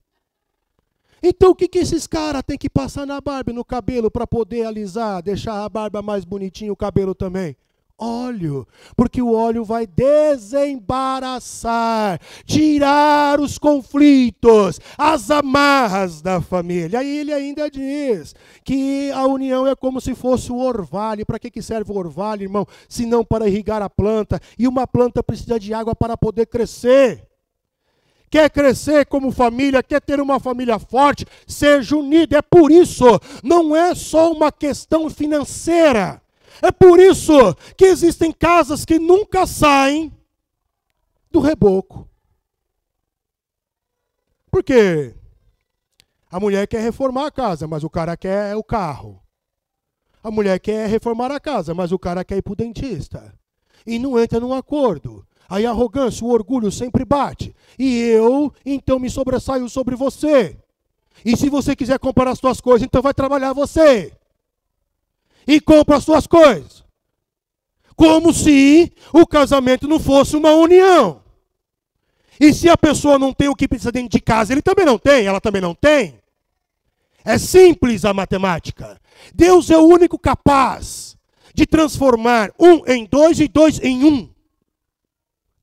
Então 1.22 1.52
o 1.52 1.56
que, 1.56 1.70
que 1.70 1.80
esses 1.80 2.06
caras 2.06 2.44
têm 2.46 2.58
que 2.58 2.70
passar 2.70 3.06
na 3.06 3.22
barba 3.22 3.52
e 3.52 3.54
no 3.54 3.64
cabelo 3.64 4.12
para 4.12 4.28
poder 4.28 4.66
alisar, 4.66 5.24
deixar 5.24 5.64
a 5.64 5.70
barba 5.70 6.02
mais 6.02 6.26
bonitinha 6.26 6.74
o 6.74 6.76
cabelo 6.76 7.16
também? 7.16 7.56
Óleo, 7.98 8.68
porque 8.96 9.20
o 9.22 9.34
óleo 9.34 9.64
vai 9.64 9.88
desembaraçar, 9.88 12.20
tirar 12.46 13.40
os 13.40 13.58
conflitos, 13.58 14.82
as 14.98 15.32
amarras 15.32 16.22
da 16.22 16.42
família. 16.42 17.00
Aí 17.00 17.20
ele 17.20 17.32
ainda 17.34 17.70
diz 17.70 18.36
que 18.64 19.12
a 19.12 19.26
união 19.26 19.68
é 19.68 19.76
como 19.76 20.00
se 20.02 20.16
fosse 20.16 20.52
o 20.52 20.58
orvalho. 20.58 21.26
Para 21.26 21.40
que, 21.40 21.52
que 21.52 21.62
serve 21.62 21.92
o 21.92 21.98
orvalho, 21.98 22.44
irmão? 22.44 22.66
Se 22.90 23.06
não 23.06 23.24
para 23.24 23.48
irrigar 23.48 23.82
a 23.82 23.90
planta. 23.90 24.42
E 24.58 24.68
uma 24.68 24.88
planta 24.88 25.24
precisa 25.24 25.60
de 25.60 25.74
água 25.74 25.96
para 25.96 26.18
poder 26.18 26.48
crescer. 26.48 27.26
Quer 28.30 28.50
crescer 28.50 29.06
como 29.06 29.32
família, 29.32 29.84
quer 29.84 30.02
ter 30.02 30.20
uma 30.20 30.40
família 30.40 30.80
forte, 30.80 31.24
seja 31.46 31.96
unido. 31.96 32.36
É 32.36 32.42
por 32.42 32.72
isso, 32.72 33.06
não 33.44 33.76
é 33.76 33.94
só 33.94 34.32
uma 34.32 34.52
questão 34.52 35.08
financeira 35.08 36.23
é 36.62 36.72
por 36.72 37.00
isso 37.00 37.34
que 37.78 37.86
existem 37.86 38.32
casas 38.32 38.86
que 38.86 39.00
nunca 39.00 39.46
saem 39.46 40.12
do 41.32 41.40
reboco. 41.40 42.08
Por 44.52 44.64
quê? 44.64 45.16
A 46.30 46.40
mulher 46.40 46.68
quer 46.68 46.82
reformar 46.82 47.28
a 47.28 47.32
casa, 47.32 47.68
mas 47.68 47.84
o 47.84 47.90
cara 47.90 48.16
quer 48.16 48.56
o 48.56 48.64
carro. 48.64 49.22
A 50.24 50.32
mulher 50.32 50.60
quer 50.60 50.88
reformar 50.88 51.32
a 51.32 51.40
casa, 51.40 51.74
mas 51.74 51.92
o 51.92 52.00
cara 52.00 52.24
quer 52.24 52.38
ir 52.38 52.42
para 52.42 52.54
o 52.54 52.56
dentista. 52.56 53.34
E 53.86 54.00
não 54.00 54.20
entra 54.20 54.40
num 54.40 54.54
acordo. 54.54 55.26
Aí 55.50 55.66
a 55.66 55.72
arrogância, 55.72 56.26
o 56.26 56.30
orgulho 56.30 56.72
sempre 56.72 57.04
bate. 57.04 57.54
E 57.78 58.00
eu, 58.00 58.54
então, 58.66 58.98
me 59.00 59.10
sobressaio 59.10 59.68
sobre 59.70 59.96
você. 59.96 60.58
E 61.26 61.36
se 61.36 61.50
você 61.50 61.76
quiser 61.76 62.00
comprar 62.00 62.32
as 62.32 62.40
suas 62.40 62.62
coisas, 62.62 62.86
então 62.86 63.02
vai 63.02 63.14
trabalhar 63.14 63.54
você 63.54 64.12
e 65.48 65.60
compra 65.60 65.98
as 65.98 66.04
suas 66.04 66.28
coisas. 66.28 66.84
Como 67.96 68.34
se 68.34 68.92
o 69.14 69.26
casamento 69.26 69.88
não 69.88 70.00
fosse 70.00 70.36
uma 70.36 70.52
união. 70.52 71.22
E 72.40 72.54
se 72.54 72.70
a 72.70 72.78
pessoa 72.78 73.20
não 73.20 73.32
tem 73.34 73.48
o 73.48 73.56
que 73.56 73.68
precisa 73.68 73.92
dentro 73.92 74.10
de 74.10 74.20
casa, 74.20 74.52
ele 74.52 74.62
também 74.62 74.86
não 74.86 74.98
tem, 74.98 75.26
ela 75.26 75.40
também 75.40 75.62
não 75.62 75.76
tem. 75.76 76.20
É 77.24 77.38
simples 77.38 78.04
a 78.04 78.14
matemática. 78.14 79.00
Deus 79.34 79.70
é 79.70 79.78
o 79.78 79.88
único 79.88 80.18
capaz 80.18 81.16
de 81.54 81.66
transformar 81.66 82.52
um 82.60 82.86
em 82.92 83.06
dois 83.06 83.40
e 83.40 83.48
dois 83.48 83.80
em 83.80 84.04
um. 84.04 84.30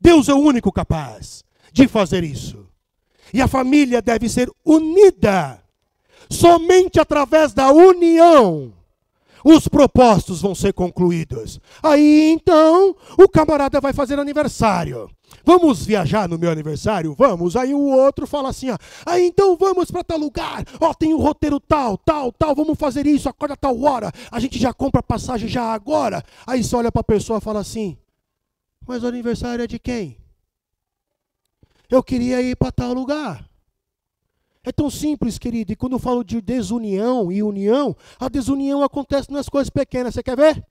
Deus 0.01 0.28
é 0.28 0.35
o 0.35 0.39
único 0.39 0.72
capaz 0.72 1.45
de 1.72 1.87
fazer 1.87 2.24
isso. 2.24 2.66
E 3.35 3.43
a 3.43 3.49
família 3.49 4.01
deve 4.01 4.28
ser 4.28 4.51
unida. 4.64 5.62
Somente 6.31 7.01
através 7.01 7.53
da 7.53 7.70
união 7.70 8.72
os 9.45 9.68
propósitos 9.68 10.41
vão 10.41 10.55
ser 10.55 10.72
concluídos. 10.72 11.61
Aí 11.82 12.30
então, 12.32 12.95
o 13.18 13.28
camarada 13.28 13.80
vai 13.80 13.93
fazer 13.93 14.18
aniversário. 14.18 15.11
Vamos 15.45 15.86
viajar 15.86 16.28
no 16.28 16.38
meu 16.38 16.51
aniversário? 16.51 17.14
Vamos. 17.16 17.57
Aí 17.57 17.72
o 17.72 17.80
outro 17.80 18.26
fala 18.26 18.51
assim: 18.51 18.70
ó, 18.70 18.76
aí 19.07 19.26
então 19.26 19.57
vamos 19.57 19.91
para 19.91 20.05
tal 20.05 20.18
lugar. 20.18 20.64
Ó, 20.80 20.93
tem 20.93 21.14
o 21.14 21.18
um 21.18 21.20
roteiro 21.20 21.61
tal, 21.61 21.97
tal, 21.99 22.32
tal. 22.32 22.55
Vamos 22.55 22.78
fazer 22.78 23.07
isso, 23.07 23.28
acorda 23.28 23.57
tal 23.57 23.80
hora. 23.82 24.12
A 24.30 24.41
gente 24.41 24.59
já 24.59 24.72
compra 24.72 25.03
passagem 25.03 25.49
já 25.49 25.72
agora. 25.72 26.22
Aí 26.47 26.62
você 26.62 26.74
olha 26.76 26.93
para 26.93 27.01
a 27.01 27.05
pessoa 27.05 27.38
e 27.38 27.43
fala 27.43 27.61
assim: 27.61 27.97
mas 28.86 29.03
o 29.03 29.07
aniversário 29.07 29.62
é 29.62 29.66
de 29.66 29.78
quem? 29.78 30.16
Eu 31.88 32.03
queria 32.03 32.41
ir 32.41 32.57
para 32.57 32.72
tal 32.72 32.93
lugar. 32.93 33.49
É 34.62 34.70
tão 34.70 34.90
simples, 34.90 35.38
querido. 35.38 35.72
E 35.72 35.76
quando 35.76 35.92
eu 35.92 35.98
falo 35.98 36.22
de 36.22 36.40
desunião 36.40 37.32
e 37.32 37.42
união, 37.42 37.96
a 38.18 38.28
desunião 38.28 38.82
acontece 38.82 39.30
nas 39.32 39.48
coisas 39.48 39.70
pequenas. 39.70 40.14
Você 40.14 40.22
quer 40.22 40.36
ver? 40.36 40.64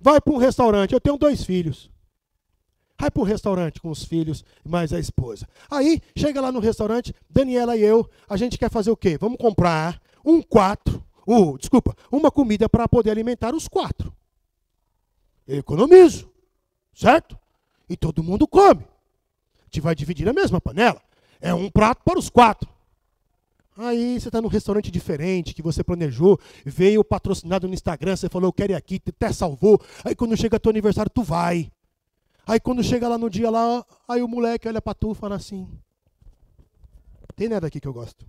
Vai 0.00 0.20
para 0.20 0.32
um 0.32 0.36
restaurante. 0.36 0.92
Eu 0.92 1.00
tenho 1.00 1.16
dois 1.16 1.44
filhos. 1.44 1.90
Vai 2.98 3.10
para 3.10 3.20
o 3.20 3.24
restaurante 3.24 3.80
com 3.80 3.90
os 3.90 4.04
filhos 4.04 4.44
mais 4.64 4.92
a 4.92 4.98
esposa. 4.98 5.46
Aí, 5.70 6.00
chega 6.16 6.40
lá 6.40 6.50
no 6.50 6.60
restaurante, 6.60 7.14
Daniela 7.28 7.76
e 7.76 7.82
eu, 7.82 8.08
a 8.28 8.36
gente 8.36 8.56
quer 8.58 8.70
fazer 8.70 8.90
o 8.90 8.96
quê? 8.96 9.18
Vamos 9.18 9.36
comprar 9.38 10.00
um 10.24 10.40
quatro, 10.40 11.04
uh, 11.26 11.58
desculpa, 11.58 11.94
uma 12.10 12.30
comida 12.30 12.68
para 12.68 12.88
poder 12.88 13.10
alimentar 13.10 13.54
os 13.54 13.68
quatro. 13.68 14.12
Eu 15.46 15.58
economizo, 15.58 16.28
certo? 16.94 17.38
E 17.88 17.96
todo 17.96 18.22
mundo 18.22 18.48
come. 18.48 18.82
A 18.82 19.64
gente 19.66 19.80
vai 19.80 19.94
dividir 19.94 20.28
a 20.28 20.32
mesma 20.32 20.60
panela. 20.60 21.00
É 21.40 21.52
um 21.54 21.70
prato 21.70 22.02
para 22.02 22.18
os 22.18 22.30
quatro. 22.30 22.75
Aí 23.76 24.18
você 24.18 24.28
está 24.28 24.40
num 24.40 24.48
restaurante 24.48 24.90
diferente 24.90 25.52
que 25.52 25.60
você 25.60 25.84
planejou, 25.84 26.40
veio 26.64 27.04
patrocinado 27.04 27.68
no 27.68 27.74
Instagram, 27.74 28.16
você 28.16 28.28
falou, 28.28 28.48
eu 28.48 28.52
quero 28.52 28.72
ir 28.72 28.74
aqui, 28.74 29.00
até 29.06 29.30
salvou. 29.32 29.78
Aí 30.02 30.14
quando 30.14 30.34
chega 30.36 30.58
teu 30.58 30.70
aniversário, 30.70 31.10
tu 31.10 31.22
vai. 31.22 31.70
Aí 32.46 32.58
quando 32.58 32.82
chega 32.82 33.06
lá 33.06 33.18
no 33.18 33.28
dia 33.28 33.50
lá, 33.50 33.84
aí 34.08 34.22
o 34.22 34.28
moleque 34.28 34.66
olha 34.66 34.80
para 34.80 34.94
tu 34.94 35.12
e 35.12 35.14
fala 35.14 35.34
assim: 35.34 35.68
Tem 37.34 37.48
nada 37.48 37.66
aqui 37.66 37.80
que 37.80 37.88
eu 37.88 37.92
gosto. 37.92 38.24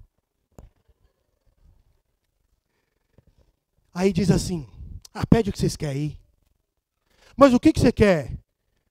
Aí 3.94 4.12
diz 4.12 4.30
assim: 4.32 4.68
Ah, 5.14 5.26
pede 5.26 5.50
o 5.50 5.54
que 5.54 5.60
vocês 5.60 5.78
querem 5.78 6.02
aí. 6.02 6.18
Mas 7.38 7.54
o 7.54 7.60
que, 7.60 7.72
que 7.72 7.80
você 7.80 7.92
quer? 7.92 8.38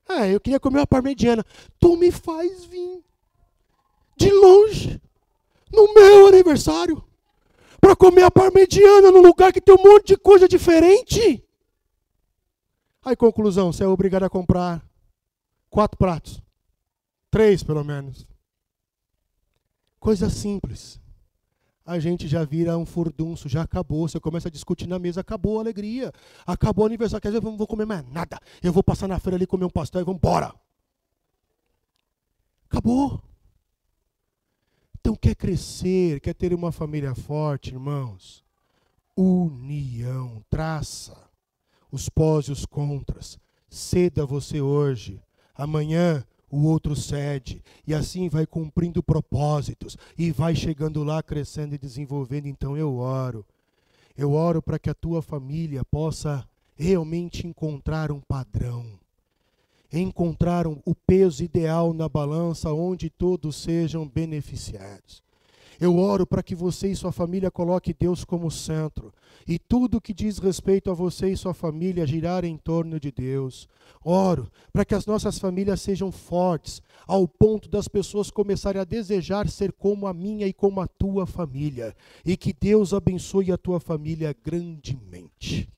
Ah, 0.09 0.27
eu 0.29 0.41
queria 0.41 0.61
comer 0.61 0.79
uma 0.79 0.87
parmegiana. 0.87 1.45
Tu 1.81 1.97
me 1.97 2.13
faz 2.13 2.65
vir 2.65 3.05
de 4.17 4.31
longe 4.31 5.03
no 5.77 5.95
meu 5.95 6.27
aniversário 6.27 7.05
para 7.81 7.95
comer 7.95 8.25
a 8.25 8.31
parmegiana 8.31 9.13
num 9.13 9.23
lugar 9.23 9.53
que 9.53 9.61
tem 9.61 9.75
um 9.75 9.83
monte 9.83 10.09
de 10.09 10.17
coisa 10.17 10.49
diferente. 10.49 11.43
Aí, 13.05 13.15
conclusão, 13.15 13.73
você 13.73 13.85
é 13.85 13.87
obrigado 13.87 14.25
a 14.25 14.31
comprar 14.31 14.85
quatro 15.71 15.97
pratos. 15.97 16.43
Três, 17.31 17.63
pelo 17.63 17.85
menos. 17.85 18.27
Coisa 20.01 20.29
simples. 20.29 21.01
A 21.85 22.01
gente 22.01 22.27
já 22.27 22.45
vira 22.45 22.77
um 22.77 22.85
furdunço, 22.85 23.49
já 23.49 23.63
acabou. 23.63 24.09
Você 24.09 24.19
começa 24.19 24.49
a 24.49 24.51
discutir 24.51 24.89
na 24.89 24.99
mesa, 24.99 25.21
acabou 25.21 25.59
a 25.59 25.61
alegria. 25.61 26.13
Acabou 26.45 26.83
o 26.83 26.87
aniversário. 26.87 27.23
Quer 27.23 27.29
dizer, 27.29 27.39
eu 27.39 27.51
não 27.51 27.57
vou 27.57 27.67
comer 27.69 27.87
mais 27.87 28.05
nada. 28.11 28.41
Eu 28.61 28.73
vou 28.73 28.83
passar 28.83 29.07
na 29.07 29.21
feira 29.21 29.37
ali 29.37 29.47
comer 29.47 29.67
um 29.67 29.71
pastel 29.71 30.01
e 30.01 30.05
vamos 30.05 30.19
embora. 30.19 30.53
Acabou. 32.69 33.23
Então, 35.07 35.15
quer 35.15 35.37
crescer, 35.37 36.19
quer 36.19 36.35
ter 36.35 36.53
uma 36.53 36.73
família 36.73 37.15
forte, 37.15 37.71
irmãos? 37.71 38.43
União, 39.17 40.43
traça 40.51 41.17
os 41.93 42.09
pós 42.09 42.47
e 42.47 42.51
os 42.51 42.67
contras. 42.67 43.39
Ceda 43.71 44.27
você 44.27 44.61
hoje, 44.61 45.23
amanhã 45.55 46.25
o 46.51 46.65
outro 46.65 46.97
cede, 46.97 47.63
e 47.87 47.95
assim 47.95 48.29
vai 48.29 48.49
cumprindo 48.49 49.01
propósitos, 49.01 49.97
e 50.19 50.33
vai 50.33 50.57
chegando 50.57 51.05
lá, 51.05 51.23
crescendo 51.23 51.77
e 51.77 51.79
desenvolvendo. 51.79 52.49
Então 52.49 52.77
eu 52.77 52.97
oro. 52.97 53.47
Eu 54.17 54.33
oro 54.33 54.61
para 54.61 54.77
que 54.77 54.91
a 54.91 54.95
tua 54.95 55.23
família 55.23 55.85
possa 55.85 56.45
realmente 56.75 57.47
encontrar 57.47 58.11
um 58.11 58.19
padrão 58.19 58.99
encontraram 59.93 60.81
o 60.85 60.95
peso 60.95 61.43
ideal 61.43 61.93
na 61.93 62.09
balança 62.09 62.73
onde 62.73 63.11
todos 63.11 63.57
sejam 63.57 64.07
beneficiados. 64.07 65.27
Eu 65.79 65.99
oro 65.99 66.27
para 66.27 66.43
que 66.43 66.55
você 66.55 66.89
e 66.89 66.97
sua 66.97 67.13
família 67.13 67.51
coloque 67.51 67.93
Deus 67.93 68.25
como 68.25 68.51
centro 68.51 69.13
e 69.47 69.59
tudo 69.59 70.01
que 70.01 70.15
diz 70.15 70.39
respeito 70.39 70.91
a 70.91 70.95
você 70.95 71.31
e 71.31 71.37
sua 71.37 71.53
família 71.53 72.07
girar 72.07 72.45
em 72.45 72.57
torno 72.57 72.99
de 72.99 73.13
Deus. 73.13 73.69
Oro 74.03 74.51
para 74.73 74.85
que 74.85 74.95
as 74.95 75.05
nossas 75.05 75.39
famílias 75.39 75.81
sejam 75.83 76.11
fortes 76.11 76.81
ao 77.07 77.29
ponto 77.29 77.69
das 77.69 77.89
pessoas 77.89 78.31
começarem 78.31 78.81
a 78.81 78.85
desejar 78.85 79.49
ser 79.49 79.73
como 79.73 80.07
a 80.07 80.15
minha 80.15 80.47
e 80.47 80.53
como 80.53 80.81
a 80.81 80.87
tua 80.87 81.27
família 81.27 81.95
e 82.25 82.37
que 82.37 82.55
Deus 82.59 82.95
abençoe 82.95 83.53
a 83.53 83.59
tua 83.59 83.79
família 83.79 84.35
grandemente. 84.45 85.69